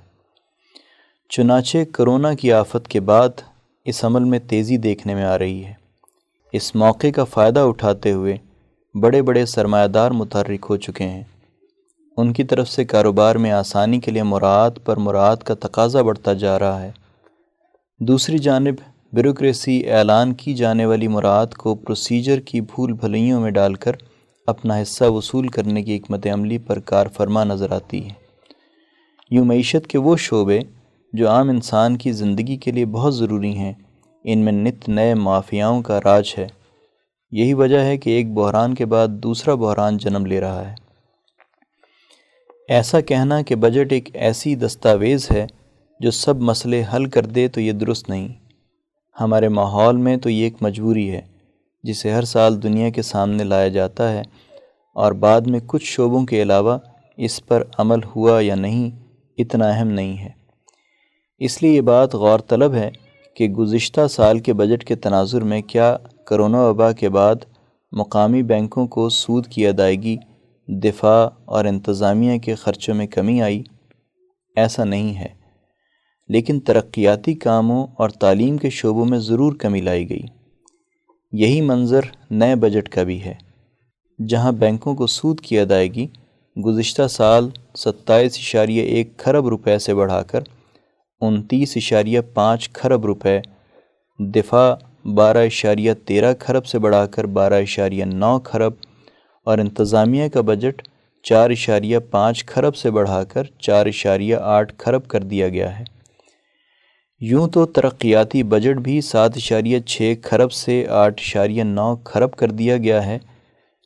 چنانچہ 1.29 1.79
کرونا 1.93 2.35
کی 2.35 2.53
آفت 2.53 2.89
کے 2.89 3.01
بعد 3.01 3.29
اس 3.85 4.05
عمل 4.05 4.25
میں 4.25 4.39
تیزی 4.39 4.77
دیکھنے 4.77 5.15
میں 5.15 5.25
آ 5.25 5.39
رہی 5.39 5.65
ہے۔ 5.65 5.75
اس 6.53 6.75
موقع 6.75 7.07
کا 7.07 7.25
فائدہ 7.25 7.61
اٹھاتے 7.61 8.13
ہوئے 8.13 8.37
بڑے 8.95 9.23
بڑے 9.23 9.47
سرمایہ 9.47 9.87
دار 9.87 10.11
متحرک 10.11 10.67
ہو 10.71 10.77
چکے 10.77 11.05
ہیں۔ 11.05 11.23
ان 12.17 12.33
کی 12.33 12.45
طرف 12.45 12.69
سے 12.69 12.85
کاروبار 12.85 13.37
میں 13.37 13.51
آسانی 13.51 14.01
کے 14.01 14.11
لیے 14.11 14.23
مراد 14.23 14.71
پر 14.85 14.97
مراد 14.97 15.37
کا 15.37 15.55
تقاضا 15.55 16.03
بڑھتا 16.03 16.33
جا 16.33 16.59
رہا 16.59 16.83
ہے۔ 16.83 16.91
دوسری 18.01 18.39
جانب 18.39 18.75
بیوروکریسی 19.13 19.91
اعلان 19.91 20.35
کی 20.35 20.55
جانے 20.55 20.87
والی 20.87 21.09
مراد 21.09 21.47
کو 21.47 21.75
پروسیجر 21.75 22.41
کی 22.41 22.61
بھول 22.61 22.93
بھلائیوں 22.93 23.41
میں 23.41 23.51
ڈال 23.51 23.75
کر 23.75 23.93
اپنا 24.47 24.83
حصہ 24.83 25.05
وصول 25.05 25.49
کرنے 25.49 25.83
کی 25.83 25.97
حکمت 25.97 26.27
عملی 26.27 26.59
پر 26.59 26.79
کار 26.79 27.07
فرما 27.07 27.45
نظر 27.45 27.73
آتی 27.73 28.05
ہے۔ 28.05 28.13
یوں 29.31 29.45
معیشت 29.45 29.87
کے 29.87 29.99
وہ 29.99 30.17
شعبے 30.17 30.61
جو 31.13 31.29
عام 31.29 31.49
انسان 31.49 31.97
کی 31.97 32.13
زندگی 32.13 32.57
کے 32.57 32.71
لیے 32.71 32.87
بہت 32.87 33.17
ضروری 33.17 33.57
ہیں، 33.57 33.73
ان 34.25 34.39
میں 34.39 34.53
نت 34.53 34.89
نئے 34.89 35.15
مافیاؤں 35.15 35.83
کا 35.83 36.01
راج 36.05 36.35
ہے۔ 36.39 36.49
یہی 37.31 37.55
وجہ 37.55 37.79
ہے 37.79 37.99
کہ 37.99 38.11
ایک 38.11 38.33
بحران 38.33 38.75
کے 38.75 38.87
بعد 38.87 39.09
دوسرا 39.09 39.55
بحران 39.55 39.97
جنم 39.97 40.27
لے 40.27 40.41
رہا 40.41 40.71
ہے۔ 40.71 40.75
ایسا 42.69 43.01
کہنا 43.01 43.43
کہ 43.43 43.55
بجٹ 43.55 43.93
ایک 43.93 44.09
ایسی 44.15 44.55
دستاویز 44.55 45.31
ہے 45.31 45.47
جو 46.01 46.11
سب 46.11 46.41
مسئلے 46.41 46.83
حل 46.95 47.07
کر 47.07 47.27
دے 47.27 47.49
تو 47.49 47.61
یہ 47.61 47.73
درست 47.73 48.09
نہیں۔ 48.09 48.29
ہمارے 49.21 49.49
ماحول 49.49 49.97
میں 49.97 50.17
تو 50.17 50.31
یہ 50.31 50.45
ایک 50.45 50.55
مجبوری 50.61 51.11
ہے 51.11 51.21
جسے 51.83 52.11
ہر 52.11 52.23
سال 52.23 52.63
دنیا 52.63 52.91
کے 52.91 53.03
سامنے 53.03 53.45
لایا 53.45 53.69
جاتا 53.69 54.13
ہے 54.13 54.23
اور 54.95 55.13
بعد 55.13 55.41
میں 55.41 55.61
کچھ 55.67 55.85
شعبوں 55.85 56.27
کے 56.27 56.43
علاوہ 56.43 56.79
اس 57.17 57.47
پر 57.47 57.63
عمل 57.79 57.99
ہوا 58.17 58.41
یا 58.41 58.55
نہیں 58.55 58.91
اتنا 59.39 59.69
اہم 59.69 59.89
نہیں 59.89 60.19
ہے۔ 60.19 60.29
اس 61.39 61.63
لیے 61.63 61.73
یہ 61.73 61.81
بات 61.81 62.15
غور 62.15 62.39
طلب 62.39 62.75
ہے 62.75 62.91
کہ 63.35 63.49
گزشتہ 63.49 64.07
سال 64.07 64.39
کے 64.39 64.53
بجٹ 64.53 64.85
کے 64.85 64.95
تناظر 64.95 65.41
میں 65.41 65.63
کیا 65.63 65.97
کرونا 66.29 66.67
وبا 66.67 66.93
کے 66.93 67.09
بعد 67.09 67.35
مقامی 67.93 68.43
بینکوں 68.43 68.87
کو 68.87 69.09
سود 69.09 69.47
کی 69.47 69.67
ادائیگی، 69.67 70.17
دفاع 70.69 71.29
اور 71.45 71.65
انتظامیہ 71.65 72.39
کے 72.39 72.55
خرچوں 72.55 72.95
میں 72.95 73.07
کمی 73.07 73.43
آئی، 73.43 73.63
ایسا 74.57 74.85
نہیں 74.85 75.15
ہے۔ 75.15 75.27
لیکن 76.29 76.61
ترقیاتی 76.61 77.35
کاموں 77.35 77.87
اور 77.97 78.11
تعلیم 78.11 78.57
کے 78.57 78.71
شعبوں 78.71 79.05
میں 79.05 79.19
ضرور 79.19 79.53
کمی 79.53 79.81
لائی 79.81 80.11
گئی۔ 80.11 80.23
یہی 81.33 81.61
منظر 81.61 82.01
نئے 82.31 82.57
بجٹ 82.57 82.89
کا 82.89 83.03
بھی 83.03 83.25
ہے، 83.25 83.35
جہاں 84.29 84.53
بینکوں 84.53 84.95
کو 84.95 85.07
سود 85.07 85.41
کی 85.41 85.59
ادائیگی 85.59 86.07
گزشتہ 86.67 87.09
سال 87.09 87.49
ستائیس 87.75 88.37
اشاریہ 88.39 88.83
ایک 88.83 89.17
کھرب 89.17 89.49
روپے 89.49 89.79
سے 89.79 89.95
بڑھا 89.95 90.23
کر 90.23 90.41
انتیس 91.21 91.73
اشاریہ 91.77 92.21
پانچ 92.35 92.71
کھرب 92.71 93.07
روپے، 93.07 93.41
دفاع 94.19 94.75
بارہ 95.15 95.45
اشاریہ 95.47 95.93
تیرہ 96.07 96.33
کھرب 96.35 96.67
سے 96.67 96.79
بڑھا 96.79 97.07
کر 97.07 97.25
بارہ 97.27 97.61
اشاریہ 97.63 98.05
نو 98.05 98.39
کھرب 98.41 98.73
اور 99.47 99.59
انتظامیہ 99.59 100.29
کا 100.29 100.41
بجٹ 100.41 100.83
چار 101.25 101.51
اشاریہ 101.51 101.99
پانچ 102.11 102.45
کھرب 102.47 102.77
سے 102.77 102.91
بڑھا 102.91 103.23
کر 103.25 103.45
چار 103.59 103.87
اشاریہ 103.87 104.37
آٹھ 104.37 104.75
کھرب 104.79 105.07
کر 105.09 105.23
دیا 105.23 105.49
گیا 105.49 105.79
ہے۔ 105.79 105.85
یوں 107.21 107.47
تو 107.49 107.65
ترقیاتی 107.67 108.43
بجٹ 108.43 108.77
بھی 108.77 109.01
سات 109.01 109.37
اشاریہ 109.37 109.79
چھ 109.87 110.15
کھرب 110.23 110.53
سے 110.53 110.85
آٹھ 110.89 111.21
اشاریہ 111.21 111.63
نو 111.63 111.95
کھرب 112.05 112.37
کر 112.37 112.51
دیا 112.51 112.77
گیا 112.77 113.05
ہے، 113.07 113.19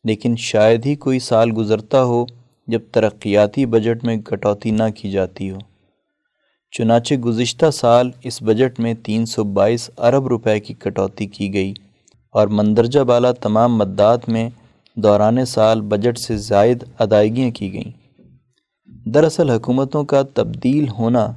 لیکن 0.05 0.37
شاید 0.37 0.87
ہی 0.87 0.95
کوئی 0.97 1.19
سال 1.19 1.51
گزرتا 1.57 2.03
ہو 2.05 2.25
جب 2.69 2.81
ترقیاتی 2.93 3.67
بجٹ 3.67 4.05
میں 4.05 4.17
کٹوتی 4.17 4.71
نہ 4.71 4.89
کی 4.97 5.11
جاتی 5.11 5.51
ہو۔ 5.51 5.59
چنانچہ 6.73 7.15
گزشتہ 7.15 7.71
سال 7.71 8.11
اس 8.25 8.43
بجٹ 8.43 8.81
میں 8.81 8.95
تین 8.95 9.27
سو 9.27 9.45
بائیس 9.45 9.91
ارب 9.99 10.27
روپے 10.27 10.61
کی 10.61 10.75
کٹوتی 10.75 11.27
کی 11.27 11.55
گئی 11.55 11.75
اور 12.31 12.47
مندرجہ 12.47 13.01
بالا 13.01 13.33
تمام 13.33 13.77
مدات 13.77 14.29
میں 14.29 14.51
دوران 14.97 15.45
سال 15.45 15.81
بجٹ 15.81 16.19
سے 16.19 16.37
زائد 16.37 16.85
ادائیگیاں 16.99 17.51
کی 17.51 17.73
گئیں۔ 17.73 17.91
دراصل 18.89 19.51
حکومتوں 19.51 20.05
کا 20.05 20.23
تبدیل 20.35 20.89
ہونا 20.89 21.33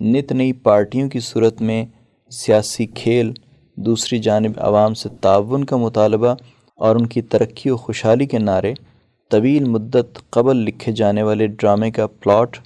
نت 0.00 0.32
نئی 0.32 0.52
پارٹیوں 0.52 1.08
کی 1.08 1.20
صورت 1.20 1.62
میں 1.62 1.86
سیاسی 2.30 2.86
کھیل، 2.86 3.32
دوسری 3.76 4.18
جانب 4.18 4.52
عوام 4.56 4.94
سے 4.94 5.08
تعاون 5.20 5.64
کا 5.64 5.76
مطالبہ 5.76 6.34
اور 6.76 6.96
ان 6.96 7.06
کی 7.06 7.22
ترقی 7.22 7.70
و 7.70 7.76
خوشحالی 7.76 8.26
کے 8.26 8.38
نعرے، 8.38 8.74
طویل 9.30 9.64
مدت 9.64 10.30
قبل 10.30 10.56
لکھے 10.56 10.92
جانے 10.92 11.22
والے 11.22 11.46
ڈرامے 11.46 11.90
کا 11.90 12.06
پلاٹ 12.06 12.56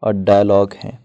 اور 0.00 0.12
ڈائلاگ 0.12 0.66
ہیں۔ 0.84 1.01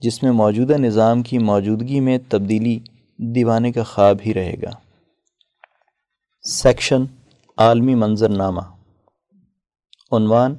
جس 0.00 0.22
میں 0.22 0.32
موجودہ 0.32 0.72
نظام 0.72 1.22
کی 1.22 1.38
موجودگی 1.38 2.00
میں 2.00 2.18
تبدیلی 2.28 2.78
دیوانے 3.18 3.72
کا 3.72 3.82
خواب 3.82 4.18
ہی 4.26 4.34
رہے 4.34 4.54
گا۔ 4.62 4.70
سیکشن 6.42 7.04
عالمی 7.56 7.94
منظر 7.94 8.28
نامہ 8.28 8.60
عنوان 10.12 10.54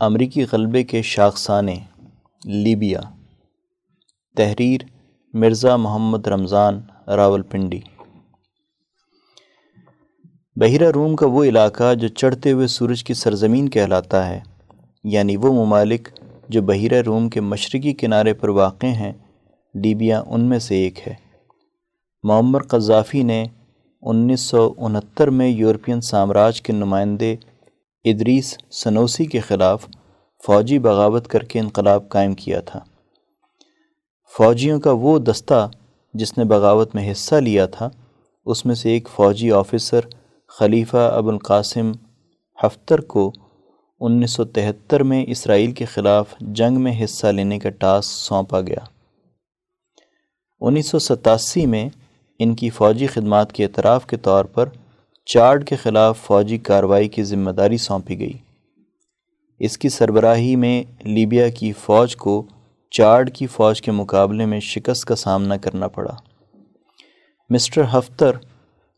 امریکی 0.00 0.44
غلبے 0.52 0.82
کے 0.82 1.02
شاخسانے 1.02 1.76
لیبیا۔ 2.44 3.00
تحریر 4.36 4.80
مرزا 5.32 5.76
محمد 5.76 6.26
رمضان 6.26 6.80
راول 7.06 7.42
پنڈی 7.42 7.80
بحیرہ 10.56 10.90
روم 10.90 11.16
کا 11.16 11.26
وہ 11.26 11.44
علاقہ 11.44 11.94
جو 11.94 12.08
چڑھتے 12.08 12.52
ہوئے 12.52 12.66
سورج 12.66 13.04
کی 13.04 13.14
سرزمین 13.14 13.68
کہلاتا 13.68 14.28
ہے 14.28 14.40
یعنی 15.04 15.36
وہ 15.36 15.66
ممالک 15.66 16.08
جو 16.50 16.62
بحیرہ 16.62 17.02
روم 17.02 17.28
کے 17.28 17.40
مشرقی 17.40 17.92
کنارے 17.92 18.34
پر 18.34 18.48
واقع 18.48 18.86
ہیں، 18.86 19.12
لیبیا 19.74 20.22
ان 20.26 20.40
میں 20.40 20.58
سے 20.58 20.74
ایک 20.74 21.08
ہے۔ 21.08 21.14
معمر 22.22 22.62
قذافی 22.62 23.22
نے 23.22 23.46
انیس 24.02 24.40
سو 24.40 24.74
انہتر 24.76 25.30
میں 25.30 25.48
یورپین 25.48 26.00
سامراج 26.00 26.62
کے 26.62 26.72
نمائندے 26.72 27.36
ادریس 28.04 28.58
سنوسی 28.70 29.24
کے 29.24 29.40
خلاف 29.40 29.86
فوجی 30.46 30.78
بغاوت 30.78 31.28
کر 31.28 31.40
کے 31.40 31.60
انقلاب 31.60 32.08
قائم 32.08 32.34
کیا 32.34 32.60
تھا۔ 32.60 32.80
فوجیوں 34.36 34.80
کا 34.80 34.92
وہ 34.92 35.18
دستہ 35.18 35.70
جس 36.14 36.38
نے 36.38 36.44
بغاوت 36.44 36.94
میں 36.94 37.12
حصہ 37.12 37.34
لیا 37.34 37.66
تھا، 37.66 37.88
اس 38.46 38.66
میں 38.66 38.74
سے 38.74 38.90
ایک 38.90 39.08
فوجی 39.08 39.52
آفیسر 39.52 40.00
خلیفہ 40.48 40.96
ابو 40.96 41.28
القاسم 41.28 41.92
ہفتر 42.64 43.00
کو 43.00 43.32
انیس 44.02 44.30
سو 44.30 44.44
تہتر 44.44 45.02
میں 45.02 45.24
اسرائیل 45.28 45.72
کے 45.72 45.84
خلاف 45.84 46.34
جنگ 46.40 46.80
میں 46.80 47.04
حصہ 47.04 47.26
لینے 47.26 47.58
کا 47.58 47.70
ٹاسک 47.70 48.10
سونپا 48.10 48.60
گیا۔ 48.60 48.84
انیس 50.60 50.86
سو 50.86 50.98
ستاسی 50.98 51.66
میں 51.66 51.88
ان 52.38 52.54
کی 52.54 52.70
فوجی 52.70 53.06
خدمات 53.06 53.52
کے 53.52 53.64
اعتراف 53.64 54.06
کے 54.06 54.16
طور 54.16 54.44
پر 54.44 54.68
چارڈ 55.26 55.66
کے 55.66 55.76
خلاف 55.76 56.18
فوجی 56.18 56.58
کارروائی 56.58 57.08
کی 57.08 57.24
ذمہ 57.24 57.50
داری 57.50 57.76
سونپی 57.76 58.18
گئی۔ 58.18 58.32
اس 59.58 59.78
کی 59.78 59.88
سربراہی 59.88 60.56
میں 60.56 60.84
لیبیا 61.04 61.48
کی 61.48 61.72
فوج 61.72 62.16
کو 62.16 62.42
چارڈ 62.90 63.34
کی 63.34 63.46
فوج 63.46 63.82
کے 63.82 63.90
مقابلے 63.90 64.46
میں 64.46 64.60
شکست 64.60 65.04
کا 65.04 65.16
سامنا 65.16 65.56
کرنا 65.56 65.88
پڑا۔ 65.88 66.14
مسٹر 67.50 67.82
ہفتر 67.98 68.30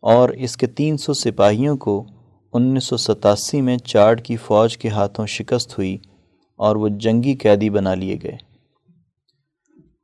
اور 0.00 0.28
اس 0.28 0.56
کے 0.56 0.66
تین 0.66 0.96
سو 0.96 1.12
سپاہیوں 1.12 1.76
کو 1.76 2.04
انیس 2.52 2.84
سو 2.84 2.96
ستاسی 2.96 3.60
میں 3.60 3.78
چارڈ 3.78 4.24
کی 4.24 4.36
فوج 4.36 4.78
کے 4.78 4.88
ہاتھوں 4.88 5.26
شکست 5.26 5.78
ہوئی 5.78 5.98
اور 6.56 6.76
وہ 6.76 6.88
جنگی 6.88 7.34
قیدی 7.34 7.70
بنا 7.70 7.94
لیے 7.94 8.18
گئے۔ 8.22 8.36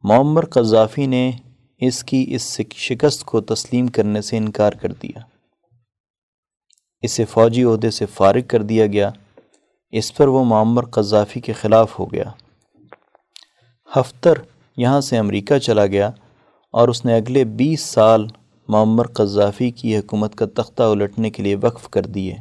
معمر 0.03 0.45
قذافی 0.45 1.07
نے 1.07 1.33
اس 1.81 2.05
کی 2.05 2.25
اس 2.29 2.61
شکست 2.75 3.25
کو 3.25 3.41
تسلیم 3.41 3.87
کرنے 3.87 4.23
سے 4.23 4.37
انکار 4.37 4.73
کر 4.73 4.93
دیا۔ 4.93 5.21
اسے 7.03 7.25
فوجی 7.25 7.63
عہدے 7.65 7.91
سے 7.91 8.07
فارغ 8.07 8.41
کر 8.49 8.63
دیا 8.63 8.87
گیا۔ 8.87 9.11
اس 9.91 10.17
پر 10.17 10.29
وہ 10.29 10.45
معمر 10.45 10.85
قذافی 10.85 11.41
کے 11.41 11.53
خلاف 11.53 11.99
ہو 11.99 12.13
گیا۔ 12.13 12.31
ہفتر 13.97 14.33
یہاں 14.77 15.01
سے 15.01 15.19
امریکہ 15.19 15.59
چلا 15.59 15.87
گیا 15.87 16.11
اور 16.71 16.89
اس 16.89 17.05
نے 17.05 17.17
اگلے 17.17 17.45
بیس 17.45 17.81
سال 17.81 18.27
معمر 18.69 19.07
قذافی 19.07 19.71
کی 19.71 19.99
حکومت 19.99 20.35
کا 20.35 20.47
تختہ 20.47 20.83
الٹنے 20.83 21.31
کے 21.31 21.43
لیے 21.43 21.57
وقف 21.63 21.89
کر 21.89 22.03
دیے۔ 22.03 22.35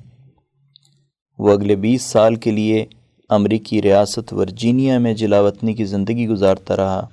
وہ 1.39 1.53
اگلے 1.53 1.75
بیس 1.75 2.01
سال 2.01 2.35
کے 2.35 2.51
لیے 2.51 2.85
امریکی 3.29 3.81
ریاست 3.81 4.33
ورجینیا 4.33 4.99
میں 4.99 5.13
جلاوطنی 5.13 5.73
کی 5.73 5.85
زندگی 5.85 6.27
گزارتا 6.27 6.75
رہا۔ 6.75 7.07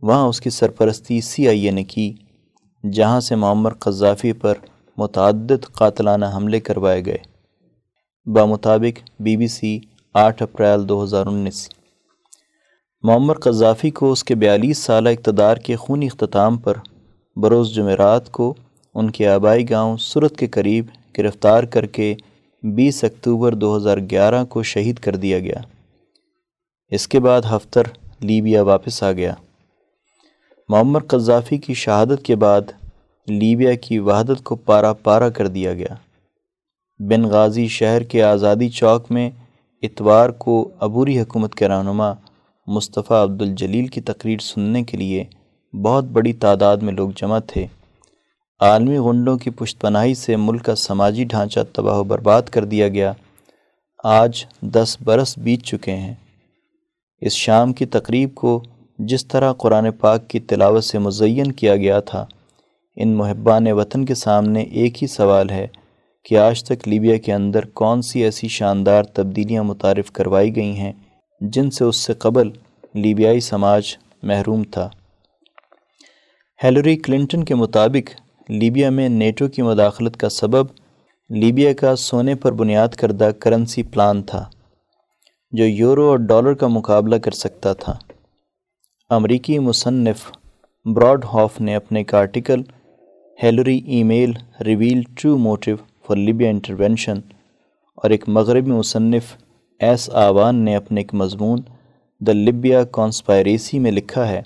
وہاں 0.00 0.28
اس 0.28 0.40
کی 0.40 0.50
سرپرستی 0.50 1.20
سی 1.20 1.48
آئی 1.48 1.64
اے 1.64 1.70
نے 1.70 1.84
کی، 1.84 2.14
جہاں 2.92 3.20
سے 3.20 3.34
معمر 3.34 3.74
قذافی 3.74 4.32
پر 4.32 4.54
متعدد 4.98 5.64
قاتلانہ 5.72 6.24
حملے 6.34 6.60
کروائے 6.60 7.04
گئے۔ 7.04 7.18
بمطابق، 8.26 9.22
بی 9.22 9.36
بی 9.36 9.46
سی، 9.46 9.78
آٹھ 10.14 10.42
اپریل 10.42 10.88
دو 10.88 11.04
ہزار 11.04 11.26
انیس۔ 11.26 11.68
معمر 13.02 13.34
قذافی 13.34 13.90
کو 13.90 14.12
اس 14.12 14.24
کے 14.24 14.34
بیالیس 14.34 14.78
سالہ 14.78 15.08
اقتدار 15.08 15.56
کے 15.56 15.76
خونی 15.76 16.06
اختتام 16.06 16.58
پر 16.58 16.74
بروز 17.36 17.74
جمعرات 17.74 18.32
کو 18.32 18.54
ان 18.94 19.10
کے 19.10 19.28
آبائی 19.28 19.70
گاؤں 19.70 19.96
صورت 19.96 20.36
کے 20.36 20.46
قریب 20.46 20.86
گرفتار 21.18 21.64
کر 21.64 21.86
کے 21.86 22.14
بیس 22.62 23.04
اکتوبر 23.04 23.54
دو 23.54 23.76
ہزار 23.76 23.98
گیارہ 24.10 24.44
کو 24.44 24.62
شہید 24.62 24.96
کر 24.96 25.16
دیا 25.16 25.38
گیا۔ 25.38 25.60
اس 26.88 27.08
کے 27.08 27.20
بعد 27.20 27.42
ہفتر 27.50 27.82
لیبیا 28.20 28.62
واپس 28.62 29.02
آ 29.02 29.12
گیا۔ 29.12 29.34
معمر 30.68 31.00
قذافی 31.00 31.58
کی 31.58 31.74
شہادت 31.74 32.24
کے 32.24 32.36
بعد 32.36 32.62
لیبیا 33.26 33.74
کی 33.74 33.98
وحدت 33.98 34.44
کو 34.44 34.56
پارا 34.56 34.92
پارا 34.92 35.28
کر 35.28 35.46
دیا 35.46 35.74
گیا۔ 35.74 35.94
بن 36.98 37.24
غازی 37.24 37.68
شہر 37.68 38.02
کے 38.02 38.22
آزادی 38.22 38.68
چوک 38.68 39.12
میں 39.12 39.30
اتوار 39.82 40.30
کو 40.30 40.70
عبوری 40.80 41.20
حکومت 41.20 41.54
کے 41.54 41.68
رہنما 41.68 42.12
مصطفیٰ 42.66 43.22
عبد 43.22 43.42
الجلیل 43.42 43.86
کی 43.86 44.00
تقریر 44.00 44.38
سننے 44.38 44.82
کے 44.82 44.96
لیے 44.96 45.24
بہت 45.82 46.04
بڑی 46.04 46.32
تعداد 46.32 46.76
میں 46.76 46.92
لوگ 46.92 47.10
جمع 47.16 47.38
تھے۔ 47.38 47.66
عالمی 48.60 48.98
غنڈوں 48.98 49.38
کی 49.38 49.50
پشت 49.50 49.80
پناہی 49.80 50.14
سے 50.14 50.36
ملک 50.36 50.64
کا 50.64 50.74
سماجی 50.74 51.24
ڈھانچہ 51.24 51.60
تباہ 51.72 51.98
و 51.98 52.04
برباد 52.04 52.42
کر 52.42 52.64
دیا 52.64 52.88
گیا۔ 52.88 53.12
آج 54.04 54.44
دس 54.60 54.96
برس 55.04 55.38
بیت 55.38 55.62
چکے 55.62 55.92
ہیں۔ 55.92 56.14
اس 57.20 57.32
شام 57.32 57.72
کی 57.72 57.86
تقریب 57.86 58.34
کو 58.34 58.62
جس 58.98 59.26
طرح 59.26 59.52
قرآن 59.52 59.90
پاک 59.90 60.28
کی 60.28 60.40
تلاوت 60.40 60.84
سے 60.84 60.98
مزین 60.98 61.52
کیا 61.52 61.76
گیا 61.76 62.00
تھا، 62.00 62.26
ان 62.96 63.14
محبان 63.14 63.72
وطن 63.72 64.04
کے 64.04 64.14
سامنے 64.14 64.62
ایک 64.62 65.02
ہی 65.02 65.06
سوال 65.06 65.50
ہے 65.50 65.66
کہ 66.24 66.38
آج 66.38 66.64
تک 66.64 66.88
لیبیا 66.88 67.16
کے 67.16 67.32
اندر 67.32 67.64
کون 67.64 68.02
سی 68.02 68.24
ایسی 68.24 68.48
شاندار 68.48 69.02
تبدیلیاں 69.02 69.64
متعارف 69.64 70.12
کروائی 70.12 70.56
گئی 70.56 70.76
ہیں 70.76 70.92
جن 71.40 71.70
سے 71.70 71.84
اس 71.84 71.96
سے 71.96 72.14
قبل 72.14 72.50
لیبیائی 72.94 73.40
سماج 73.40 73.96
محروم 74.22 74.62
تھا۔ 74.64 74.88
ہیلری 76.60 76.94
کلنٹن 76.96 77.42
کے 77.44 77.54
مطابق 77.54 78.10
لیبیا 78.48 78.88
میں 78.90 79.08
نیٹو 79.08 79.46
کی 79.48 79.62
مداخلت 79.62 80.16
کا 80.16 80.28
سبب 80.28 80.66
لیبیا 81.30 81.72
کا 81.72 81.94
سونے 81.96 82.34
پر 82.34 82.52
بنیاد 82.52 82.94
کردہ 82.98 83.30
کرنسی 83.40 83.82
پلان 83.82 84.22
تھا، 84.22 84.44
جو 85.52 85.64
یورو 85.64 86.08
اور 86.10 86.18
ڈالر 86.18 86.54
کا 86.54 86.66
مقابلہ 86.66 87.16
کر 87.16 87.30
سکتا 87.30 87.72
تھا۔ 87.72 87.96
امریکی 89.10 89.58
مصنف 89.58 90.24
براڈ 90.86 91.24
ہاف 91.24 91.60
نے 91.60 91.74
اپنے 91.74 92.00
ایک 92.00 92.14
article 92.14 92.62
Hillary 93.38 93.76
email 94.02 94.32
reveal 94.66 95.02
true 95.16 95.36
motive 95.38 95.76
for 96.06 96.16
Libya 96.16 96.50
intervention 96.50 97.20
اور 97.98 98.10
ایک 98.10 98.28
مغربی 98.28 98.72
مصنف 98.72 99.36
ایس 99.80 100.08
آوان 100.20 100.64
نے 100.64 100.76
اپنے 100.76 101.00
ایک 101.00 101.14
مضمون 101.14 101.60
دا 102.20 102.32
لیبیا 102.32 102.84
کانسپائریسی 102.92 103.78
میں 103.78 103.92
لکھا 103.92 104.28
ہے۔ 104.28 104.42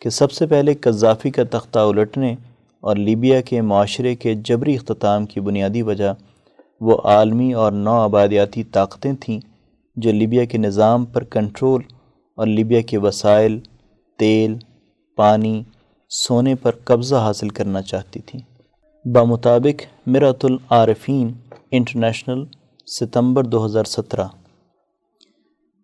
کہ 0.00 0.10
سب 0.10 0.32
سے 0.32 0.46
پہلے 0.46 0.74
قذافی 0.74 1.30
کا 1.30 1.42
تختہ 1.50 1.78
الٹنے 1.78 2.34
اور 2.80 2.96
لیبیا 2.96 3.40
کے 3.40 3.60
معاشرے 3.60 4.14
کے 4.14 4.34
جبری 4.34 4.74
اختتام 4.74 5.26
کی 5.26 5.40
بنیادی 5.40 5.82
وجہ 5.82 6.14
وہ 6.80 6.96
عالمی 7.04 7.52
اور 7.52 7.72
نو 7.72 7.92
آبادیاتی 7.92 8.64
طاقتیں 8.64 9.12
تھیں 9.20 9.40
جو 9.96 10.12
لیبیا 10.12 10.44
کے 10.44 10.58
نظام 10.58 11.04
پر 11.04 11.24
کنٹرول 11.24 11.82
اور 12.36 12.46
لیبیا 12.46 12.80
کے 12.80 12.98
وسائل، 12.98 13.60
تیل، 14.18 14.56
پانی، 15.16 15.62
سونے 16.10 16.54
پر 16.54 16.70
قبضہ 16.84 17.14
حاصل 17.14 17.48
کرنا 17.48 17.82
چاہتی 17.82 18.20
تھیں۔ 18.20 18.40
بمطابق 19.04 19.82
مرات 20.06 20.44
العارفین 20.44 21.32
انٹرنیشنل 21.70 22.44
ستمبر 22.86 23.44
دو 23.44 23.66
ہزار 23.66 23.84
سترہ۔ 23.84 24.26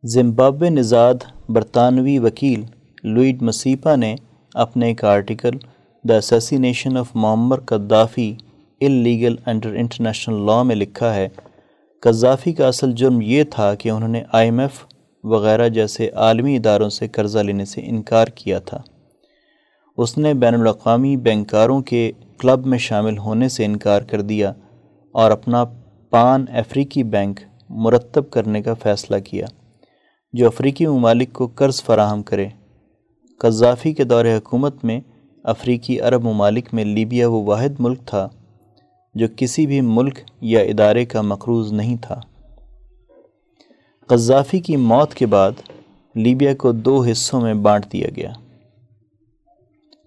زمبابوے 0.05 0.71
نژاد 0.71 1.15
برطانوی 1.49 2.19
وکیل 2.19 2.63
لوئڈ 3.05 3.43
مسیپا 3.43 3.97
نے 3.97 4.15
اپنے 4.55 4.87
ایک 4.87 5.05
article 5.05 5.57
the 6.05 6.17
assassination 6.17 6.97
of 6.97 7.07
Muammar 7.15 7.61
Gaddafi 7.61 8.35
illegal 8.93 9.35
under 9.47 9.75
international 9.75 10.47
law 10.47 10.63
میں 10.63 10.77
لکھا 10.77 11.15
ہے۔ 11.15 11.29
قذافی 12.01 12.53
کا 12.53 12.69
اصل 12.69 12.93
جرم 12.93 13.21
یہ 13.21 13.45
تھا 13.51 13.75
کہ 13.75 13.89
انہوں 13.89 14.09
نے 14.09 14.23
آئی 14.33 14.47
ایم 14.47 14.61
ایف 14.61 14.85
وغیرہ 15.25 15.69
جیسے 15.69 16.09
عالمی 16.09 16.57
اداروں 16.57 16.89
سے 16.91 17.09
قرضہ 17.09 17.39
لینے 17.39 17.65
سے 17.65 17.81
انکار 17.85 18.27
کیا 18.27 18.59
تھا۔ 18.59 18.83
اس 19.97 20.19
نے 20.19 20.35
بین 20.35 20.55
الاقوامی 20.55 21.17
بینکاروں 21.17 21.81
کے 21.81 22.13
کلب 22.39 22.67
میں 22.67 22.79
شامل 22.79 23.19
ہونے 23.19 23.49
سے 23.49 23.65
انکار 23.65 24.03
کر 24.03 24.21
دیا 24.21 24.53
اور 25.15 25.31
اپنا 25.31 25.65
پان 26.11 26.45
افریقی 26.53 27.03
بینک 27.03 27.41
مرتب 27.71 28.31
کرنے 28.31 28.63
کا 28.63 28.75
فیصلہ 28.75 29.17
کیا، 29.19 29.47
جو 30.33 30.47
افریقی 30.47 30.87
ممالک 30.87 31.33
کو 31.33 31.47
قرض 31.47 31.83
فراہم 31.83 32.23
کرے۔ 32.23 32.49
قذافی 33.41 33.93
کے 33.93 34.05
دور 34.05 34.25
حکومت 34.25 34.85
میں 34.85 35.01
افریقی 35.45 36.01
عرب 36.01 36.25
ممالک 36.25 36.75
میں 36.75 36.85
لیبیا 36.85 37.29
وہ 37.29 37.45
واحد 37.45 37.69
ملک 37.79 37.99
تھا 38.07 38.29
جو 39.15 39.27
کسی 39.37 39.67
بھی 39.67 39.81
ملک 39.81 40.19
یا 40.41 40.61
ادارے 40.61 41.05
کا 41.05 41.21
مقروض 41.21 41.73
نہیں 41.73 41.97
تھا۔ 42.01 42.21
قذافی 44.07 44.61
کی 44.61 44.77
موت 44.77 45.15
کے 45.15 45.27
بعد 45.27 45.53
لیبیا 46.15 46.55
کو 46.55 46.73
دو 46.73 47.05
حصوں 47.05 47.41
میں 47.41 47.55
بانٹ 47.55 47.93
دیا 47.93 48.09
گیا۔ 48.17 48.33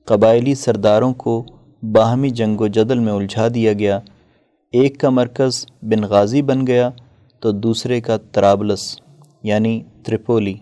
قبائلی 0.05 0.55
سرداروں 0.55 1.13
کو 1.13 1.43
باہمی 1.83 2.29
جنگ 2.29 2.61
و 2.61 2.67
جدل 2.67 2.99
میں 2.99 3.13
الجھا 3.13 3.47
دیا 3.55 3.73
گیا۔ 3.73 3.99
ایک 4.71 4.99
کا 4.99 5.09
مرکز 5.09 5.65
بن 5.81 6.03
غازی 6.03 6.41
بن 6.41 6.67
گیا 6.67 6.89
تو 7.39 7.51
دوسرے 7.51 8.01
کا 8.01 8.17
ترابلس 8.17 8.99
یعنی 9.43 9.83
ترپولی 10.03 10.55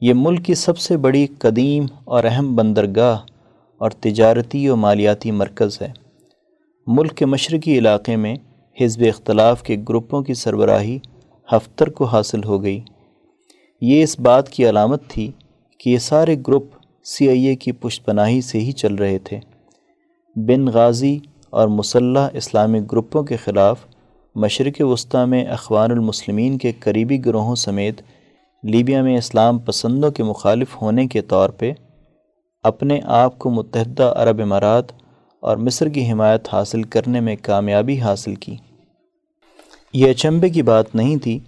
یہ 0.00 0.14
ملک 0.16 0.44
کی 0.44 0.54
سب 0.54 0.78
سے 0.78 0.96
بڑی 0.96 1.26
قدیم 1.26 1.86
اور 2.04 2.24
اہم 2.24 2.56
بندرگاہ 2.56 3.18
اور 3.78 3.90
تجارتی 3.90 4.68
و 4.68 4.76
مالیاتی 4.76 5.30
مرکز 5.30 5.82
ہے۔ 5.82 5.92
ملک 6.86 7.14
کے 7.14 7.26
مشرقی 7.26 7.78
علاقے 7.78 8.16
میں 8.16 8.36
حزب 8.80 9.02
اختلاف 9.02 9.62
کے 9.62 9.76
گروپوں 9.88 10.22
کی 10.22 10.34
سربراہی 10.34 10.98
ہفتر 11.52 11.88
کو 11.88 12.04
حاصل 12.04 12.44
ہو 12.44 12.62
گئی۔ 12.62 12.80
یہ 13.80 14.02
اس 14.02 14.20
بات 14.20 14.48
کی 14.48 14.68
علامت 14.68 15.08
تھی 15.08 15.32
کہ 15.78 15.90
یہ 15.90 15.98
سارے 15.98 16.36
گروپ 16.46 16.66
سی 17.04 17.28
آئی 17.28 17.44
اے 17.44 17.56
کی 17.56 17.72
پشت 17.72 18.06
پناہی 18.06 18.40
سے 18.40 18.60
ہی 18.60 18.72
چل 18.72 18.94
رہے 18.94 19.18
تھے۔ 19.18 19.40
بن 20.36 20.66
غازی 20.66 21.18
اور 21.50 21.68
مسلح 21.68 22.28
اسلامک 22.32 22.92
گروپوں 22.92 23.22
کے 23.22 23.36
خلاف 23.36 23.78
مشرق 24.34 24.80
وسطی 24.80 25.24
میں 25.26 25.44
اخوان 25.44 25.90
المسلمین 25.90 26.58
کے 26.58 26.72
قریبی 26.80 27.24
گروہوں 27.24 27.54
سمیت 27.54 28.00
لیبیا 28.62 29.02
میں 29.02 29.18
اسلام 29.18 29.58
پسندوں 29.58 30.10
کے 30.10 30.22
مخالف 30.22 30.82
ہونے 30.82 31.06
کے 31.06 31.20
طور 31.22 31.48
پہ 31.48 31.72
اپنے 32.62 33.00
آپ 33.04 33.38
کو 33.38 33.50
متحدہ 33.50 34.14
عرب 34.16 34.40
امارات 34.42 34.84
اور 35.40 35.56
مصر 35.56 35.88
کی 35.88 36.12
حمایت 36.12 36.48
حاصل 36.52 36.82
کرنے 36.82 37.20
میں 37.20 37.36
کامیابی 37.42 38.00
حاصل 38.00 38.34
کی۔ 38.34 38.56
یہ 39.92 40.10
اچنبے 40.10 40.48
کی 40.48 40.62
بات 40.62 40.94
نہیں 40.94 41.16
تھی 41.16 41.38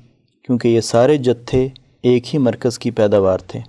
کیونکہ 0.42 0.68
یہ 0.68 0.80
سارے 0.80 1.16
جتھے 1.16 1.68
ایک 2.02 2.34
ہی 2.34 2.38
مرکز 2.38 2.78
کی 2.78 2.90
پیداوار 2.90 3.38
تھے۔ 3.38 3.60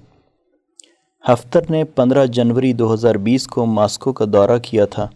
ہفتر 1.33 1.59
نے 1.69 1.83
پندرہ 1.83 2.25
جنوری 2.25 2.73
دو 2.73 2.93
ہزار 2.93 3.15
بیس 3.15 3.47
کو 3.47 3.65
ماسکو 3.65 4.13
کا 4.13 4.25
دورہ 4.33 4.57
کیا 4.63 4.85
تھا۔ 4.85 5.07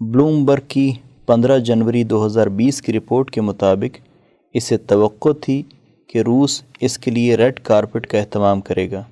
بلومبرگ 0.00 0.62
کی 0.68 0.92
پندرہ 1.26 1.58
جنوری 1.58 2.04
دو 2.04 2.26
ہزار 2.26 2.46
بیس 2.46 2.82
کی 2.82 2.92
رپورٹ 2.92 3.30
کے 3.30 3.40
مطابق 3.40 3.98
اسے 4.54 4.76
توقع 4.76 5.28
تھی 5.40 5.62
کہ 6.08 6.18
روس 6.18 6.62
اس 6.80 6.98
کے 6.98 7.10
لیے 7.10 7.36
ریڈ 7.36 7.60
کارپٹ 7.60 8.06
کا 8.06 8.18
اہتمام 8.18 8.60
کرے 8.60 8.90
گا۔ 8.90 9.02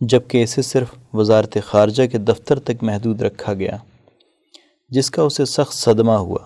جبکہ 0.00 0.42
اسے 0.42 0.62
صرف 0.62 0.88
وزارت 1.12 1.56
خارجہ 1.64 2.06
کے 2.06 2.18
دفتر 2.18 2.58
تک 2.58 2.82
محدود 2.82 3.22
رکھا 3.22 3.54
گیا، 3.54 3.76
جس 4.90 5.10
کا 5.10 5.22
اسے 5.22 5.44
سخت 5.44 5.74
صدمہ 5.74 6.12
ہوا۔ 6.12 6.38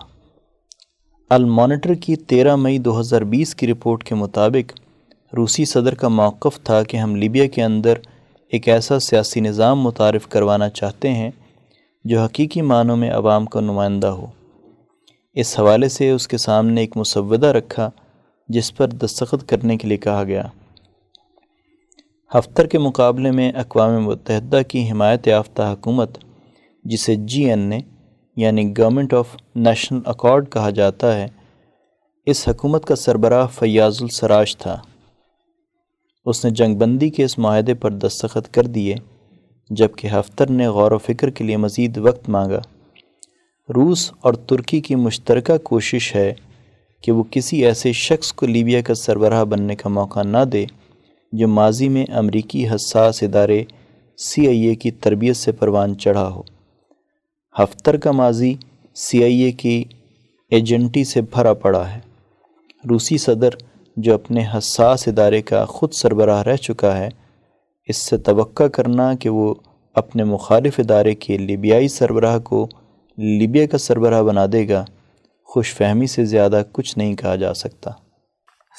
المانیٹر 1.29 1.93
کی 1.93 2.15
تیرہ 2.15 2.55
مئی 2.55 2.77
دو 2.77 2.99
ہزار 2.99 3.21
بیس 3.21 3.55
کی 3.55 3.67
رپورٹ 3.67 4.03
کے 4.03 4.15
مطابق، 4.15 4.73
روسی 5.35 5.65
صدر 5.65 5.95
کا 5.95 6.07
موقف 6.07 6.59
تھا 6.63 6.83
کہ 6.83 6.97
ہم 6.97 7.15
لیبیا 7.15 7.47
کے 7.47 7.63
اندر 7.63 7.93
ایک 8.51 8.67
ایسا 8.69 8.99
سیاسی 8.99 9.39
نظام 9.39 9.81
متعارف 9.81 10.27
کروانا 10.27 10.69
چاہتے 10.69 11.11
ہیں 11.11 11.31
جو 12.05 12.19
حقیقی 12.19 12.61
معنوں 12.61 12.97
میں 12.97 13.11
عوام 13.11 13.45
کا 13.45 13.59
نمائندہ 13.59 14.07
ہو۔ 14.07 14.25
اس 15.33 15.59
حوالے 15.59 15.89
سے 15.89 16.11
اس 16.11 16.27
کے 16.27 16.37
سامنے 16.37 16.81
ایک 16.81 16.97
مسودہ 16.97 17.47
رکھا 17.47 17.89
جس 18.47 18.75
پر 18.75 18.87
دستخط 18.87 19.49
کرنے 19.49 19.77
کے 19.77 19.87
لیے 19.87 19.97
کہا 19.97 20.23
گیا۔ 20.23 20.43
ہفتر 22.35 22.67
کے 22.67 22.77
مقابلے 22.79 23.31
میں 23.31 23.51
اقوام 23.51 24.03
متحدہ 24.03 24.61
کی 24.67 24.91
حمایت 24.91 25.27
یافتہ 25.27 25.61
حکومت، 25.61 26.17
جسے 26.83 27.15
جی 27.15 27.45
این 27.45 27.59
نے 27.59 27.79
یعنی 28.35 28.77
گورنمنٹ 28.77 29.13
آف 29.13 29.35
نیشنل 29.55 30.01
اکارڈ 30.05 30.51
کہا 30.51 30.69
جاتا 30.69 31.15
ہے، 31.15 31.27
اس 32.25 32.47
حکومت 32.47 32.85
کا 32.85 32.95
سربراہ 32.95 33.47
فیاض 33.47 34.01
السراج 34.01 34.57
تھا۔ 34.57 34.81
اس 36.25 36.45
نے 36.45 36.51
جنگ 36.51 36.75
بندی 36.75 37.09
کے 37.09 37.23
اس 37.23 37.39
معاہدے 37.39 37.73
پر 37.73 37.91
دستخط 37.91 38.53
کر 38.53 38.63
دیے، 38.63 38.95
جبکہ 39.69 40.07
ہفتر 40.07 40.49
نے 40.49 40.67
غور 40.67 40.91
و 40.91 40.97
فکر 40.97 41.29
کے 41.29 41.43
لیے 41.43 41.57
مزید 41.57 41.97
وقت 41.97 42.29
مانگا۔ 42.29 42.61
روس 43.75 44.11
اور 44.21 44.33
ترکی 44.33 44.81
کی 44.81 44.95
مشترکہ 44.95 45.57
کوشش 45.57 46.15
ہے 46.15 46.33
کہ 47.05 47.11
وہ 47.11 47.23
کسی 47.31 47.65
ایسے 47.65 47.91
شخص 47.91 48.33
کو 48.33 48.45
لیبیا 48.45 48.81
کا 48.81 48.93
سربراہ 48.93 49.43
بننے 49.43 49.75
کا 49.75 49.89
موقع 49.89 50.23
نہ 50.23 50.43
دے 50.53 50.65
جو 51.31 51.47
ماضی 51.47 51.89
میں 51.89 52.05
امریکی 52.13 52.67
حساس 52.67 53.23
ادارے 53.23 53.63
سی 54.17 54.47
آئی 54.47 54.61
اے 54.61 54.75
کی 54.75 54.91
تربیت 54.91 55.35
سے 55.35 55.51
پروان 55.51 55.97
چڑھا 55.97 56.29
ہو۔ 56.29 56.41
ہفتر 57.63 57.97
کا 57.97 58.11
ماضی 58.11 58.53
سی 58.95 59.23
آئی 59.23 59.39
اے 59.41 59.51
کی 59.51 59.83
ایجنٹی 60.51 61.03
سے 61.03 61.21
بھرا 61.21 61.53
پڑا 61.53 61.93
ہے۔ 61.93 61.99
روسی 62.89 63.17
صدر 63.17 63.49
جو 63.97 64.13
اپنے 64.13 64.45
حساس 64.57 65.07
ادارے 65.07 65.41
کا 65.41 65.65
خود 65.65 65.91
سربراہ 65.91 66.43
رہ 66.43 66.55
چکا 66.55 66.97
ہے، 66.97 67.09
اس 67.87 67.97
سے 67.97 68.17
توقع 68.17 68.63
کرنا 68.63 69.15
کہ 69.15 69.29
وہ 69.29 69.53
اپنے 69.95 70.23
مخالف 70.23 70.79
ادارے 70.79 71.15
کے 71.15 71.37
لیبیائی 71.37 71.87
سربراہ 71.87 72.39
کو 72.39 72.67
لیبیا 73.17 73.65
کا 73.65 73.77
سربراہ 73.77 74.21
بنا 74.21 74.45
دے 74.51 74.69
گا۔ 74.69 74.85
خوش 75.55 75.75
فہمی 75.75 76.07
سے 76.07 76.25
زیادہ 76.25 76.61
کچھ 76.71 76.97
نہیں 76.97 77.15
کہا 77.15 77.35
جا 77.35 77.53
سکتا۔ 77.53 77.91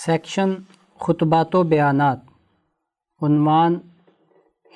سیکشن 0.07 0.55
خطبات 1.01 1.55
و 1.55 1.62
بیانات۔ 1.62 2.18
عنوان 3.22 3.79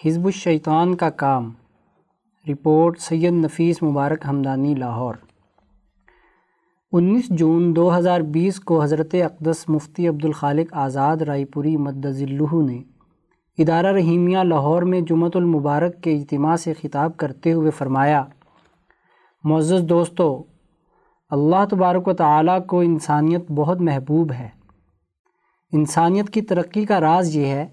حزب 0.05 0.25
الشیطان 0.25 0.95
کا 0.95 1.11
کام۔ 1.11 1.53
رپورٹ 2.49 2.99
سید 2.99 3.33
نفیس 3.33 3.83
مبارک 3.83 4.25
ہمدانی، 4.29 4.75
لاہور۔ 4.75 5.15
انیس 6.93 7.29
جون 7.29 7.77
دو 7.77 7.99
ہزار 7.99 8.21
بیس 8.21 8.61
کو 8.61 8.83
حضرت 8.83 9.15
اقدس 9.15 9.69
مفتی 9.69 10.09
عبدالخالق 10.09 10.75
آزاد 10.75 11.17
رائے 11.17 11.45
پوری 11.45 11.77
مدذلہ 11.77 12.63
نے 12.63 12.83
ادارہ 13.59 13.93
رحیمیہ 13.93 14.39
لاہور 14.39 14.83
میں 14.83 15.01
جمعۃ 15.01 15.31
المبارک 15.35 16.03
کے 16.03 16.17
اجتماع 16.17 16.57
سے 16.57 16.73
خطاب 16.73 17.17
کرتے 17.17 17.53
ہوئے 17.53 17.71
فرمایا، 17.71 18.25
معزز 19.45 19.83
دوستو 19.89 20.45
اللہ 21.31 21.65
تبارک 21.71 22.09
و 22.09 22.13
تعالیٰ 22.13 22.67
کو 22.67 22.81
انسانیت 22.81 23.51
بہت 23.51 23.81
محبوب 23.81 24.33
ہے۔ 24.33 24.49
انسانیت 25.73 26.31
کی 26.31 26.43
ترقی 26.43 26.85
کا 26.85 27.01
راز 27.01 27.37
یہ 27.37 27.47
ہے 27.47 27.67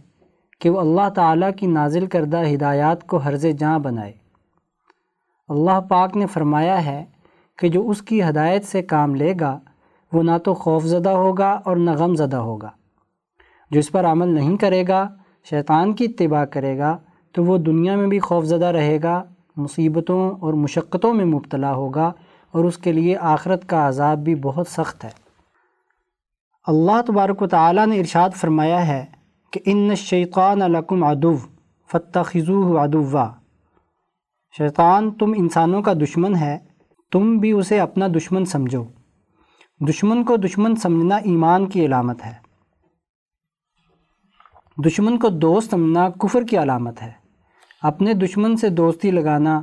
کہ 0.61 0.69
وہ 0.69 0.79
اللہ 0.79 1.09
تعالیٰ 1.09 1.49
کی 1.57 1.67
نازل 1.67 2.05
کردہ 2.05 2.41
ہدایات 2.53 3.07
کو 3.07 3.17
حرز 3.17 3.45
جاں 3.59 3.79
بنائے۔ 3.79 4.13
اللہ 5.49 5.79
پاک 5.89 6.17
نے 6.17 6.25
فرمایا 6.25 6.85
ہے 6.85 7.05
کہ 7.57 7.69
جو 7.69 7.89
اس 7.89 8.01
کی 8.01 8.23
ہدایت 8.23 8.65
سے 8.65 8.81
کام 8.81 9.15
لے 9.15 9.33
گا، 9.39 9.59
وہ 10.13 10.23
نہ 10.23 10.37
تو 10.43 10.53
خوف 10.53 10.83
زدہ 10.83 11.09
ہوگا 11.09 11.59
اور 11.65 11.77
نہ 11.77 11.91
غم 11.91 12.15
زدہ 12.15 12.37
ہوگا۔ 12.37 12.69
جو 13.71 13.79
اس 13.79 13.91
پر 13.91 14.05
عمل 14.05 14.27
نہیں 14.27 14.57
کرے 14.57 14.83
گا، 14.87 15.09
شیطان 15.49 15.93
کی 15.93 16.05
اتباع 16.05 16.45
کرے 16.45 16.77
گا، 16.77 16.97
تو 17.31 17.43
وہ 17.43 17.57
دنیا 17.57 17.95
میں 17.95 18.07
بھی 18.07 18.19
خوف 18.19 18.45
زدہ 18.45 18.65
رہے 18.65 18.97
گا، 19.03 19.23
مصیبتوں 19.57 20.31
اور 20.31 20.53
مشقتوں 20.53 21.13
میں 21.13 21.25
مبتلا 21.25 21.73
ہوگا 21.73 22.13
اور 22.51 22.63
اس 22.63 22.77
کے 22.77 22.91
لیے 22.91 23.17
آخرت 23.17 23.69
کا 23.69 23.87
عذاب 23.87 24.17
بھی 24.17 24.35
بہت 24.35 24.67
سخت 24.67 25.03
ہے۔ 25.03 25.09
اللہ 26.67 27.01
تبارک 27.07 27.41
و 27.41 27.47
تعالیٰ 27.47 27.87
نے 27.87 27.99
ارشاد 27.99 28.29
فرمایا 28.35 28.87
ہے 28.87 29.05
کہ 29.51 29.59
ان 29.65 29.95
شیطان 29.95 30.59
لکم 30.59 31.03
ادو 31.03 31.37
فتخذوہ 31.91 32.79
ادوا 32.79 33.31
شیطان 34.57 35.11
تم 35.11 35.33
انسانوں 35.37 35.81
کا 35.81 35.93
دشمن 35.93 36.35
ہے، 36.35 36.59
تم 37.11 37.37
بھی 37.37 37.51
اسے 37.51 37.79
اپنا 37.79 38.07
دشمن 38.07 38.45
سمجھو۔ 38.45 38.85
دشمن 39.89 40.23
کو 40.23 40.37
دشمن 40.37 40.75
سمجھنا 40.75 41.15
ایمان 41.15 41.65
کی 41.65 41.85
علامت 41.85 42.25
ہے۔ 42.25 42.33
دشمن 44.85 45.17
کو 45.17 45.29
دوست 45.29 45.71
سمجھنا 45.71 46.09
کفر 46.09 46.43
کی 46.43 46.57
علامت 46.57 47.01
ہے۔ 47.01 47.11
اپنے 47.81 48.13
دشمن 48.13 48.57
سے 48.57 48.69
دوستی 48.69 49.11
لگانا، 49.11 49.61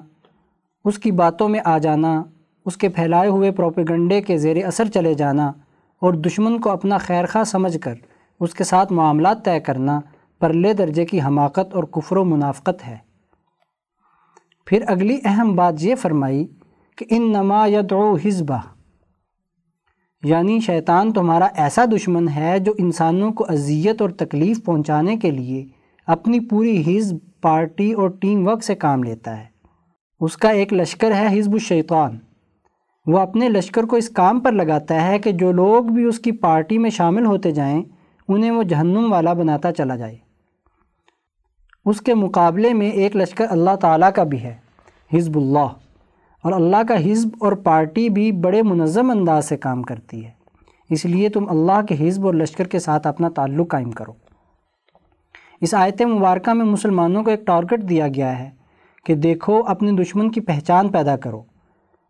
اس 0.85 0.99
کی 0.99 1.11
باتوں 1.11 1.49
میں 1.49 1.61
آ 1.65 1.79
جانا 1.79 2.23
اس 2.67 2.77
کے 2.77 2.89
پھیلائے 2.89 3.29
ہوئے 3.29 3.51
پروپیگنڈے 3.51 4.23
کے 4.23 4.39
زیر 4.39 4.67
اثر 4.67 4.85
چلے 4.87 5.15
جانا 5.15 5.53
اور 6.01 6.13
دشمن 6.13 6.61
کو 6.61 6.71
اپنا 6.71 6.99
خیر 6.99 7.27
خواہ 7.27 7.45
سمجھ 7.45 7.79
کر 7.79 7.95
اس 8.41 8.55
کے 8.55 8.65
ساتھ 8.65 8.93
معاملات 8.93 9.45
طے 9.45 9.61
کرنا 9.61 10.01
پرلے 10.41 10.73
درجے 10.73 11.07
کی 11.07 11.21
حماقت 11.21 11.75
اور 11.75 11.85
کفر 11.85 12.17
و 12.17 12.25
منافقت 12.25 12.87
ہے۔ 12.87 12.97
پھر 14.67 14.85
اگلی 14.87 15.19
اہم 15.25 15.57
بات 15.57 15.75
یہ 15.81 15.95
فرمائی 15.95 16.47
کہ 16.97 17.07
ان 17.11 17.33
نما 17.33 17.67
یدعو 17.67 18.15
حزبہ 18.15 18.59
یعنی 20.23 20.61
شیطان 20.61 21.13
تمہارا 21.13 21.45
ایسا 21.45 21.85
دشمن 21.85 22.29
ہے 22.29 22.59
جو 22.59 22.73
انسانوں 22.79 23.33
کو 23.33 23.47
اذیت 23.49 24.03
اور 24.03 24.11
تکلیف 24.11 24.65
پہنچانے 24.65 25.17
کے 25.17 25.31
لیے 25.31 25.67
اپنی 26.07 26.41
پوری 26.41 26.81
حزب، 26.81 27.17
پارٹی 27.41 27.93
اور 27.93 28.09
ٹیم 28.09 28.47
ورک 28.47 28.65
سے 28.65 28.75
کام 28.75 29.05
لیتا 29.05 29.39
ہے۔ 29.39 29.45
اس 30.21 30.37
کا 30.37 30.49
ایک 30.49 30.73
لشکر 30.73 31.15
ہے 31.15 31.39
حزب 31.39 31.53
الشیطان۔ 31.53 32.19
وہ 33.07 33.19
اپنے 33.19 33.49
لشکر 33.49 33.83
کو 33.83 33.97
اس 33.97 34.09
کام 34.09 34.41
پر 34.41 34.53
لگاتا 34.53 35.07
ہے 35.07 35.19
کہ 35.19 35.33
جو 35.33 35.53
لوگ 35.53 35.85
بھی 35.85 36.05
اس 36.05 36.19
کی 36.19 36.33
پارٹی 36.33 36.79
میں 36.79 36.91
شامل 36.91 37.27
ہوتے 37.27 37.51
جائیں، 37.51 37.83
انہیں 38.29 38.51
وہ 38.51 38.63
جہنم 38.63 39.13
والا 39.13 39.33
بناتا 39.33 39.73
چلا 39.73 39.97
جائے۔ 39.97 40.17
اس 41.85 42.01
کے 42.01 42.15
مقابلے 42.15 42.75
میں 42.75 42.91
ایک 42.91 43.17
لشکر 43.17 43.45
اللہ 43.51 43.77
تعالیٰ 43.77 44.13
کا 44.13 44.23
بھی 44.23 44.43
ہے، 44.43 44.57
حزب 45.13 45.37
اللہ۔ 45.37 45.69
اور 46.43 46.53
اللہ 46.53 46.77
کا 46.89 47.13
حزب 47.13 47.29
اور 47.41 47.53
پارٹی 47.53 48.09
بھی 48.09 48.33
بڑے 48.33 48.63
منظم 48.63 49.11
انداز 49.11 49.45
سے 49.45 49.57
کام 49.57 49.83
کرتی 49.83 50.25
ہے۔ 50.25 50.31
اس 50.91 51.05
لیے 51.05 51.29
تم 51.29 51.49
اللہ 51.49 51.83
کے 51.89 52.09
حزب 52.09 52.27
اور 52.27 52.35
لشکر 52.35 52.69
کے 52.69 52.79
ساتھ 52.79 53.07
اپنا 53.07 53.29
تعلق 53.29 53.69
قائم 53.69 53.91
کرو۔ 53.91 54.13
اس 55.61 55.75
آیت 55.75 56.03
مبارکہ 56.03 56.53
میں 56.53 56.65
مسلمانوں 56.65 57.25
کو 57.25 57.31
ایک 57.31 57.47
ٹارگٹ 57.47 57.89
دیا 57.89 58.09
گیا 58.09 58.39
ہے 58.39 58.51
کہ 59.07 59.15
دیکھو، 59.15 59.63
اپنے 59.67 59.93
دشمن 59.93 60.31
کی 60.31 60.41
پہچان 60.41 60.89
پیدا 60.89 61.17
کرو۔ 61.17 61.43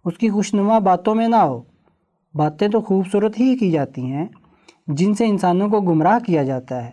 اس 0.05 0.19
کی 0.19 0.31
خوشنما 0.31 0.79
باتوں 0.79 1.15
میں 1.15 1.29
نہ 1.29 1.37
ہو۔ 1.37 1.63
باتیں 2.35 2.69
تو 2.69 2.81
خوبصورت 2.81 3.41
ہی 3.41 3.59
کی 3.59 3.71
جاتی 3.71 4.03
ہیں، 4.03 4.27
جن 4.87 5.15
سے 5.15 5.27
انسانوں 5.27 5.69
کو 5.69 5.81
گمراہ 5.81 6.19
کیا 6.19 6.43
جاتا 6.43 6.85
ہے۔ 6.85 6.91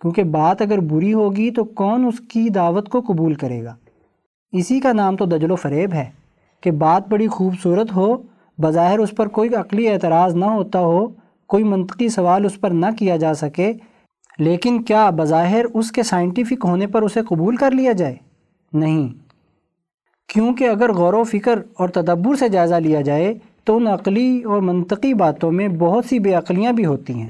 کیونکہ 0.00 0.22
بات 0.22 0.62
اگر 0.62 0.80
بری 0.80 1.12
ہوگی 1.12 1.50
تو 1.50 1.64
کون 1.64 2.06
اس 2.06 2.20
کی 2.20 2.48
دعوت 2.48 2.88
کو 2.88 3.00
قبول 3.00 3.34
کرے 3.34 3.64
گا؟ 3.64 3.74
اسی 4.52 4.80
کا 4.80 4.92
نام 4.92 5.16
تو 5.16 5.24
دجل 5.24 5.50
و 5.50 5.56
فریب 5.56 5.94
ہے 5.94 6.10
کہ 6.60 6.70
بات 6.70 7.08
بڑی 7.08 7.28
خوبصورت 7.28 7.96
ہو، 7.96 8.16
بظاہر 8.58 8.98
اس 8.98 9.10
پر 9.10 9.28
کوئی 9.28 9.54
عقلی 9.54 9.88
اعتراض 9.88 10.34
نہ 10.34 10.44
ہوتا 10.44 10.78
ہو، 10.78 11.06
کوئی 11.48 11.64
منطقی 11.64 12.08
سوال 12.08 12.44
اس 12.44 12.60
پر 12.60 12.70
نہ 12.70 12.86
کیا 12.98 13.16
جا 13.16 13.34
سکے۔ 13.34 13.72
لیکن 14.38 14.82
کیا 14.82 15.10
بظاہر 15.10 15.64
اس 15.74 15.92
کے 15.92 16.02
سائنٹیفک 16.02 16.64
ہونے 16.64 16.86
پر 16.86 17.02
اسے 17.02 17.20
قبول 17.22 17.56
کر 17.56 17.70
لیا 17.70 17.92
جائے؟ 17.92 18.16
نہیں۔ 18.72 19.21
کیونکہ 20.28 20.68
اگر 20.68 20.92
غور 20.92 21.14
و 21.14 21.24
فکر 21.24 21.58
اور 21.78 21.88
تدبر 21.88 22.34
سے 22.34 22.48
جائزہ 22.48 22.74
لیا 22.74 23.00
جائے 23.00 23.34
تو 23.64 23.76
ان 23.76 23.86
عقلی 23.86 24.42
اور 24.42 24.60
منطقی 24.60 25.14
باتوں 25.14 25.52
میں 25.52 25.68
بہت 25.68 26.04
سی 26.04 26.18
بے 26.18 26.34
عقلیاں 26.34 26.72
بھی 26.72 26.86
ہوتی 26.86 27.12
ہیں۔ 27.12 27.28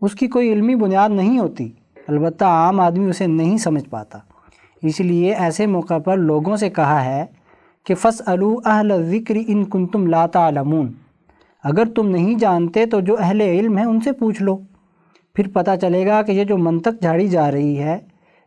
اس 0.00 0.14
کی 0.14 0.26
کوئی 0.26 0.52
علمی 0.52 0.74
بنیاد 0.74 1.08
نہیں 1.08 1.38
ہوتی۔ 1.38 1.68
البتہ 2.08 2.44
عام 2.44 2.80
آدمی 2.80 3.10
اسے 3.10 3.26
نہیں 3.26 3.56
سمجھ 3.56 3.88
پاتا۔ 3.90 4.18
اس 4.82 5.00
لیے 5.00 5.34
ایسے 5.34 5.66
موقع 5.66 5.98
پر 5.98 6.16
لوگوں 6.16 6.56
سے 6.56 6.70
کہا 6.70 7.04
ہے 7.04 7.26
کہ 7.86 7.94
فص 7.94 8.22
الو 8.26 8.56
اہل 8.64 9.02
ذکر 9.10 9.34
ان 9.46 9.64
کن 9.64 9.86
تم 9.86 10.06
لاتا 10.06 10.50
اگر 11.64 11.84
تم 11.84 12.08
نہیں 12.08 12.34
جانتے 12.34 12.86
تو 12.86 13.00
جو 13.00 13.16
اہل 13.18 13.40
علم 13.40 13.78
ہیں 13.78 13.84
ان 13.84 14.00
سے 14.00 14.12
پوچھ 14.12 14.42
لو۔ 14.42 14.58
پھر 15.34 15.48
پتہ 15.52 15.70
چلے 15.80 16.06
گا 16.06 16.22
کہ 16.22 16.32
یہ 16.32 16.44
جو 16.44 16.58
منطق 16.58 17.00
جھاڑی 17.00 17.28
جا 17.28 17.52
رہی 17.52 17.78
ہے، 17.78 17.98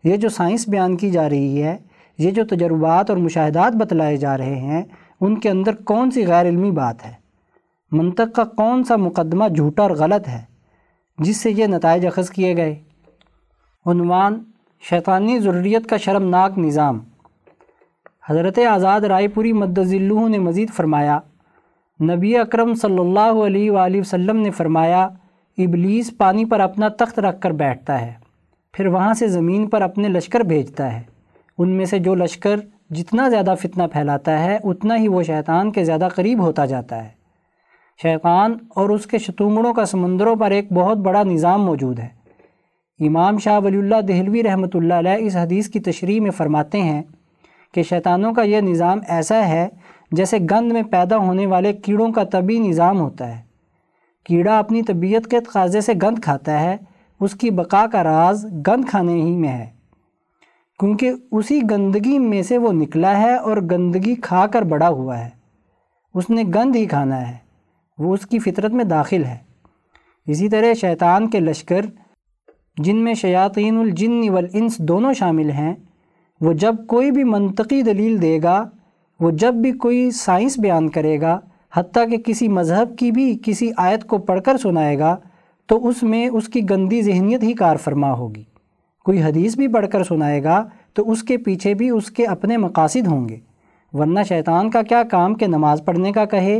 یہ 0.03 0.15
جو 0.15 0.29
سائنس 0.29 0.69
بیان 0.69 0.97
کی 0.97 1.11
جا 1.11 1.29
رہی 1.29 1.63
ہے 1.63 1.77
یہ 2.17 2.31
جو 2.31 2.43
تجربات 2.45 3.09
اور 3.09 3.17
مشاہدات 3.17 3.75
بتلائے 3.75 4.17
جا 4.17 4.37
رہے 4.37 4.55
ہیں، 4.55 4.83
ان 5.21 5.39
کے 5.39 5.49
اندر 5.49 5.75
کون 5.75 6.11
سی 6.11 6.27
غیر 6.27 6.47
علمی 6.49 6.71
بات 6.71 7.05
ہے؟ 7.05 7.13
منطق 7.91 8.35
کا 8.35 8.43
کون 8.43 8.83
سا 8.83 8.95
مقدمہ 8.95 9.47
جھوٹا 9.47 9.83
اور 9.83 9.91
غلط 9.91 10.27
ہے، 10.27 10.41
جس 11.19 11.37
سے 11.37 11.51
یہ 11.51 11.67
نتائج 11.67 12.05
اخذ 12.05 12.29
کیے 12.29 12.55
گئے؟ 12.57 12.75
عنوان، 13.85 14.43
شیطانی 14.83 15.39
ضروریت 15.39 15.89
کا 15.89 15.97
شرمناک 15.97 16.57
نظام۔ 16.57 16.99
حضرت 18.29 18.59
آزاد 18.69 19.01
رائے 19.01 19.27
پوری 19.27 19.53
مدذلہ 19.53 20.27
نے 20.27 20.39
مزید 20.39 20.69
فرمایا، 20.69 21.19
نبی 21.99 22.37
اکرم 22.37 22.73
صلی 22.73 22.99
اللہ 22.99 23.43
علیہ 23.45 23.71
وآلہ 23.71 23.99
وسلم 23.99 24.37
نے 24.37 24.51
فرمایا، 24.51 25.07
ابلیس 25.57 26.11
پانی 26.17 26.45
پر 26.45 26.59
اپنا 26.59 26.87
تخت 26.87 27.19
رکھ 27.19 27.41
کر 27.41 27.51
بیٹھتا 27.51 28.01
ہے، 28.01 28.13
پھر 28.73 28.87
وہاں 28.87 29.13
سے 29.13 29.27
زمین 29.27 29.67
پر 29.69 29.81
اپنے 29.81 30.07
لشکر 30.07 30.39
بھیجتا 30.39 30.93
ہے۔ 30.93 31.01
ان 31.61 31.69
میں 31.69 31.85
سے 31.85 31.99
جو 31.99 32.15
لشکر 32.15 32.59
جتنا 32.89 33.29
زیادہ 33.29 33.53
فتنہ 33.61 33.83
پھیلاتا 33.93 34.43
ہے، 34.43 34.57
اتنا 34.63 34.97
ہی 34.97 35.07
وہ 35.07 35.23
شیطان 35.23 35.71
کے 35.71 35.83
زیادہ 35.83 36.07
قریب 36.15 36.41
ہوتا 36.41 36.65
جاتا 36.65 37.03
ہے۔ 37.03 37.09
شیطان 38.01 38.53
اور 38.75 38.89
اس 38.89 39.05
کے 39.05 39.17
شتونگڑوں 39.17 39.73
کا 39.73 39.85
سمندروں 39.85 40.35
پر 40.35 40.51
ایک 40.51 40.73
بہت 40.73 40.97
بڑا 40.97 41.23
نظام 41.23 41.65
موجود 41.65 41.99
ہے۔ 41.99 42.07
امام 42.99 43.37
شاہ 43.37 43.59
ولی 43.59 43.77
اللہ 43.77 44.01
دہلوی 44.01 44.43
رحمۃ 44.43 44.73
اللہ 44.73 44.93
علیہ 44.93 45.17
اس 45.19 45.35
حدیث 45.35 45.69
کی 45.69 45.79
تشریح 45.79 46.21
میں 46.21 46.31
فرماتے 46.31 46.81
ہیں 46.81 47.01
کہ 47.73 47.83
شیطانوں 47.83 48.33
کا 48.33 48.41
یہ 48.41 48.61
نظام 48.61 48.99
ایسا 49.07 49.47
ہے 49.47 49.67
جیسے 50.11 50.37
گند 50.51 50.71
میں 50.71 50.81
پیدا 50.83 51.17
ہونے 51.17 51.45
والے 51.45 51.73
کیڑوں 51.73 52.11
کا 52.11 52.23
طبی 52.23 52.59
نظام 52.59 52.99
ہوتا 52.99 53.27
ہے۔ 53.27 53.41
کیڑا 54.25 54.59
اپنی 54.59 54.81
طبیعت 54.81 55.27
کے 55.27 55.39
تقاضے 55.39 55.81
سے 55.81 55.93
گند 56.03 56.19
کھاتا 56.19 56.59
ہے، 56.59 56.77
اس 57.19 57.33
کی 57.33 57.49
بقا 57.49 57.85
کا 57.91 58.03
راز 58.03 58.45
گند 58.67 58.85
کھانے 58.85 59.13
ہی 59.13 59.35
میں 59.35 59.49
ہے۔ 59.49 59.80
کیونکہ 60.81 61.11
اسی 61.31 61.61
گندگی 61.71 62.19
میں 62.19 62.41
سے 62.41 62.57
وہ 62.57 62.71
نکلا 62.71 63.21
ہے 63.21 63.35
اور 63.35 63.57
گندگی 63.57 64.15
کھا 64.15 64.47
کر 64.47 64.61
بڑا 64.61 64.89
ہوا 64.89 65.19
ہے۔ 65.19 65.29
اس 66.13 66.29
نے 66.29 66.43
گند 66.55 66.75
ہی 66.75 66.85
کھانا 66.85 67.29
ہے۔ 67.29 67.37
وہ 67.97 68.13
اس 68.13 68.25
کی 68.25 68.39
فطرت 68.39 68.71
میں 68.71 68.83
داخل 68.83 69.25
ہے۔ 69.25 69.37
اسی 70.27 70.49
طرح 70.49 70.73
شیطان 70.73 71.29
کے 71.29 71.39
لشکر، 71.39 71.85
جن 72.77 72.95
میں 72.95 73.13
شیاطین 73.13 73.77
الجن 73.77 74.29
والانس 74.29 74.77
دونوں 74.77 75.13
شامل 75.13 75.49
ہیں، 75.49 75.73
وہ 76.41 76.53
جب 76.53 76.75
کوئی 76.87 77.11
بھی 77.11 77.23
منطقی 77.23 77.81
دلیل 77.81 78.21
دے 78.21 78.39
گا، 78.43 78.69
وہ 79.19 79.31
جب 79.31 79.53
بھی 79.53 79.71
کوئی 79.71 80.11
سائنس 80.11 80.59
بیان 80.59 80.89
کرے 80.89 81.21
گا، 81.21 81.39
حتیٰ 81.73 82.09
کہ 82.09 82.17
کسی 82.17 82.47
مذہب 82.47 82.97
کی 82.97 83.11
بھی 83.11 83.39
کسی 83.43 83.71
آیت 83.77 84.03
کو 84.03 84.17
پڑھ 84.17 84.41
کر 84.41 84.57
سنائے 84.57 84.99
گا، 84.99 85.17
تو 85.65 85.87
اس 85.87 86.03
میں 86.03 86.27
اس 86.27 86.47
کی 86.47 86.69
گندی 86.69 87.01
ذہنیت 87.01 87.43
ہی 87.43 87.53
کار 87.53 87.75
فرما 87.75 88.13
ہوگی۔ 88.13 88.50
کوئی 89.05 89.23
حدیث 89.23 89.55
بھی 89.55 89.67
پڑھ 89.67 89.87
کر 89.91 90.03
سنائے 90.03 90.43
گا 90.43 90.63
تو 90.93 91.11
اس 91.11 91.23
کے 91.23 91.37
پیچھے 91.37 91.73
بھی 91.73 91.89
اس 91.89 92.11
کے 92.11 92.25
اپنے 92.25 92.57
مقاصد 92.57 93.07
ہوں 93.07 93.29
گے۔ 93.29 93.37
ورنہ 93.93 94.19
شیطان 94.29 94.69
کا 94.69 94.81
کیا 94.81 95.03
کام 95.03 95.33
کہ 95.35 95.47
نماز 95.47 95.81
پڑھنے 95.85 96.11
کا 96.11 96.25
کہے، 96.25 96.59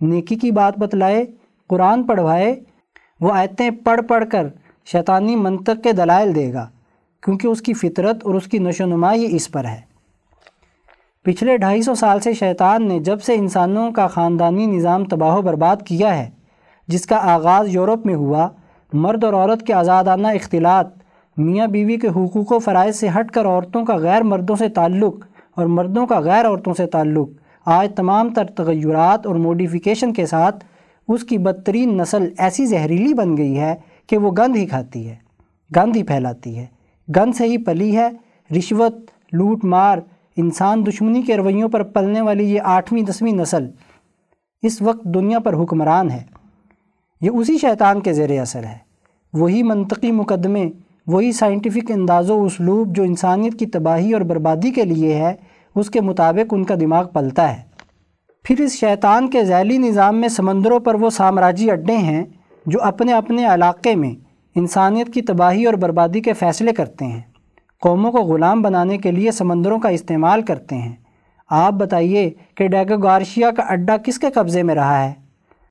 نیکی 0.00 0.34
کی 0.34 0.50
بات 0.50 0.78
بتلائے، 0.78 1.24
قرآن 1.68 2.02
پڑھوائے، 2.02 2.60
وہ 3.20 3.32
آیتیں 3.32 3.70
پڑھ 3.70 4.00
پڑھ 4.08 4.24
کر 4.32 4.46
شیطانی 4.84 5.36
منطق 5.36 5.82
کے 5.84 5.92
دلائل 5.92 6.34
دے 6.34 6.52
گا، 6.52 6.68
کیونکہ 7.22 7.46
اس 7.46 7.62
کی 7.62 7.72
فطرت 7.72 8.24
اور 8.24 8.34
اس 8.34 8.46
کی 8.46 8.58
نشو 8.58 8.86
نما 8.86 9.12
ہی 9.14 9.36
اس 9.36 9.50
پر 9.52 9.64
ہے۔ 9.64 9.80
پچھلے 11.22 11.56
ڈھائی 11.56 11.82
سو 11.82 11.94
سال 11.94 12.20
سے 12.20 12.32
شیطان 12.32 12.88
نے 12.88 12.98
جب 13.00 13.22
سے 13.22 13.34
انسانوں 13.34 13.90
کا 13.90 14.06
خاندانی 14.06 14.66
نظام 14.66 15.04
تباہ 15.04 15.36
و 15.36 15.42
برباد 15.42 15.76
کیا 15.86 16.18
ہے، 16.18 16.30
جس 16.88 17.06
کا 17.06 17.16
آغاز 17.32 17.74
یورپ 17.74 18.06
میں 18.06 18.14
ہوا، 18.14 18.48
مرد 18.92 19.24
اور 19.24 19.32
عورت 19.32 19.66
کے 19.66 19.72
آزادانہ 19.72 20.26
اختلاط 20.26 21.01
میاں 21.36 21.66
بیوی 21.66 21.96
کے 21.96 22.08
حقوق 22.08 22.52
و 22.52 22.58
فرائض 22.58 22.96
سے 22.96 23.08
ہٹ 23.08 23.30
کر 23.30 23.46
عورتوں 23.46 23.84
کا 23.84 23.96
غیر 23.96 24.22
مردوں 24.22 24.56
سے 24.56 24.68
تعلق 24.68 25.14
اور 25.54 25.66
مردوں 25.66 26.06
کا 26.06 26.20
غیر 26.20 26.46
عورتوں 26.46 26.74
سے 26.74 26.86
تعلق 26.86 27.28
آج 27.66 27.94
تمام 27.96 28.34
تر 28.34 28.44
تغیرات 28.44 29.26
اور 29.26 29.34
موڈیفیکیشن 29.34 30.12
کے 30.12 30.26
ساتھ 30.26 30.64
اس 31.08 31.24
کی 31.24 31.38
بدترین 31.38 31.96
نسل 31.96 32.28
ایسی 32.38 32.66
زہریلی 32.66 33.14
بن 33.14 33.36
گئی 33.36 33.60
ہے 33.60 33.74
کہ 34.06 34.16
وہ 34.16 34.30
گند 34.38 34.56
ہی 34.56 34.66
کھاتی 34.66 35.08
ہے، 35.08 35.14
گند 35.76 35.96
ہی 35.96 36.02
پھیلاتی 36.02 36.58
ہے۔ 36.58 36.66
گند 37.16 37.34
سے 37.34 37.44
ہی 37.44 37.58
پلی 37.58 37.96
ہے، 37.96 38.08
رشوت، 38.58 38.94
لوٹ 39.32 39.64
مار، 39.64 39.98
انسان 40.36 40.86
دشمنی 40.86 41.22
کے 41.22 41.36
رویوں 41.36 41.68
پر 41.68 41.82
پلنے 41.82 42.20
والی 42.20 42.54
یہ 42.54 42.60
آٹھویں، 42.64 43.02
دسویں 43.02 43.32
نسل 43.32 43.70
اس 44.62 44.82
وقت 44.82 45.04
دنیا 45.04 45.38
پر 45.38 45.54
حکمران 45.54 46.10
ہے۔ 46.10 46.22
یہ 47.20 47.30
اسی 47.30 47.58
شیطان 47.58 48.00
کے 48.00 48.12
زیر 48.12 48.40
اثر 48.40 48.64
ہے۔ 48.64 48.78
وہی 49.32 49.62
منطقی 49.62 50.12
مقدمے 50.12 50.70
وہی 51.06 51.32
سائنٹیفک 51.32 51.90
انداز 51.90 52.30
و 52.30 52.44
اسلوب 52.44 52.96
جو 52.96 53.02
انسانیت 53.02 53.58
کی 53.58 53.66
تباہی 53.66 54.12
اور 54.12 54.20
بربادی 54.20 54.70
کے 54.70 54.84
لیے 54.84 55.14
ہے، 55.14 55.34
اس 55.74 55.90
کے 55.90 56.00
مطابق 56.00 56.54
ان 56.54 56.64
کا 56.64 56.74
دماغ 56.80 57.08
پلتا 57.08 57.56
ہے۔ 57.56 57.62
پھر 58.44 58.60
اس 58.60 58.72
شیطان 58.72 59.30
کے 59.30 59.44
ذیلی 59.44 59.78
نظام 59.78 60.20
میں 60.20 60.28
سمندروں 60.28 60.80
پر 60.80 60.94
وہ 60.94 61.10
سامراجی 61.10 61.70
اڈے 61.70 61.96
ہیں 61.96 62.24
جو 62.66 62.82
اپنے 62.82 63.12
اپنے 63.12 63.46
علاقے 63.46 63.94
میں 63.94 64.10
انسانیت 64.54 65.14
کی 65.14 65.22
تباہی 65.22 65.66
اور 65.66 65.74
بربادی 65.74 66.20
کے 66.20 66.32
فیصلے 66.32 66.72
کرتے 66.72 67.04
ہیں۔ 67.04 67.20
قوموں 67.80 68.12
کو 68.12 68.18
غلام 68.18 68.62
بنانے 68.62 68.98
کے 68.98 69.10
لیے 69.10 69.30
سمندروں 69.30 69.78
کا 69.78 69.88
استعمال 69.88 70.42
کرتے 70.42 70.76
ہیں۔ 70.76 70.96
آپ 71.50 71.72
بتائیے 71.72 72.30
کہ 72.54 72.68
ڈیگو 72.68 72.96
گارشیا 72.96 73.50
کا 73.50 73.62
اڈا 73.62 73.96
کس 73.96 74.18
کے 74.18 74.30
قبضے 74.30 74.62
میں 74.62 74.74
رہا 74.74 75.04
ہے؟ 75.04 75.12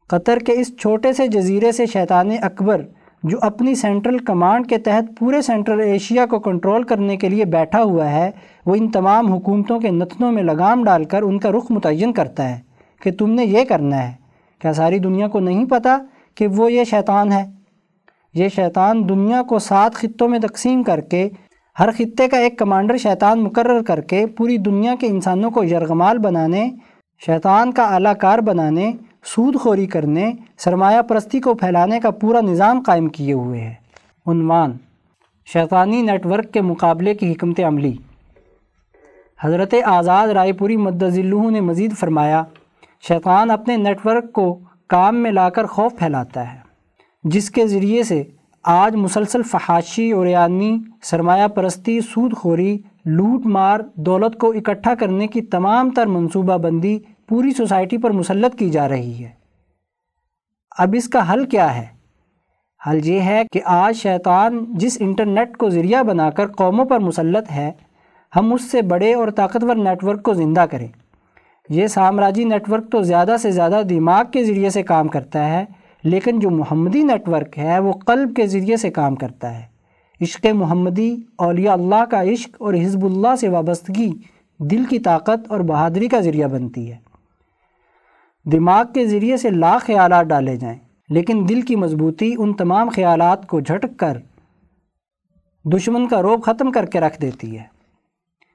قطر 0.08 0.38
کے 0.38 0.54
اس 0.54 0.78
چھوٹے 0.78 1.14
سے 1.14 1.28
جزیرے 1.28 1.72
سے 1.72 1.86
شیطان 1.86 2.30
اکبر 2.42 2.82
جو 3.24 3.38
اپنی 3.42 3.76
سینٹرل 3.76 4.18
کمانڈ 4.18 4.68
کے 4.68 4.78
تحت 4.78 5.20
پورے 5.20 5.42
سینٹرل 5.42 5.80
ایشیا 5.80 6.26
کو 6.26 6.40
کنٹرول 6.40 6.84
کرنے 6.84 7.18
کے 7.18 7.30
لیے 7.30 7.46
بیٹھا 7.46 7.82
ہوا 7.84 8.10
ہے، 8.12 8.32
وہ 8.66 8.76
ان 8.76 8.92
تمام 8.92 9.32
حکومتوں 9.34 9.80
کے 9.80 9.90
نتنوں 9.90 10.32
میں 10.32 10.44
لگام 10.44 10.84
ڈال 10.84 11.04
کر 11.04 11.22
ان 11.22 11.40
کا 11.40 11.52
رخ 11.52 11.72
متعین 11.72 12.14
کرتا 12.14 12.50
ہے 12.50 12.60
کہ 13.02 13.12
تم 13.12 13.30
نے 13.30 13.46
یہ 13.46 13.64
کرنا 13.64 14.04
ہے۔ 14.04 14.14
کیا 14.62 14.74
ساری 14.74 15.00
دنیا 15.00 15.28
کو 15.28 15.40
نہیں 15.40 15.66
پتہ 15.66 15.98
کہ 16.36 16.48
وہ 16.48 16.72
یہ 16.72 16.84
شیطان 16.84 17.32
ہے؟ 17.32 17.44
یہ 18.34 18.48
شیطان 18.48 19.08
دنیا 19.10 19.42
کو 19.44 19.60
سات 19.60 19.94
خطوں 19.94 20.28
میں 20.28 20.40
تقسیم 20.40 20.84
کر 20.84 21.02
کے، 21.02 21.28
ہر 21.80 21.92
خطے 21.92 22.28
کا 22.28 22.38
ایک 22.38 22.58
کمانڈر 22.60 22.98
شیطان 22.98 23.44
مقرر 23.44 23.82
کر 23.84 24.02
کے 24.02 24.26
پوری 24.28 24.58
دنیا 24.58 24.96
کے 25.00 25.08
انسانوں 25.08 25.52
کو 25.52 25.64
یرغمال 25.64 26.18
بنانے، 26.18 26.70
شیطان 27.26 27.72
کا 27.72 27.84
اعلیٰ 27.84 28.14
کار 28.22 28.40
بنانے 28.40 28.92
سود 29.26 29.56
خوری 29.56 29.86
کرنے، 29.86 30.32
سرمایہ 30.58 31.02
پرستی 31.02 31.40
کو 31.40 31.54
پھیلانے 31.54 32.00
کا 32.00 32.12
پورا 32.12 32.42
نظام 32.42 32.82
قائم 32.86 33.08
کیے 33.08 33.34
ہوئے 33.34 33.62
ہے۔ 33.62 33.74
عنوان 34.26 34.78
شیطانی 35.46 36.02
نیٹ 36.02 36.26
ورک 36.26 36.52
کے 36.52 36.62
مقابلے 36.62 37.14
کی 37.14 37.32
حکمت 37.32 37.60
عملی۔ 37.68 37.94
حضرت 39.40 39.74
آزاد 39.86 40.28
رائے 40.28 40.54
پوری 40.54 40.78
مدذلہ 40.78 41.50
نے 41.52 41.62
مزید 41.62 41.98
فرمایا، 41.98 42.44
شیطان 43.08 43.52
اپنے 43.52 43.78
نیٹ 43.78 44.06
ورک 44.06 44.32
کو 44.34 44.60
کام 44.88 45.16
میں 45.16 45.32
لا 45.32 45.50
کر 45.50 45.66
خوف 45.66 45.98
پھیلاتا 45.98 46.54
ہے، 46.54 46.60
جس 47.24 47.50
کے 47.52 47.68
ذریعے 47.68 48.04
سے 48.04 48.24
آج 48.64 48.96
مسلسل 48.96 49.44
فحاشی 49.44 50.12
اور 50.12 50.26
یعنی 50.26 50.78
سرمایہ 51.04 51.48
پرستی 51.48 52.00
سود 52.02 52.34
خوری 52.34 52.78
لوٹ 53.06 53.46
مار، 53.46 53.80
دولت 53.96 54.38
کو 54.38 54.52
اکٹھا 54.52 54.96
کرنے 54.96 55.28
کی 55.28 55.42
تمام 55.42 55.90
تر 55.90 56.06
منصوبہ 56.06 56.58
بندی 56.58 57.00
پوری 57.28 57.52
سوسائٹی 57.52 57.98
پر 57.98 58.12
مسلط 58.12 58.56
کی 58.56 58.70
جا 58.70 58.90
رہی 58.90 59.24
ہے۔ 59.24 59.30
اب 60.78 60.96
اس 60.98 61.08
کا 61.08 61.34
حل 61.34 61.46
کیا 61.46 61.76
ہے؟ 61.76 61.86
حل 62.88 63.06
یہ 63.06 63.20
ہے 63.20 63.42
کہ 63.52 63.62
آج 63.66 63.96
شیطان 63.96 64.66
جس 64.70 64.98
انٹرنیٹ 65.00 65.58
کو 65.58 65.70
ذریعہ 65.70 66.04
بنا 66.04 66.30
کر 66.30 66.48
قوموں 66.48 66.86
پر 66.86 67.00
مسلط 67.00 67.52
ہے، 67.52 67.72
ہم 68.36 68.54
اس 68.54 68.72
سے 68.72 68.82
بڑے 68.82 69.14
اور 69.14 69.28
طاقتور 69.28 69.76
نیٹ 69.76 70.04
ورک 70.04 70.24
کو 70.24 70.34
زندہ 70.34 70.66
کریں۔ 70.72 70.88
یہ 71.70 71.88
سامراجی 71.88 72.44
نیٹ 72.44 72.70
ورک 72.70 72.92
تو 72.92 73.02
زیادہ 73.02 73.36
سے 73.42 73.52
زیادہ 73.52 73.82
دماغ 73.90 74.24
کے 74.32 74.44
ذریعے 74.44 74.70
سے 74.70 74.84
کام 74.84 75.08
کرتا 75.08 75.50
ہے، 75.50 75.66
لیکن 76.04 76.40
جو 76.40 76.50
محمدی 76.50 77.04
نیٹ 77.04 77.30
ورک 77.30 77.60
ہے، 77.60 77.80
وہ 77.80 77.94
قلب 77.94 78.36
کے 78.36 78.48
ذریعے 78.48 78.78
سے 78.78 78.90
کام 78.90 79.16
کرتا 79.16 79.60
ہے۔ 79.60 79.64
عشق 80.22 80.46
محمدی، 80.46 81.16
اولیاء 81.38 81.74
اللہ 81.74 82.06
کا 82.12 82.24
عشق 82.24 82.50
اور 82.60 82.74
حزب 82.74 83.06
اللہ 83.06 83.36
سے 83.36 83.50
وابستگی، 83.50 84.12
دل 84.60 84.84
کی 84.90 85.00
طاقت 85.00 85.48
اور 85.48 85.60
بہادری 85.60 86.08
کا 86.08 86.20
ذریعہ 86.20 86.48
بنتی 86.48 86.92
ہے۔ 86.92 87.11
دماغ 88.46 88.86
کے 88.94 89.06
ذریعے 89.06 89.38
سے 89.38 89.50
لاکھ 89.50 89.86
خیالات 89.86 90.26
ڈالے 90.26 90.56
جائیں، 90.56 90.78
لیکن 91.10 91.46
دل 91.50 91.62
کی 91.62 91.76
مضبوطی 91.76 92.34
ان 92.38 92.54
تمام 92.54 92.90
خیالات 92.90 93.48
کو 93.48 93.60
جھٹک 93.60 94.00
کر، 94.00 94.18
دشمن 95.66 96.08
کا 96.08 96.22
روب 96.22 96.44
ختم 96.44 96.72
کر 96.72 96.86
کے 96.86 97.00
رکھ 97.00 97.22
دیتی 97.22 97.58
ہے۔ 97.58 97.64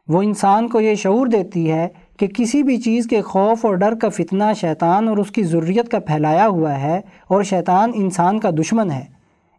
وہ 0.08 0.22
انسان 0.22 0.68
کو 0.68 0.80
یہ 0.80 0.94
شعور 0.94 1.26
دیتی 1.26 1.70
ہے 1.72 1.88
کہ 2.18 2.26
کسی 2.26 2.62
بھی 2.62 2.76
چیز 2.76 3.06
کے 3.06 3.22
خوف 3.22 3.66
اور 3.66 3.74
ڈر 3.74 3.94
کا 3.94 4.08
فتنہ 4.08 4.44
شیطان 4.56 5.08
اور 5.08 5.18
اس 5.18 5.30
کی 5.30 5.42
ضروریت 5.42 5.88
کا 5.88 5.98
پھیلایا 5.98 6.48
ہوا 6.48 6.80
ہے 6.80 7.00
اور 7.28 7.42
شیطان 7.42 7.90
انسان 7.94 8.38
کا 8.38 8.50
دشمن 8.50 8.90
ہے۔ 8.90 9.04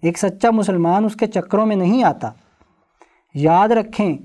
ایک 0.02 0.18
سچا 0.18 0.52
مسلمان 0.52 1.06
اس 1.06 1.16
کے 1.16 1.28
چکروں 1.28 1.66
میں 1.66 1.76
نہیں 1.76 2.04
آتا۔ 2.04 2.32
یاد 3.34 3.70
رکھیں، 3.70 4.18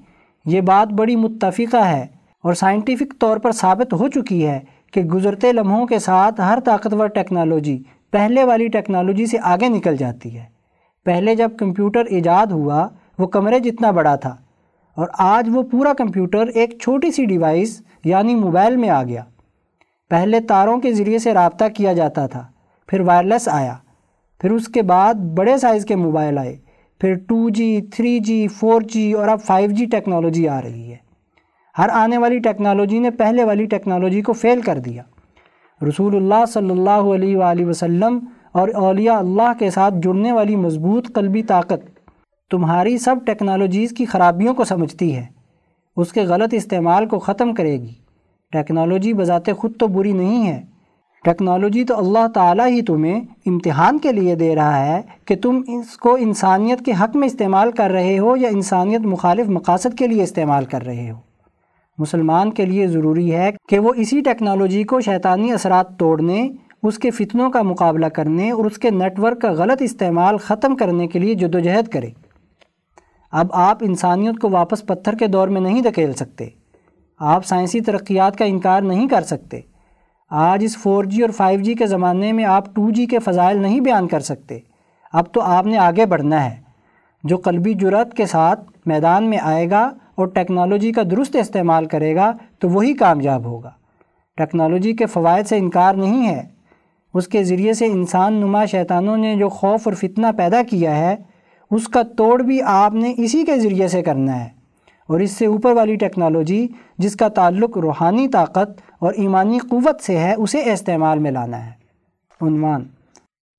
یہ 0.44 0.61
بات 0.61 0.92
بڑی 0.92 1.16
متفقہ 1.16 1.84
ہے 1.84 2.07
اور 2.44 2.55
سائنٹیفک 2.55 3.20
طور 3.20 3.36
پر 3.36 3.53
ثابت 3.53 3.92
ہو 3.92 4.09
چکی 4.09 4.46
ہے 4.46 4.61
کہ 4.93 5.03
گزرتے 5.05 5.53
لمحوں 5.53 5.86
کے 5.86 5.99
ساتھ 5.99 6.40
ہر 6.40 6.59
طاقتور 6.64 7.07
ٹیکنالوجی 7.09 7.78
پہلے 8.12 8.45
والی 8.45 8.68
ٹیکنالوجی 8.68 9.26
سے 9.26 9.38
آگے 9.43 9.68
نکل 9.68 9.97
جاتی 9.97 10.36
ہے۔ 10.36 10.45
پہلے 11.07 11.34
جب 11.34 11.51
کمپیوٹر 11.59 12.05
ایجاد 12.07 12.47
ہوا، 12.47 12.86
وہ 13.18 13.26
کمرے 13.26 13.59
جتنا 13.61 13.90
بڑا 13.90 14.14
تھا، 14.16 14.34
اور 14.97 15.09
آج 15.20 15.49
وہ 15.53 15.62
پورا 15.62 15.93
کمپیوٹر 15.99 16.49
ایک 16.55 16.78
چھوٹی 16.80 17.11
سی 17.11 17.24
ڈیوائس 17.26 17.80
یعنی 18.05 18.34
موبائل 18.34 18.76
میں 18.76 18.88
آ 18.90 19.03
گیا۔ 19.03 19.22
پہلے 20.11 20.40
تاروں 20.40 20.80
کے 20.80 20.93
ذریعے 20.93 21.18
سے 21.18 21.34
رابطہ 21.34 21.64
کیا 21.76 21.93
جاتا 21.93 22.26
تھا، 22.26 22.45
پھر 22.88 23.01
وائرلیس 23.01 23.49
آیا، 23.49 23.74
پھر 24.40 24.51
اس 24.51 24.68
کے 24.68 24.82
بعد 24.82 25.14
بڑے 25.36 25.57
سائز 25.59 25.84
کے 25.84 25.97
موبائل 25.97 26.38
آئے، 26.38 26.57
پھر 27.01 27.14
two 27.28 27.49
G 27.51 27.80
three 27.93 28.18
G 28.20 28.47
four 28.49 28.82
G 28.88 29.12
اور 29.12 29.28
اب 29.28 29.40
فائیو 29.40 29.70
جی 29.70 29.86
ٹیکنالوجی 29.86 30.49
آ 30.49 30.61
رہی 30.62 30.90
ہے۔ 30.90 30.97
ہر 31.78 31.88
آنے 31.88 32.18
والی 32.18 32.38
ٹیکنالوجی 32.38 32.98
نے 32.98 33.10
پہلے 33.10 33.44
والی 33.44 33.64
ٹیکنالوجی 33.64 34.22
کو 34.22 34.32
فیل 34.32 34.60
کر 34.60 34.78
دیا۔ 34.78 35.02
رسول 35.88 36.16
اللہ 36.16 36.44
صلی 36.52 36.70
اللہ 36.70 36.90
علیہ 36.90 37.36
وآلہ 37.36 37.66
وسلم 37.66 38.18
اور 38.52 38.68
اولیاء 38.68 39.16
اللہ 39.16 39.52
کے 39.58 39.70
ساتھ 39.70 39.94
جڑنے 40.02 40.32
والی 40.32 40.56
مضبوط 40.56 41.12
قلبی 41.14 41.42
طاقت 41.42 41.98
تمہاری 42.50 42.98
سب 42.98 43.16
ٹیکنالوجیز 43.26 43.90
کی 43.90 44.04
خرابیوں 44.04 44.54
کو 44.54 44.64
سمجھتی 44.64 45.16
ہے۔ 45.16 45.26
اس 45.96 46.12
کے 46.12 46.22
غلط 46.22 46.54
استعمال 46.54 47.06
کو 47.06 47.18
ختم 47.18 47.54
کرے 47.54 47.72
گی۔ 47.72 47.92
ٹیکنالوجی 48.52 49.12
بذات 49.12 49.50
خود 49.58 49.76
تو 49.78 49.86
بری 49.86 50.12
نہیں 50.12 50.46
ہے۔ 50.46 50.62
ٹیکنالوجی 51.24 51.84
تو 51.84 51.98
اللہ 51.98 52.26
تعالیٰ 52.34 52.66
ہی 52.66 52.82
تمہیں 52.82 53.20
امتحان 53.46 53.98
کے 53.98 54.12
لیے 54.12 54.34
دے 54.34 54.54
رہا 54.54 54.86
ہے 54.86 55.02
کہ 55.24 55.36
تم 55.36 55.60
اس 55.66 55.96
کو 55.96 56.16
انسانیت 56.20 56.84
کے 56.84 56.92
حق 57.00 57.16
میں 57.16 57.26
استعمال 57.26 57.70
کر 57.70 57.90
رہے 57.90 58.18
ہو 58.18 58.36
یا 58.36 58.48
انسانیت 58.48 59.00
مخالف 59.00 59.48
مقاصد 59.48 59.98
کے 59.98 60.06
لیے 60.06 60.22
استعمال 60.22 60.64
کر 60.64 60.82
رہے 60.82 61.10
ہو۔ 61.10 61.32
مسلمان 61.99 62.53
کے 62.53 62.66
لیے 62.66 62.86
ضروری 62.86 63.34
ہے 63.34 63.51
کہ 63.68 63.78
وہ 63.78 63.93
اسی 63.97 64.20
ٹیکنالوجی 64.20 64.82
کو 64.82 65.01
شیطانی 65.01 65.53
اثرات 65.53 65.99
توڑنے، 65.99 66.49
اس 66.82 66.99
کے 66.99 67.11
فتنوں 67.11 67.51
کا 67.51 67.62
مقابلہ 67.62 68.07
کرنے 68.07 68.51
اور 68.51 68.64
اس 68.64 68.78
کے 68.78 68.90
نیٹ 68.90 69.18
ورک 69.18 69.40
کا 69.40 69.53
غلط 69.53 69.82
استعمال 69.82 70.36
ختم 70.36 70.76
کرنے 70.76 71.07
کے 71.07 71.18
لیے 71.18 71.34
جدوجہد 71.34 71.88
کرے۔ 71.88 72.09
اب 73.32 73.47
آپ 73.53 73.78
انسانیت 73.80 74.38
کو 74.38 74.51
واپس 74.51 74.86
پتھر 74.86 75.14
کے 75.14 75.26
دور 75.26 75.49
میں 75.49 75.61
نہیں 75.61 75.82
دھکیل 75.82 76.12
سکتے۔ 76.12 76.49
آپ 77.18 77.47
سائنسی 77.47 77.80
ترقیات 77.80 78.36
کا 78.36 78.45
انکار 78.45 78.82
نہیں 78.82 79.09
کر 79.09 79.22
سکتے۔ 79.22 79.61
آج 80.30 80.64
اس 80.64 80.76
فور 80.76 81.05
جی 81.05 81.22
اور 81.22 81.30
فائیو 81.30 81.61
جی 81.61 81.74
کے 81.74 81.86
زمانے 81.86 82.32
میں 82.32 82.45
آپ 82.45 82.74
ٹو 82.74 82.90
جی 82.90 83.07
کے 83.07 83.18
فضائل 83.18 83.62
نہیں 83.62 83.80
بیان 83.80 84.09
کر 84.09 84.20
سکتے۔ 84.20 84.59
اب 85.12 85.24
تو 85.32 85.40
آپ 85.40 85.66
نے 85.66 85.78
آگے 85.78 86.07
بڑھنا 86.07 86.45
ہے۔ 86.45 86.61
جو 87.24 87.36
قلبی 87.36 87.74
جرت 87.74 88.14
کے 88.14 88.26
ساتھ 88.26 88.72
میدان 88.86 89.24
میں 89.24 89.38
آئے 89.43 89.70
گا 89.70 89.90
اور 90.14 90.26
ٹیکنالوجی 90.26 90.92
کا 90.92 91.02
درست 91.10 91.36
استعمال 91.36 91.84
کرے 91.84 92.16
گا 92.16 92.32
تو 92.58 92.68
وہی 92.68 92.94
کامیاب 92.94 93.44
ہوگا۔ 93.44 93.70
ٹیکنالوجی 94.36 94.92
کے 94.92 95.06
فوائد 95.06 95.46
سے 95.46 95.56
انکار 95.58 95.94
نہیں 95.94 96.28
ہے۔ 96.28 96.48
اس 97.14 97.28
کے 97.28 97.44
ذریعے 97.44 97.72
سے 97.72 97.86
انسان 97.86 98.34
نما 98.34 98.64
شیطانوں 98.64 99.16
نے 99.16 99.36
جو 99.36 99.48
خوف 99.48 99.80
اور 99.84 99.92
فتنہ 99.92 100.26
پیدا 100.38 100.62
کیا 100.70 100.96
ہے، 100.96 101.16
اس 101.70 101.88
کا 101.88 102.02
توڑ 102.02 102.42
بھی 102.42 102.62
آپ 102.62 102.94
نے 102.94 103.14
اسی 103.16 103.44
کے 103.44 103.58
ذریعے 103.58 103.88
سے 103.88 104.02
کرنا 104.02 104.44
ہے۔ 104.44 104.48
اور 105.06 105.20
اس 105.20 105.30
سے 105.30 105.46
اوپر 105.46 105.72
والی 105.72 105.94
ٹیکنالوجی، 105.94 106.68
جس 106.98 107.16
کا 107.16 107.28
تعلق 107.28 107.78
روحانی 107.78 108.28
طاقت 108.28 108.80
اور 108.98 109.12
ایمانی 109.12 109.58
قوت 109.58 110.00
سے 110.00 110.18
ہے، 110.18 110.34
اسے 110.34 110.72
استعمال 110.72 111.18
میں 111.18 111.30
لانا 111.30 111.66
ہے۔ 111.66 111.70
عنوان 112.40 112.84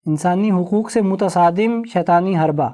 انسانی 0.06 0.51
حقوق 0.51 0.91
سے 0.91 1.01
متصادم 1.01 1.84
شیطانی 1.93 2.38
حربہ۔ 2.38 2.70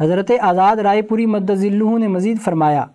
حضرت 0.00 0.30
آزاد 0.40 0.76
رائے 0.76 1.02
پوری 1.02 1.26
مدذلہ 1.26 1.98
نے 1.98 2.08
مزید 2.08 2.40
فرمایا، 2.40 2.86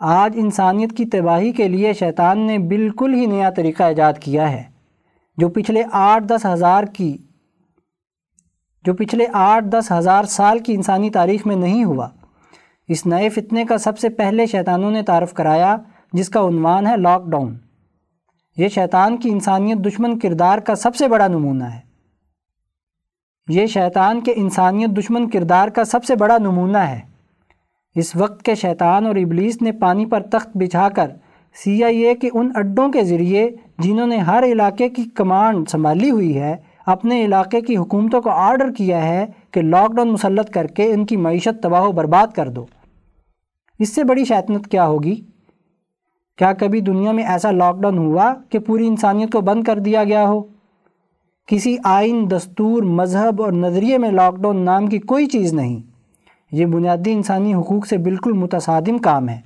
آج 0.00 0.32
انسانیت 0.36 0.96
کی 0.96 1.04
تباہی 1.04 1.52
کے 1.52 1.68
لیے 1.68 1.92
شیطان 1.92 2.38
نے 2.38 2.58
بالکل 2.58 3.14
ہی 3.14 3.26
نیا 3.26 3.50
طریقہ 3.50 3.82
ایجاد 3.82 4.12
کیا 4.20 4.52
ہے۔ 4.52 4.62
جو 5.36 5.48
پچھلے 5.48 5.82
آٹھ 5.92 6.24
دس 6.24 6.46
ہزار 6.46 6.84
کی، 6.84 7.16
جو 8.84 8.94
پچھلے 8.94 9.26
آٹھ 9.32 9.64
دس 9.64 9.92
ہزار 9.92 10.24
سال 10.24 10.58
کی 10.58 10.74
انسانی 10.74 11.10
تاریخ 11.10 11.46
میں 11.46 11.56
نہیں 11.56 11.84
ہوا۔ 11.84 12.08
اس 12.88 13.06
نئے 13.06 13.28
فتنے 13.28 13.64
کا 13.64 13.78
سب 13.78 13.98
سے 13.98 14.08
پہلے 14.08 14.46
شیطانوں 14.46 14.90
نے 14.90 15.02
تعارف 15.02 15.34
کرایا، 15.34 15.76
جس 16.12 16.28
کا 16.28 16.40
عنوان 16.40 16.86
ہے 16.86 16.96
لاک 16.96 17.26
ڈاؤن۔ 17.26 17.58
یہ 18.56 18.68
شیطان 18.68 19.16
کی 19.16 19.30
انسانیت 19.30 19.76
دشمن 19.76 20.18
کردار 20.18 20.58
کا 20.58 20.74
سب 20.74 20.96
سے 20.96 21.08
بڑا 21.08 21.26
نمونہ 21.26 21.64
ہے۔ 21.64 21.85
یہ 23.48 23.66
شیطان 23.66 24.20
کے 24.20 24.32
انسانیت 24.36 24.90
دشمن 24.90 25.30
کردار 25.30 25.68
کا 25.68 25.84
سب 25.84 26.04
سے 26.04 26.16
بڑا 26.16 26.38
نمونہ 26.38 26.78
ہے۔ 26.78 27.00
اس 27.94 28.16
وقت 28.16 28.42
کے 28.42 28.54
شیطان 28.54 29.06
اور 29.06 29.16
ابلیس 29.16 29.62
نے 29.62 29.72
پانی 29.72 30.06
پر 30.06 30.22
تخت 30.22 30.48
بچھا 30.54 30.88
کر 30.88 31.10
سی 31.64 31.84
آئی 31.84 31.98
اے 31.98 32.14
کے 32.14 32.28
ان 32.32 32.50
اڈوں 32.54 32.92
کے 32.92 33.04
ذریعے 33.04 33.50
جنہوں 33.78 34.06
نے 34.06 34.16
ہر 34.16 34.44
علاقے 34.44 34.88
کی 34.88 35.04
کمانڈ 35.04 35.68
سنبھالی 35.68 36.10
ہوئی 36.10 36.40
ہے، 36.40 36.56
اپنے 36.86 37.24
علاقے 37.24 37.60
کی 37.60 37.76
حکومتوں 37.76 38.22
کو 38.22 38.30
آرڈر 38.30 38.72
کیا 38.72 39.04
ہے 39.04 39.26
کہ 39.50 39.62
لاک 39.62 39.92
ڈاؤن 39.92 40.08
مسلط 40.08 40.50
کر 40.50 40.66
کے 40.66 40.92
ان 40.92 41.06
کی 41.06 41.16
معیشت 41.16 41.62
تباہ 41.62 41.82
و 41.82 41.92
برباد 41.92 42.26
کر 42.26 42.48
دو۔ 42.48 42.66
اس 43.78 43.94
سے 43.94 44.04
بڑی 44.04 44.24
شیطنت 44.24 44.66
کیا 44.66 44.86
ہوگی؟ 44.86 45.14
کیا 46.38 46.52
کبھی 46.52 46.80
دنیا 46.80 47.12
میں 47.12 47.24
ایسا 47.24 47.50
لاک 47.50 47.80
ڈاؤن 47.80 47.98
ہوا 47.98 48.34
کہ 48.50 48.58
پوری 48.58 48.86
انسانیت 48.86 49.32
کو 49.32 49.40
بند 49.40 49.64
کر 49.64 49.78
دیا 49.78 50.04
گیا 50.04 50.28
ہو؟ 50.28 50.55
کسی 51.46 51.76
آئین 51.84 52.30
دستور 52.30 52.82
مذہب 52.82 53.42
اور 53.42 53.52
نظریے 53.52 53.98
میں 53.98 54.10
لاک 54.10 54.36
ڈاؤن 54.36 54.56
نام 54.56 54.86
کی 54.86 54.98
کوئی 54.98 55.26
چیز 55.26 55.52
نہیں۔ 55.52 55.80
یہ 56.52 56.66
بنیادی 56.66 57.12
انسانی 57.12 57.54
حقوق 57.54 57.86
سے 57.86 57.98
بالکل 57.98 58.32
متصادم 58.32 58.98
کام 58.98 59.28
ہے۔ 59.28 59.40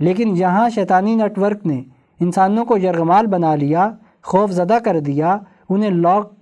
لیکن 0.00 0.36
یہاں 0.36 0.70
شیطانی 0.70 1.14
نیٹ 1.14 1.38
ورک 1.38 1.66
نے 1.66 1.82
انسانوں 2.20 2.64
کو 2.64 2.78
یرغمال 2.78 3.26
بنا 3.26 3.54
لیا، 3.54 3.90
خوف 4.22 4.50
زدہ 4.50 4.78
کر 4.84 5.00
دیا، 5.00 5.36
انہیں 5.68 5.90
لاک 5.90 6.32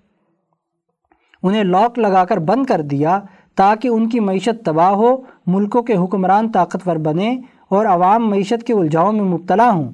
انہیں 1.43 1.65
لاک 1.65 1.99
لگا 1.99 2.25
کر 2.25 2.39
بند 2.39 2.67
کر 2.67 2.81
دیا 2.81 3.21
تاکہ 3.55 3.89
ان 3.89 4.09
کی 4.09 4.21
معیشت 4.21 4.65
تباہ 4.65 4.91
ہو، 4.91 5.17
ملکوں 5.47 5.83
کے 5.83 5.97
حکمران 5.97 6.53
طاقتور 6.53 6.97
بنے 6.97 7.41
اور 7.69 7.87
عوام 7.87 8.31
معیشت 8.31 8.67
کے 8.67 8.73
الجھاؤں 8.73 9.13
میں 9.13 9.25
مبتلا 9.25 9.71
ہوں۔ 9.71 9.93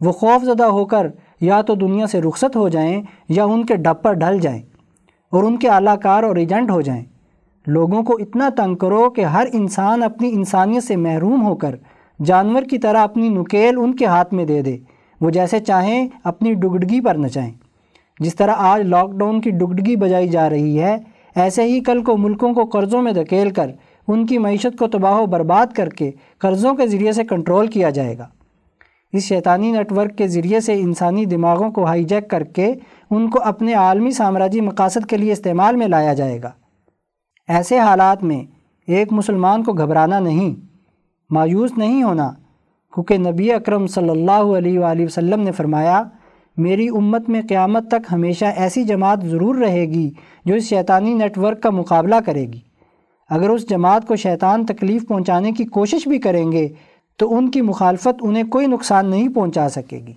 وہ 0.00 0.12
خوف 0.12 0.44
زدہ 0.44 0.64
ہو 0.64 0.84
کر 0.84 1.06
یا 1.40 1.60
تو 1.62 1.74
دنیا 1.74 2.06
سے 2.06 2.20
رخصت 2.20 2.56
ہو 2.56 2.68
جائیں 2.68 3.02
یا 3.28 3.44
ان 3.44 3.64
کے 3.66 3.76
ڈب 3.76 4.02
پر 4.02 4.12
ڈھل 4.12 4.38
جائیں 4.38 4.60
اور 5.32 5.44
ان 5.44 5.56
کے 5.56 5.68
اعلیٰ 5.68 5.98
کار 6.02 6.22
اور 6.22 6.36
ایجنٹ 6.36 6.70
ہو 6.70 6.80
جائیں۔ 6.80 7.04
لوگوں 7.66 8.02
کو 8.02 8.16
اتنا 8.20 8.48
تنگ 8.56 8.74
کرو 8.74 9.10
کہ 9.10 9.24
ہر 9.24 9.46
انسان 9.52 10.02
اپنی 10.02 10.30
انسانیت 10.32 10.84
سے 10.84 10.96
محروم 10.96 11.46
ہو 11.46 11.54
کر 11.54 11.76
جانور 12.24 12.62
کی 12.62 12.78
طرح 12.78 13.02
اپنی 13.02 13.28
نکیل 13.28 13.78
ان 13.78 13.94
کے 13.96 14.06
ہاتھ 14.06 14.34
میں 14.34 14.44
دے 14.44 14.62
دے، 14.62 14.76
وہ 15.20 15.30
جیسے 15.30 15.60
چاہیں 15.60 16.08
اپنی 16.24 16.54
ڈگڈگی 16.54 17.00
پر 17.00 17.14
نچائیں 17.14 17.50
جس 18.20 18.34
طرح 18.34 18.54
آج 18.56 18.82
لاک 18.82 19.10
ڈاؤن 19.10 19.40
کی 19.40 19.50
ڈگڈگی 19.50 19.96
بجائی 19.96 20.28
جا 20.28 20.48
رہی 20.50 20.80
ہے، 20.80 20.96
ایسے 21.34 21.62
ہی 21.62 21.80
کل 21.80 22.02
کو 22.02 22.16
ملکوں 22.16 22.52
کو 22.54 22.64
قرضوں 22.64 23.02
میں 23.02 23.12
دھکیل 23.12 23.50
کر، 23.50 23.70
ان 24.08 24.26
کی 24.26 24.38
معیشت 24.38 24.78
کو 24.78 24.86
تباہ 24.86 25.16
و 25.16 25.26
برباد 25.26 25.66
کر 25.66 25.88
کے 25.88 26.10
قرضوں 26.38 26.74
کے 26.74 26.86
ذریعے 26.86 27.12
سے 27.12 27.24
کنٹرول 27.24 27.66
کیا 27.66 27.90
جائے 27.90 28.18
گا۔ 28.18 28.26
اس 29.12 29.22
شیطانی 29.22 29.72
نیٹ 29.72 29.92
ورک 29.92 30.16
کے 30.16 30.28
ذریعے 30.28 30.60
سے 30.60 30.74
انسانی 30.74 31.24
دماغوں 31.24 31.70
کو 31.70 31.84
ہائی 31.84 32.04
جیک 32.04 32.30
کر 32.30 32.42
کے 32.44 32.74
ان 33.10 33.30
کو 33.30 33.40
اپنے 33.42 33.74
عالمی 33.74 34.10
سامراجی 34.10 34.60
مقاصد 34.60 35.06
کے 35.06 35.16
لیے 35.16 35.32
استعمال 35.32 35.76
میں 35.76 35.88
لایا 35.88 36.14
جائے 36.14 36.42
گا۔ 36.42 36.50
ایسے 37.48 37.78
حالات 37.78 38.24
میں 38.24 38.44
ایک 38.86 39.12
مسلمان 39.12 39.62
کو 39.62 39.72
گھبرانا 39.72 40.20
نہیں، 40.20 40.54
مایوس 41.30 41.70
نہیں 41.76 42.02
ہونا۔ 42.02 42.30
کیونکہ 42.94 43.18
نبی 43.18 43.52
اکرم 43.52 43.86
صلی 43.86 44.10
اللہ 44.10 44.56
علیہ 44.58 44.78
وآلہ 44.78 45.04
وسلم 45.04 45.40
نے 45.40 45.52
فرمایا، 45.52 46.02
میری 46.56 46.88
امت 46.88 47.28
میں 47.28 47.42
قیامت 47.48 47.88
تک 47.88 48.12
ہمیشہ 48.12 48.44
ایسی 48.44 48.84
جماعت 48.84 49.24
ضرور 49.24 49.54
رہے 49.54 49.84
گی 49.86 50.10
جو 50.44 50.54
اس 50.54 50.64
شیطانی 50.64 51.14
نیٹ 51.14 51.38
ورک 51.38 51.62
کا 51.62 51.70
مقابلہ 51.70 52.14
کرے 52.26 52.46
گی۔ 52.46 52.60
اگر 53.30 53.48
اس 53.48 53.68
جماعت 53.70 54.06
کو 54.06 54.16
شیطان 54.16 54.66
تکلیف 54.66 55.08
پہنچانے 55.08 55.52
کی 55.52 55.64
کوشش 55.64 56.08
بھی 56.08 56.18
کریں 56.18 56.52
گے 56.52 56.68
تو 57.20 57.36
ان 57.36 57.50
کی 57.50 57.60
مخالفت 57.60 58.22
انہیں 58.22 58.44
کوئی 58.44 58.66
نقصان 58.66 59.10
نہیں 59.10 59.28
پہنچا 59.28 59.68
سکے 59.68 59.98
گی، 59.98 60.12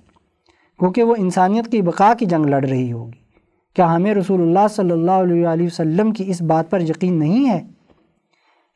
کیونکہ 0.79 1.03
وہ 1.03 1.15
انسانیت 1.17 1.67
کی 1.67 1.81
بقا 1.81 2.13
کی 2.13 2.25
جنگ 2.25 2.45
لڑ 2.45 2.63
رہی 2.63 2.91
ہوگی۔ 2.91 3.21
کیا 3.75 3.95
ہمیں 3.95 4.13
رسول 4.13 4.41
اللہ 4.41 4.67
صلی 4.69 4.91
اللہ 4.91 5.47
علیہ 5.47 5.65
وسلم 5.65 6.11
کی 6.11 6.23
اس 6.27 6.41
بات 6.41 6.69
پر 6.69 6.81
یقین 6.81 7.19
نہیں 7.19 7.49
ہے؟ 7.49 7.61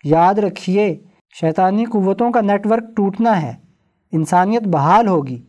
یاد 0.03 0.33
رکھیے، 0.33 0.95
شیطانی 1.35 1.85
قوتوں 1.85 2.31
کا 2.31 2.41
نیٹ 2.41 2.67
ورک 2.67 2.95
ٹوٹنا 2.95 3.41
ہے، 3.41 3.53
انسانیت 4.13 4.67
بحال 4.67 5.07
ہوگی، 5.07 5.41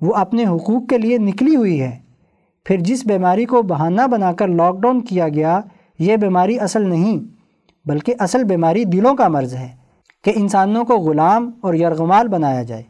وہ 0.00 0.14
اپنے 0.14 0.46
حقوق 0.46 0.88
کے 0.88 0.98
لیے 0.98 1.18
نکلی 1.18 1.56
ہوئی 1.56 1.80
ہے۔ 1.80 1.98
پھر 2.66 2.80
جس 2.80 3.06
بیماری 3.06 3.44
کو 3.44 3.62
بہانہ 3.62 4.06
بنا 4.10 4.32
کر 4.32 4.48
لاک 4.48 4.80
ڈاؤن 4.80 5.00
کیا 5.00 5.28
گیا، 5.28 5.60
یہ 5.98 6.16
بیماری 6.16 6.58
اصل 6.58 6.88
نہیں، 6.88 7.18
بلکہ 7.86 8.14
اصل 8.18 8.44
بیماری 8.44 8.84
دلوں 8.84 9.16
کا 9.16 9.28
مرض 9.28 9.54
ہے۔ 9.54 9.68
کہ 10.24 10.32
انسانوں 10.34 10.84
کو 10.84 10.96
غلام 10.96 11.50
اور 11.60 11.74
یرغمال 11.74 12.28
بنایا 12.28 12.62
جائے۔ 12.62 12.82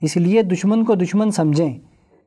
اس 0.00 0.16
لیے 0.16 0.42
دشمن 0.42 0.84
کو 0.84 0.94
دشمن 0.94 1.30
سمجھیں۔ 1.30 1.78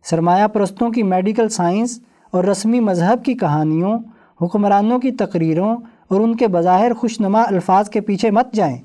سرمایہ 0.04 0.48
پرستوں 0.48 0.90
کی 0.90 1.04
میڈیکل 1.04 1.50
سائنس 1.50 2.00
اور 2.32 2.44
رسمی 2.44 2.80
مذہب 2.80 3.26
کی 3.26 3.34
کہانیوں، 3.34 4.00
حکمرانوں 4.42 5.00
کی 5.00 5.12
تقریروں 5.12 5.78
اور 6.08 6.22
ان 6.22 6.36
کے 6.36 6.48
بظاہر 6.48 6.94
خوش 6.94 7.22
نما 7.22 7.42
الفاظ 7.42 7.90
کے 7.90 8.02
پیچھے 8.02 8.32
مت 8.32 8.54
جائیں۔ 8.54 8.78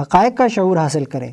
حقائق 0.00 0.36
کا 0.36 0.48
شعور 0.48 0.76
حاصل 0.76 1.04
کریں۔ 1.04 1.32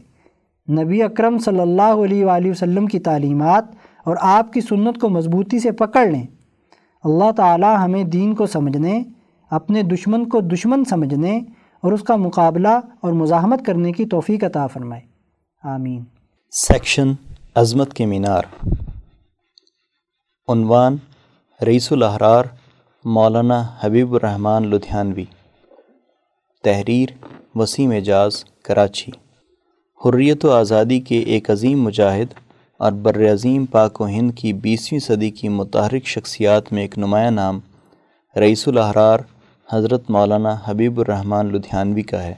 نبی 0.71 1.03
اکرم 1.03 1.38
صلی 1.38 1.59
اللہ 1.59 1.82
علیہ 1.82 2.25
وآلہ 2.25 2.51
وسلم 2.51 2.86
کی 2.86 2.99
تعلیمات 2.99 3.65
اور 4.03 4.15
آپ 4.21 4.53
کی 4.53 4.61
سنت 4.61 4.97
کو 5.01 5.09
مضبوطی 5.09 5.59
سے 5.59 5.71
پکڑ 5.71 6.05
لیں۔ 6.05 6.27
اللہ 7.03 7.32
تعالی 7.32 7.75
ہمیں 7.84 8.03
دین 8.03 8.36
کو 8.36 8.45
سمجھنے، 8.45 9.03
اپنے 9.49 9.84
دشمن 9.84 10.29
کو 10.29 10.39
دشمن 10.39 10.86
سمجھنے 10.86 11.39
اور 11.82 11.91
اس 11.91 12.03
کا 12.03 12.15
مقابلہ 12.15 12.79
اور 13.01 13.13
مزاحمت 13.13 13.65
کرنے 13.65 13.91
کی 13.91 14.05
توفیق 14.05 14.43
عطا 14.43 14.67
فرمائے۔ 14.67 15.01
آمین۔ 15.63 16.03
سیکشن 16.51 17.11
عظمت 17.55 17.93
کے 17.93 18.05
مینار۔ 18.05 18.43
عنوان 20.47 20.97
رئیس 21.65 21.91
الاحرار 21.91 22.43
مولانا 23.05 23.63
حبیب 23.79 24.13
الرحمن 24.13 24.67
لدھیانوی۔ 24.67 25.25
تحریر 26.63 27.09
وسیم 27.55 27.91
اعجاز، 27.91 28.45
کراچی۔ 28.63 29.11
حریت 30.05 30.45
و 30.45 30.51
آزادی 30.51 30.99
کے 30.99 31.19
ایک 31.19 31.51
عظیم 31.51 31.82
مجاہد 31.82 32.34
اور 32.77 32.91
بر 32.91 33.34
عظیم 33.34 33.65
پاک 33.65 34.01
و 34.01 34.07
ہند 34.07 34.32
کی 34.36 34.53
بیسویں 34.53 34.99
صدی 34.99 35.29
کی 35.29 35.49
متحرک 35.49 36.05
شخصیات 36.05 36.73
میں 36.73 36.82
ایک 36.82 36.97
نمایاں 36.97 37.32
نام 37.32 37.59
رئیس 38.36 38.67
الاحرار 38.67 39.19
حضرت 39.74 40.09
مولانا 40.09 40.55
حبیب 40.65 40.99
الرحمن 40.99 41.45
لدھیانوی 41.45 42.01
کا 42.01 42.24
ہے۔ 42.24 42.34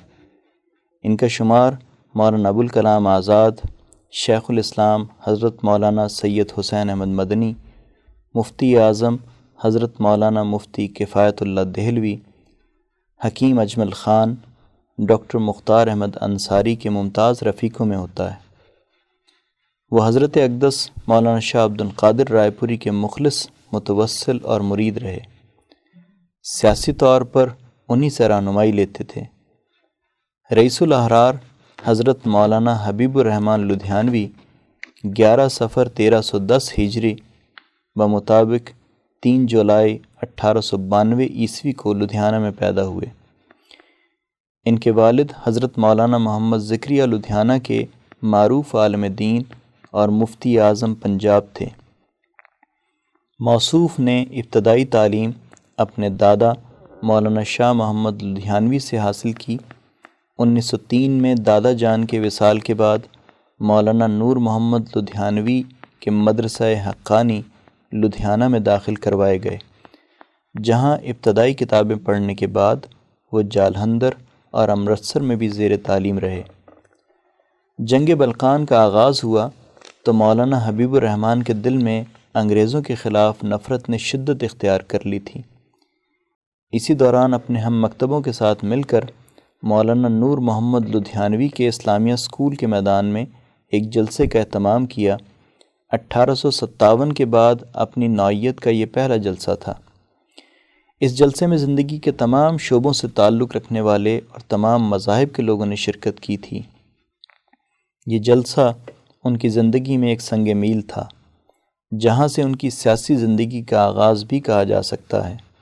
ان 1.04 1.18
کا 1.18 1.28
شمار 1.28 1.72
مولانا 2.16 2.50
ابوالکلام 2.50 3.08
آزاد، 3.08 3.52
شیخ 4.12 4.42
الاسلام 4.50 5.06
حضرت 5.24 5.64
مولانا 5.64 6.08
سید 6.08 6.52
حسین 6.60 6.90
احمد 6.90 7.08
مدنی، 7.08 7.54
مفتی 8.36 8.78
اعظم 8.78 9.16
حضرت 9.64 10.02
مولانا 10.02 10.44
مفتی 10.44 10.88
کفایت 10.88 11.42
اللہ 11.42 11.62
دہلوی، 11.62 12.16
حکیم 13.26 13.60
اجمل 13.60 13.90
خان، 13.90 14.36
ڈاکٹر 14.98 15.40
مختار 15.40 15.88
احمد 15.88 16.18
انصاری 16.22 16.76
کے 16.76 16.90
ممتاز 16.90 17.44
رفیقوں 17.44 17.86
میں 17.86 17.98
ہوتا 17.98 18.32
ہے۔ 18.32 18.40
وہ 19.92 20.08
حضرت 20.08 20.38
اقدس 20.38 20.90
مولانا 21.08 21.40
شاہ 21.40 21.66
عبد 21.66 21.82
القادر 21.82 22.30
رائے 22.30 22.52
پوری 22.52 22.78
کے 22.78 22.92
مخلص، 22.92 23.48
متوسل 23.72 24.38
اور 24.44 24.62
مرید 24.62 24.98
رہے۔ 24.98 25.33
سیاسی 26.46 26.94
طور 26.94 27.22
پر 27.22 27.50
انہی 27.90 28.10
سے 28.10 28.28
رہنمائی 28.28 28.72
لیتے 28.72 29.04
تھے۔ 29.04 29.24
رئیس 30.56 30.82
الاحرار 30.82 31.34
حضرت 31.86 32.28
مولانا 32.28 32.78
حبیب 32.84 33.20
الرحمن 33.20 33.68
لدھیانوی 33.68 34.28
گیارہ 35.18 35.48
سفر 35.48 35.90
تیرہ 35.90 36.22
سو 36.22 36.38
دس 36.38 36.74
ہجری 36.80 37.16
بمطابق 37.96 38.70
تین 39.24 39.46
جولائی 39.46 39.98
اٹھارہ 40.22 40.62
سو 40.62 40.78
بانوے 40.78 41.26
عیسوی 41.26 41.72
کو 41.72 41.94
لدھیانہ 41.94 42.40
میں 42.40 42.52
پیدا 42.60 42.86
ہوئے۔ 42.86 43.06
ان 44.66 44.80
کے 44.80 44.92
والد 44.92 45.32
حضرت 45.44 45.78
مولانا 45.78 46.18
محمد 46.18 46.58
ذکریہ 46.58 47.04
لدھیانہ 47.04 47.54
کے 47.64 47.86
معروف 48.22 48.76
عالم 48.76 49.06
دین 49.06 49.42
اور 49.92 50.10
مفتی 50.10 50.60
اعظم 50.60 50.96
پنجاب 50.96 51.44
تھے۔ 51.54 51.66
موصوف 53.40 54.00
نے 54.00 54.22
ابتدائی 54.22 54.86
تعلیم 54.86 55.32
اپنے 55.78 56.10
دادا 56.10 56.52
مولانا 57.04 57.44
شاہ 57.44 57.72
محمد 57.74 58.22
لدھیانوی 58.24 58.80
سے 58.80 58.98
حاصل 58.98 59.32
کی۔ 59.32 59.58
انیس 60.40 60.66
سو 60.66 60.78
تین 60.78 61.12
میں 61.12 61.36
دادا 61.36 61.72
جان 61.72 62.06
کے 62.06 62.20
وصال 62.20 62.60
کے 62.60 62.74
بعد 62.74 62.98
مولانا 63.60 64.08
نور 64.08 64.38
محمد 64.38 64.96
لدھیانوی 64.96 65.62
کے 66.00 66.12
مدرسہ 66.12 66.64
حقانی 66.88 67.42
لدھیانہ 67.94 68.48
میں 68.48 68.60
داخل 68.60 68.96
کروائے 68.96 69.44
گئے، 69.44 69.58
جہاں 70.64 70.98
ابتدائی 70.98 71.54
کتابیں 71.54 71.96
پڑھنے 71.96 72.36
کے 72.36 72.48
بعد 72.48 72.86
وہ 73.32 73.42
جالہندر 73.42 74.10
اور 74.54 74.70
امرتسر 74.70 75.22
میں 75.22 75.36
بھی 75.36 75.48
زیر 75.48 75.72
تعلیم 75.78 76.20
رہے۔ 76.20 76.42
جنگ 77.80 78.16
بلقان 78.18 78.66
کا 78.66 78.84
آغاز 78.84 79.24
ہوا 79.24 79.48
تو 80.06 80.14
مولانا 80.14 80.60
حبیب 80.66 80.94
الرحمن 80.94 81.44
کے 81.44 81.54
دل 81.54 81.78
میں 81.78 82.04
انگریزوں 82.34 82.82
کے 82.82 82.96
خلاف 82.96 83.44
نفرت 83.44 83.90
نے 83.90 83.98
شدت 83.98 84.44
اختیار 84.44 84.80
کر 84.80 85.06
لی 85.06 85.20
تھی۔ 85.20 85.42
اسی 86.74 86.94
دوران 86.94 87.34
اپنے 87.34 87.60
ہم 87.60 87.82
مکتبوں 87.82 88.22
کے 88.22 88.32
ساتھ 88.32 88.66
مل 88.66 88.82
کر 88.82 89.00
مولانا 89.64 90.08
نور 90.08 90.38
محمد 90.38 90.96
لدھیانوی 90.96 91.48
کے 91.48 91.68
اسلامیہ 91.68 92.14
اسکول 92.14 92.56
کے 92.56 92.68
میدان 92.68 93.06
میں 93.06 93.26
ایک 93.72 93.94
جلسے 93.94 94.28
کا 94.28 94.40
اہتمام 94.40 94.86
کیا۔ 94.86 95.18
اٹھارہ 95.90 96.36
سو 96.36 96.52
ستاون 96.52 97.14
کے 97.14 97.26
بعد 97.26 97.56
اپنی 97.74 98.08
نوعیت 98.08 98.60
کا 98.60 98.70
یہ 98.70 98.86
پہلا 98.86 99.16
جلسہ 99.18 99.52
تھا۔ 99.60 99.74
اس 101.00 101.18
جلسے 101.18 101.48
میں 101.48 101.58
زندگی 101.58 101.98
کے 101.98 102.12
تمام 102.12 102.58
شعبوں 102.58 102.94
سے 102.94 103.08
تعلق 103.08 103.56
رکھنے 103.56 103.82
والے 103.82 104.18
اور 104.18 104.40
تمام 104.40 104.84
مذاہب 104.84 105.36
کے 105.36 105.42
لوگوں 105.42 105.66
نے 105.66 105.76
شرکت 105.76 106.20
کی 106.20 106.38
تھی۔ 106.38 106.62
یہ 108.06 108.20
جلسہ 108.20 108.74
ان 109.24 109.38
کی 109.38 109.50
زندگی 109.50 109.98
میں 109.98 110.10
ایک 110.10 110.22
سنگ 110.22 110.58
میل 110.58 110.82
تھا، 110.82 111.08
جہاں 112.00 112.28
سے 112.28 112.42
ان 112.42 112.56
کی 112.56 112.70
سیاسی 112.70 113.16
زندگی 113.16 113.64
کا 113.64 113.86
آغاز 113.86 114.24
بھی 114.24 114.40
کہا 114.40 114.64
جا 114.64 114.82
سکتا 114.82 115.30
ہے۔ 115.30 115.53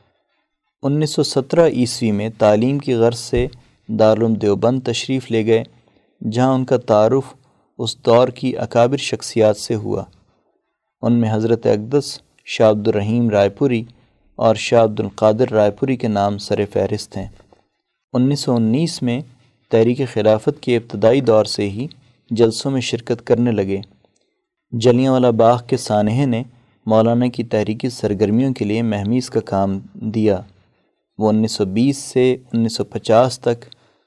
انیس 0.83 1.09
سو 1.09 1.23
سترہ 1.23 1.67
عیسوی 1.67 2.11
میں 2.11 2.29
تعلیم 2.37 2.79
کی 2.79 2.93
غرض 2.93 3.19
سے 3.19 3.47
دارالعلوم 3.87 4.33
دیوبند 4.33 4.79
تشریف 4.81 5.31
لے 5.31 5.45
گئے، 5.45 5.63
جہاں 6.31 6.53
ان 6.53 6.65
کا 6.65 6.77
تعارف 6.77 7.33
اس 7.77 8.05
دور 8.05 8.27
کی 8.27 8.57
اکابر 8.57 8.97
شخصیات 8.97 9.57
سے 9.57 9.75
ہوا۔ 9.75 10.03
ان 11.01 11.13
میں 11.13 11.29
حضرت 11.33 11.65
اقدس، 11.65 12.19
شاہ 12.45 12.69
عبد 12.69 12.87
الرحیم 12.87 13.29
رائے 13.29 13.49
پوری 13.49 13.83
اور 14.35 14.55
شاہ 14.55 14.83
عبد 14.83 14.99
القادر 14.99 15.49
رائے 15.49 15.71
پوری 15.71 15.95
کے 15.95 16.07
نام 16.07 16.37
سر 16.37 16.65
فہرست 16.73 17.17
ہیں۔ 17.17 17.27
انیس 18.13 18.39
سو 18.39 18.55
انیس 18.55 19.01
میں 19.01 19.21
تحریک 19.69 20.01
خلافت 20.13 20.61
کے 20.61 20.77
ابتدائی 20.77 21.21
دور 21.21 21.45
سے 21.45 21.69
ہی 21.69 21.87
جلسوں 22.29 22.71
میں 22.71 22.81
شرکت 22.81 23.27
کرنے 23.27 23.51
لگے۔ 23.51 23.81
جلیاں 24.71 25.11
والا 25.11 25.29
باغ 25.29 25.61
کے 25.67 25.77
سانحے 25.77 26.25
نے 26.25 26.43
مولانا 26.85 27.27
کی 27.27 27.43
تحریکی 27.43 27.89
سرگرمیوں 27.89 28.53
کے 28.53 28.65
لیے 28.65 28.81
مہمیز 28.81 29.29
کا 29.29 29.39
کام 29.39 29.79
دیا۔ 29.93 30.41
وہ 31.17 31.29
انیس 31.29 31.51
سو 31.51 31.65
بیس 31.65 31.97
سے 31.97 32.37
انیس 32.53 32.75
سو 32.75 32.83
پچاس 32.83 33.39
تک 33.39 33.65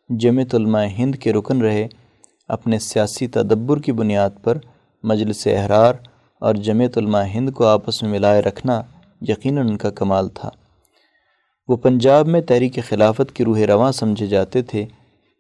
جمعیت 0.09 0.55
علماء 0.55 0.85
ہند 0.99 1.15
کے 1.15 1.33
رکن 1.33 1.63
رہے، 1.63 1.89
اپنے 2.49 2.79
سیاسی 2.79 3.27
تدبر 3.27 3.79
کی 3.79 3.93
بنیاد 3.93 4.31
پر 4.43 4.59
مجلس 5.03 5.47
احرار 5.47 5.95
اور 6.41 6.55
جمعیت 6.55 6.99
علماء 6.99 7.25
ہند 7.25 7.51
کو 7.51 7.67
آپس 7.67 8.03
میں 8.03 8.11
ملائے 8.11 8.43
رکھنا 8.43 8.83
یقیناً 9.29 9.69
ان 9.69 9.77
کا 9.77 9.91
کمال 9.91 10.29
تھا۔ 10.29 10.51
وہ 11.69 11.77
پنجاب 11.77 12.29
میں 12.29 12.41
تحریک 12.41 12.79
خلافت 12.89 13.33
کی 13.35 13.45
روح 13.45 13.61
رواں 13.61 13.93
سمجھے 13.93 14.27
جاتے 14.27 14.63
تھے۔ 14.63 14.85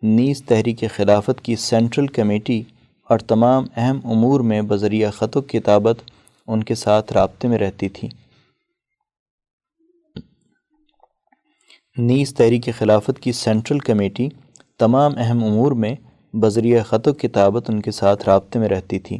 نیز 0.03 0.43
تحریک 0.45 0.85
خلافت 0.97 1.41
کی 1.41 1.57
سینٹرل 1.57 2.07
کمیٹی 2.07 2.62
اور 3.11 3.19
تمام 3.19 3.65
اہم 3.77 4.01
امور 4.05 4.41
میں 4.41 4.62
بذریعہ 4.62 5.11
خط 5.11 5.37
و 5.37 5.41
کتابت 5.41 5.97
ان 6.47 6.65
کے 6.65 6.75
ساتھ 6.75 7.12
رابطے 7.12 7.49
میں 7.49 7.59
رہتی 7.59 7.89
تھی۔ 7.89 8.09
نیز 11.99 12.34
تحریک 12.34 12.68
خلافت 12.78 13.20
کی 13.20 13.32
سینٹرل 13.32 13.78
کمیٹی 13.78 14.28
تمام 14.78 15.12
اہم 15.16 15.45
امور 15.45 15.72
میں 15.72 15.95
بذریعہ 16.32 16.82
خط 16.82 17.09
و 17.09 17.12
کتابت 17.12 17.70
ان 17.70 17.80
کے 17.82 17.90
ساتھ 17.90 18.28
رابطے 18.28 18.59
میں 18.59 18.68
رہتی 18.68 18.99
تھی۔ 18.99 19.18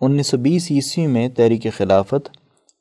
انیس 0.00 0.26
سو 0.26 0.36
بیس 0.36 0.70
عیسوی 0.70 1.06
میں 1.06 1.28
تحریک 1.28 1.66
خلافت 1.76 2.28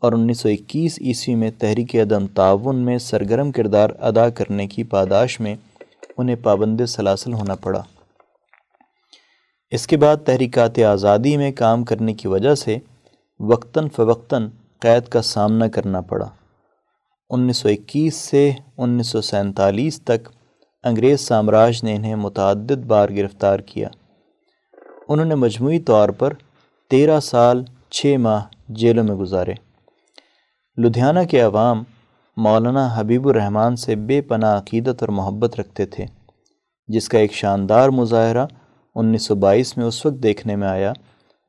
اور 0.01 0.13
انیس 0.13 0.39
سو 0.39 0.49
اکیس 0.49 0.99
عیسوی 1.01 1.35
میں 1.35 1.51
تحریک 1.57 1.95
عدم 1.95 2.27
تعاون 2.27 2.75
میں 2.75 2.97
سرگرم 2.97 3.51
کردار 3.51 3.89
ادا 3.99 4.29
کرنے 4.29 4.67
کی 4.67 4.83
پاداش 4.83 5.39
میں 5.39 5.55
انہیں 6.17 6.35
پابند 6.35 6.81
سلاسل 6.87 7.33
ہونا 7.33 7.55
پڑا۔ 7.55 7.81
اس 9.71 9.87
کے 9.87 9.97
بعد 9.97 10.15
تحریکات 10.25 10.79
آزادی 10.79 11.37
میں 11.37 11.51
کام 11.51 11.83
کرنے 11.83 12.13
کی 12.13 12.27
وجہ 12.27 12.55
سے 12.55 12.77
وقتاً 13.39 13.87
فوقتاً 13.89 14.49
قید 14.79 15.07
کا 15.07 15.21
سامنا 15.21 15.67
کرنا 15.67 16.01
پڑا۔ 16.01 16.29
انیس 17.29 17.57
سو 17.57 17.69
اکیس 17.69 18.15
سے 18.15 18.51
انیس 18.77 19.07
سو 19.07 19.21
سینتالیس 19.21 20.01
تک 20.01 20.29
انگریز 20.83 21.21
سامراج 21.21 21.83
نے 21.83 21.95
انہیں 21.95 22.15
متعدد 22.15 22.85
بار 22.85 23.09
گرفتار 23.09 23.59
کیا۔ 23.59 23.87
انہوں 25.09 25.25
نے 25.25 25.35
مجموعی 25.35 25.79
طور 25.79 26.09
پر 26.09 26.33
تیرہ 26.89 27.19
سال 27.19 27.63
چھ 27.89 28.15
ماہ 28.19 28.41
جیلوں 28.69 29.03
میں 29.03 29.15
گزارے۔ 29.15 29.53
لدھیانہ 30.77 31.19
کے 31.29 31.39
عوام 31.39 31.83
مولانا 32.37 32.87
حبیب 32.95 33.27
الرحمن 33.27 33.75
سے 33.75 33.95
بے 33.95 34.21
پناہ 34.21 34.57
عقیدت 34.57 35.03
اور 35.03 35.09
محبت 35.09 35.59
رکھتے 35.59 35.85
تھے، 35.85 36.05
جس 36.87 37.09
کا 37.09 37.17
ایک 37.19 37.33
شاندار 37.33 37.89
مظاہرہ 37.89 38.45
انیس 38.95 39.23
سو 39.23 39.35
بائیس 39.35 39.77
میں 39.77 39.85
اس 39.85 40.05
وقت 40.05 40.23
دیکھنے 40.23 40.55
میں 40.55 40.67
آیا 40.67 40.93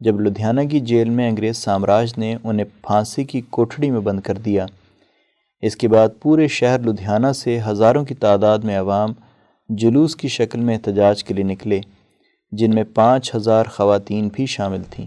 جب 0.01 0.21
لدھیانہ 0.21 0.61
کی 0.61 0.81
جیل 0.81 1.11
میں 1.11 1.29
انگریز 1.29 1.57
سامراج 1.57 2.13
نے 2.17 2.37
انہیں 2.45 2.67
پھانسی 2.83 3.25
کی 3.25 3.41
کوٹھڑی 3.41 3.91
میں 3.91 4.01
بند 4.01 4.21
کر 4.21 4.39
دیا۔ 4.39 4.67
اس 5.67 5.77
کے 5.77 5.89
بعد 5.89 6.09
پورے 6.23 6.49
شہر 6.49 6.79
لدھیانہ 6.79 7.33
سے 7.33 7.61
ہزاروں 7.67 8.05
کی 8.05 8.15
تعداد 8.15 8.59
میں 8.59 8.79
عوام 8.79 9.13
جلوس 9.69 10.17
کی 10.17 10.29
شکل 10.29 10.61
میں 10.61 10.75
احتجاج 10.75 11.25
کے 11.25 11.35
لیے 11.35 11.45
نکلے، 11.45 11.81
جن 12.53 12.75
میں 12.75 12.85
پانچ 12.95 13.35
ہزار 13.35 13.65
خواتین 13.65 14.29
بھی 14.33 14.47
شامل 14.47 14.83
تھیں۔ 14.91 15.07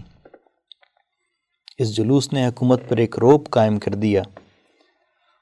اس 1.78 1.96
جلوس 1.96 2.32
نے 2.32 2.46
حکومت 2.46 2.88
پر 2.88 2.96
ایک 2.96 3.18
روپ 3.18 3.50
قائم 3.50 3.78
کر 3.78 3.94
دیا۔ 3.94 4.22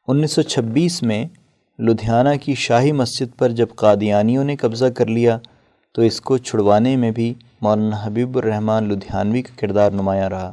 انیس 0.09 0.33
سو 0.33 0.43
چھبیس 0.43 1.03
میں 1.03 1.25
لدھیانہ 1.79 2.37
کی 2.43 2.55
شاہی 2.55 2.93
مسجد 2.93 3.39
پر 3.39 3.49
جب 3.49 3.67
قادیانیوں 3.77 4.45
نے 4.45 4.57
قبضہ 4.57 4.87
کر 4.87 5.07
لیا، 5.07 5.39
تو 5.95 6.03
اس 6.03 6.21
کو 6.21 6.39
چھڑوانے 6.39 6.97
میں 6.97 7.11
بھی 7.11 7.35
مولانا 7.61 7.97
حبیب 8.03 8.39
الرحمن 8.39 8.85
لدھیانوی 8.85 9.43
کا 9.43 9.53
کردار 9.57 9.91
نمایاں 9.91 10.31
رہا۔ 10.31 10.51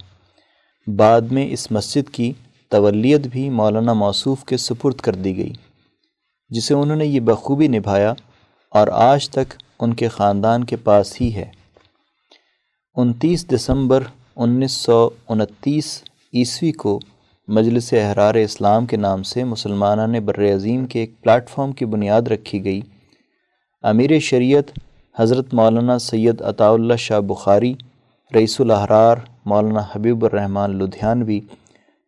بعد 0.97 1.21
میں 1.21 1.47
اس 1.49 1.71
مسجد 1.71 2.09
کی 2.09 2.33
تولیت 2.73 3.27
بھی 3.27 3.49
مولانا 3.49 3.93
موصوف 3.93 4.43
کے 4.45 4.57
سپرد 4.57 4.95
کر 4.95 5.15
دی 5.15 5.35
گئی، 5.37 5.53
جسے 6.51 6.73
انہوں 6.73 6.95
نے 6.95 7.05
یہ 7.05 7.19
بخوبی 7.19 7.67
نبھایا 7.67 8.13
اور 8.71 8.87
آج 9.03 9.29
تک 9.29 9.53
ان 9.79 9.93
کے 9.93 10.07
خاندان 10.07 10.63
کے 10.63 10.75
پاس 10.75 11.19
ہی 11.21 11.33
ہے۔ 11.35 11.49
انتیس 12.95 13.47
دسمبر 13.49 14.03
انیس 14.35 14.71
سو 14.71 15.09
انتیس 15.29 15.87
عیسوی 16.33 16.71
کو 16.71 16.99
مجلس 17.47 17.93
احرار 17.93 18.35
اسلام 18.35 18.85
کے 18.85 18.97
نام 18.97 19.23
سے 19.23 19.43
مسلمانہ 19.43 20.05
نے 20.07 20.19
بر 20.19 20.39
عظیم 20.53 20.85
کے 20.85 20.99
ایک 20.99 21.21
پلیٹ 21.21 21.49
فارم 21.49 21.71
کی 21.71 21.85
بنیاد 21.85 22.21
رکھی 22.27 22.63
گئی۔ 22.65 22.81
امیر 23.83 24.19
شریعت 24.19 24.71
حضرت 25.15 25.53
مولانا 25.53 25.97
سید 25.99 26.41
عطاء 26.41 26.71
اللہ 26.71 26.95
شاہ 26.97 27.19
بخاری، 27.21 27.73
رئیس 28.31 28.59
الاحرار 28.61 29.17
مولانا 29.45 29.83
حبیب 29.91 30.25
الرحمن 30.25 30.77
لدھیانوی 30.77 31.39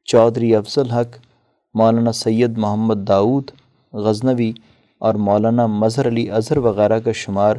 چودھری 0.05 0.55
افضل 0.55 0.89
حق، 0.91 1.15
مولانا 1.73 2.11
سید 2.11 2.57
محمد 2.57 3.07
داود 3.07 3.51
غزنوی 3.93 4.51
اور 5.01 5.13
مولانا 5.27 5.65
مظہر 5.65 6.07
علی 6.07 6.29
اظہر 6.31 6.57
وغیرہ 6.57 6.99
کا 6.99 7.11
شمار 7.11 7.55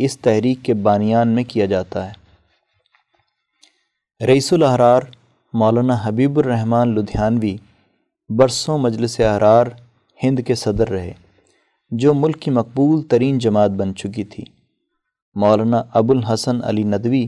اس 0.00 0.18
تحریک 0.18 0.58
کے 0.62 0.74
بانیان 0.74 1.28
میں 1.28 1.44
کیا 1.44 1.66
جاتا 1.66 2.06
ہے۔ 2.06 2.12
رئیس 4.20 4.52
الاحرار 4.52 5.02
مولانا 5.54 5.96
حبیب 6.02 6.38
الرحمن 6.38 6.94
لدھیانوی 6.94 7.56
برسوں 8.30 8.78
مجلس 8.78 9.20
احرار 9.20 9.66
ہند 10.20 10.40
کے 10.46 10.54
صدر 10.54 10.88
رہے، 10.88 11.12
جو 11.90 12.14
ملک 12.14 12.40
کی 12.42 12.50
مقبول 12.50 13.02
ترین 13.02 13.38
جماعت 13.38 13.70
بن 13.70 13.94
چکی 13.94 14.24
تھی۔ 14.24 14.44
مولانا 15.36 15.82
ابو 15.94 16.12
الحسن 16.12 16.64
علی 16.64 16.82
ندوی 16.82 17.26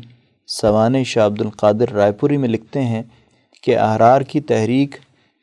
سوان 0.48 1.04
شاہ 1.04 1.26
عبد 1.26 1.40
القادر 1.40 1.92
رائے 1.92 2.12
پوری 2.12 2.36
میں 2.36 2.48
لکھتے 2.48 2.82
ہیں 2.82 3.02
کہ 3.66 3.78
احرار 3.78 4.20
کی 4.20 4.40
تحریک، 4.40 4.94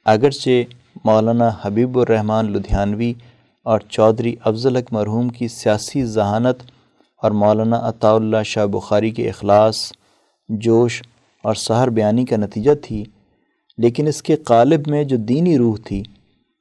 اگرچہ 0.06 0.74
مولانا 1.06 1.50
حبیب 1.62 1.98
الرحمن 2.00 2.52
لدھیانوی 2.52 3.14
اور 3.66 3.80
چودھری 3.90 4.36
افضل 4.44 4.78
مرحوم 4.92 5.30
کی 5.30 5.48
سیاسی 5.48 6.06
ذہانت 6.06 6.62
اور 7.24 7.32
مولانا 7.32 7.80
عطاء 7.90 8.14
اللہ 8.16 8.44
شاہ 8.46 8.66
بخاری 8.66 9.12
کے 9.12 9.28
اخلاص، 9.30 9.82
جوش 10.50 11.02
اور 11.44 11.56
سہر 11.56 11.90
بیانی 11.90 12.26
کا 12.26 12.38
نتیجہ 12.38 12.74
تھی، 12.84 13.04
لیکن 13.78 14.08
اس 14.08 14.22
کے 14.24 14.36
قالب 14.36 14.88
میں 14.88 15.04
جو 15.04 15.18
دینی 15.18 15.58
روح 15.58 15.76
تھی، 15.86 16.04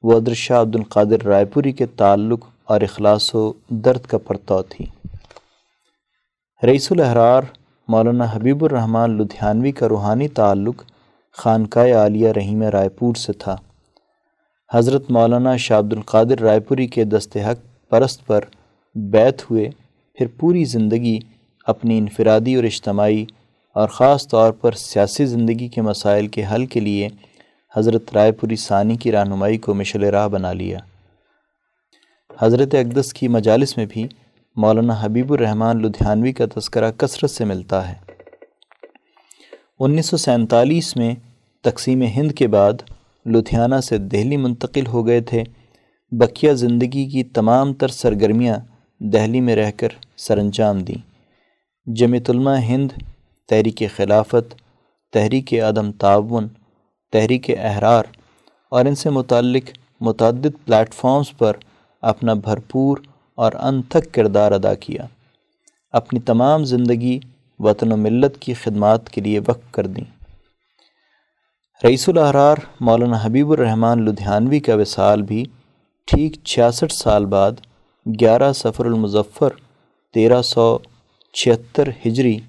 وہ 0.03 0.13
ادر 0.13 0.33
شاہ 0.33 0.61
عبد 0.61 0.75
القادر 0.75 1.25
رائے 1.25 1.45
پوری 1.45 1.71
کے 1.71 1.85
تعلق 1.85 2.45
اور 2.63 2.81
اخلاص 2.81 3.33
و 3.35 3.51
درد 3.69 4.05
کا 4.05 4.17
پرتو 4.17 4.61
تھی۔ 4.63 4.85
رئیس 6.63 6.91
الاحرار 6.91 7.43
مولانا 7.87 8.25
حبیب 8.31 8.65
الرحمن 8.65 9.17
لدھیانوی 9.17 9.71
کا 9.71 9.89
روحانی 9.89 10.27
تعلق 10.27 10.83
خانقاہ 11.37 11.93
عالیہ 11.93 12.31
رحیم 12.31 12.63
رائے 12.63 12.89
پور 12.89 13.15
سے 13.15 13.33
تھا۔ 13.33 13.55
حضرت 14.73 15.11
مولانا 15.11 15.57
شاہ 15.57 15.79
عبد 15.79 15.93
القادر 15.93 16.39
رائے 16.39 16.59
پوری 16.59 16.87
کے 16.87 17.03
دست 17.03 17.37
حق 17.37 17.89
پرست 17.89 18.25
پر 18.27 18.41
بیت 18.95 19.51
ہوئے، 19.51 19.69
پھر 20.13 20.27
پوری 20.39 20.65
زندگی 20.65 21.19
اپنی 21.67 21.97
انفرادی 21.97 22.55
اور 22.55 22.63
اجتماعی 22.63 23.25
اور 23.75 23.87
خاص 23.87 24.27
طور 24.27 24.51
پر 24.51 24.71
سیاسی 24.71 25.25
زندگی 25.25 25.67
کے 25.67 25.81
مسائل 25.81 26.27
کے 26.27 26.43
حل 26.51 26.65
کے 26.65 26.79
لیے 26.79 27.07
حضرت 27.75 28.13
رائے 28.13 28.31
پوری 28.31 28.55
ثانی 28.55 28.95
کی 28.95 29.11
رہنمائی 29.11 29.57
کو 29.57 29.73
مشل 29.73 30.03
راہ 30.03 30.27
بنا 30.27 30.53
لیا۔ 30.53 30.79
حضرت 32.39 32.75
اقدس 32.75 33.13
کی 33.13 33.27
مجالس 33.27 33.77
میں 33.77 33.85
بھی 33.89 34.07
مولانا 34.55 34.95
حبیب 34.99 35.33
الرحمن 35.33 35.81
لدھیانوی 35.81 36.31
کا 36.31 36.45
تذکرہ 36.55 36.91
کثرت 36.91 37.31
سے 37.31 37.45
ملتا 37.45 37.89
ہے۔ 37.89 38.12
انیس 39.85 40.05
سو 40.05 40.17
سینتالیس 40.17 40.95
میں 40.95 41.15
تقسیم 41.63 42.01
ہند 42.01 42.31
کے 42.31 42.47
بعد 42.47 42.73
لدھیانہ 43.25 43.79
سے 43.79 43.97
دہلی 43.97 44.37
منتقل 44.37 44.87
ہو 44.87 45.07
گئے 45.07 45.21
تھے۔ 45.21 45.43
بقیہ 46.11 46.51
زندگی 46.51 47.09
کی 47.09 47.23
تمام 47.23 47.73
تر 47.73 47.87
سرگرمیاں 47.87 48.57
دہلی 48.99 49.41
میں 49.41 49.55
رہ 49.55 49.71
کر 49.71 49.87
سر 50.17 50.37
انجام 50.37 50.79
دیں۔ 50.79 50.95
جمعیت 51.85 52.29
علماء 52.29 52.57
ہند، 52.57 52.91
تحریک 53.49 53.83
خلافت، 53.95 54.55
تحریک 55.13 55.53
عدم 55.53 55.91
تعاون، 55.91 56.47
تحریک 57.11 57.49
احرار 57.49 58.03
اور 58.71 58.85
ان 58.85 58.95
سے 58.95 59.09
متعلق 59.09 59.69
متعدد 60.01 60.65
پلیٹ 60.65 60.93
فارمز 60.93 61.37
پر 61.37 61.53
اپنا 62.01 62.33
بھرپور 62.33 62.97
اور 63.35 63.51
انتھک 63.59 64.13
کردار 64.13 64.51
ادا 64.51 64.73
کیا۔ 64.73 65.05
اپنی 65.91 66.19
تمام 66.19 66.63
زندگی 66.63 67.19
وطن 67.59 67.91
و 67.91 67.97
ملت 67.97 68.39
کی 68.39 68.53
خدمات 68.53 69.09
کے 69.09 69.21
لیے 69.21 69.39
وقف 69.39 69.71
کر 69.71 69.87
دیں۔ 69.87 70.03
رئیس 71.83 72.09
الاحرار 72.09 72.57
مولانا 72.79 73.17
حبیب 73.21 73.51
الرحمن 73.51 74.01
لدھیانوی 74.01 74.59
کا 74.59 74.75
وصال 74.75 75.21
بھی 75.21 75.45
ٹھیک 76.07 76.43
چھیاسٹھ 76.43 76.93
سال 76.93 77.25
بعد 77.25 77.51
گیارہ 78.05 78.53
سفر 78.53 78.85
المظفر 78.85 79.49
تیرہ 80.13 80.41
سو 80.41 80.77
چھہتر 81.33 81.89
ہجری 82.05 82.39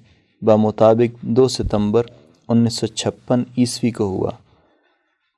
بمطابق 0.41 1.21
دو 1.21 1.47
ستمبر 1.47 2.03
انیس 2.49 2.73
سو 2.73 2.87
چھپن 2.87 3.43
عیسوی 3.57 3.91
کو 3.91 4.03
ہوا۔ 4.03 4.31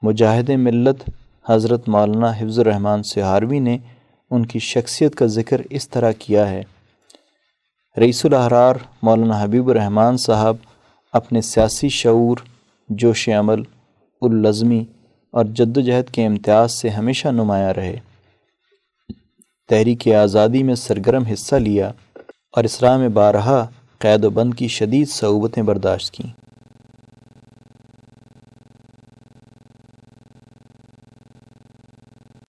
مجاہد 0.01 0.49
ملت 0.49 1.09
حضرت 1.49 1.89
مولانا 1.89 2.31
حفظ 2.31 2.59
الرحمن 2.59 3.03
سہاروی 3.03 3.59
نے 3.59 3.77
ان 4.31 4.45
کی 4.45 4.59
شخصیت 4.59 5.15
کا 5.15 5.25
ذکر 5.25 5.61
اس 5.69 5.89
طرح 5.89 6.11
کیا 6.19 6.49
ہے۔ 6.49 6.63
رئیس 7.97 8.25
الاحرار 8.25 8.75
مولانا 9.03 9.43
حبیب 9.43 9.69
الرحمن 9.69 10.17
صاحب 10.17 10.55
اپنے 11.13 11.41
سیاسی 11.41 11.89
شعور، 11.89 12.37
جوش 12.89 13.29
عمل 13.29 13.61
اللزمی 14.21 14.85
اور 15.31 15.45
جد 15.45 15.77
و 15.77 15.81
جہد 15.81 16.09
کے 16.11 16.25
امتیاز 16.25 16.71
سے 16.71 16.89
ہمیشہ 16.89 17.27
نمایاں 17.27 17.73
رہے۔ 17.73 17.99
تحریک 19.69 20.07
آزادی 20.07 20.63
میں 20.63 20.75
سرگرم 20.75 21.23
حصہ 21.23 21.55
لیا 21.55 21.91
اور 22.51 22.63
اسرا 22.63 22.97
میں 22.97 23.09
بارہا 23.09 23.67
قید 23.99 24.25
و 24.25 24.29
بند 24.29 24.53
کی 24.53 24.67
شدید 24.67 25.07
صعوبتیں 25.09 25.63
برداشت 25.63 26.13
کیں۔ 26.13 26.46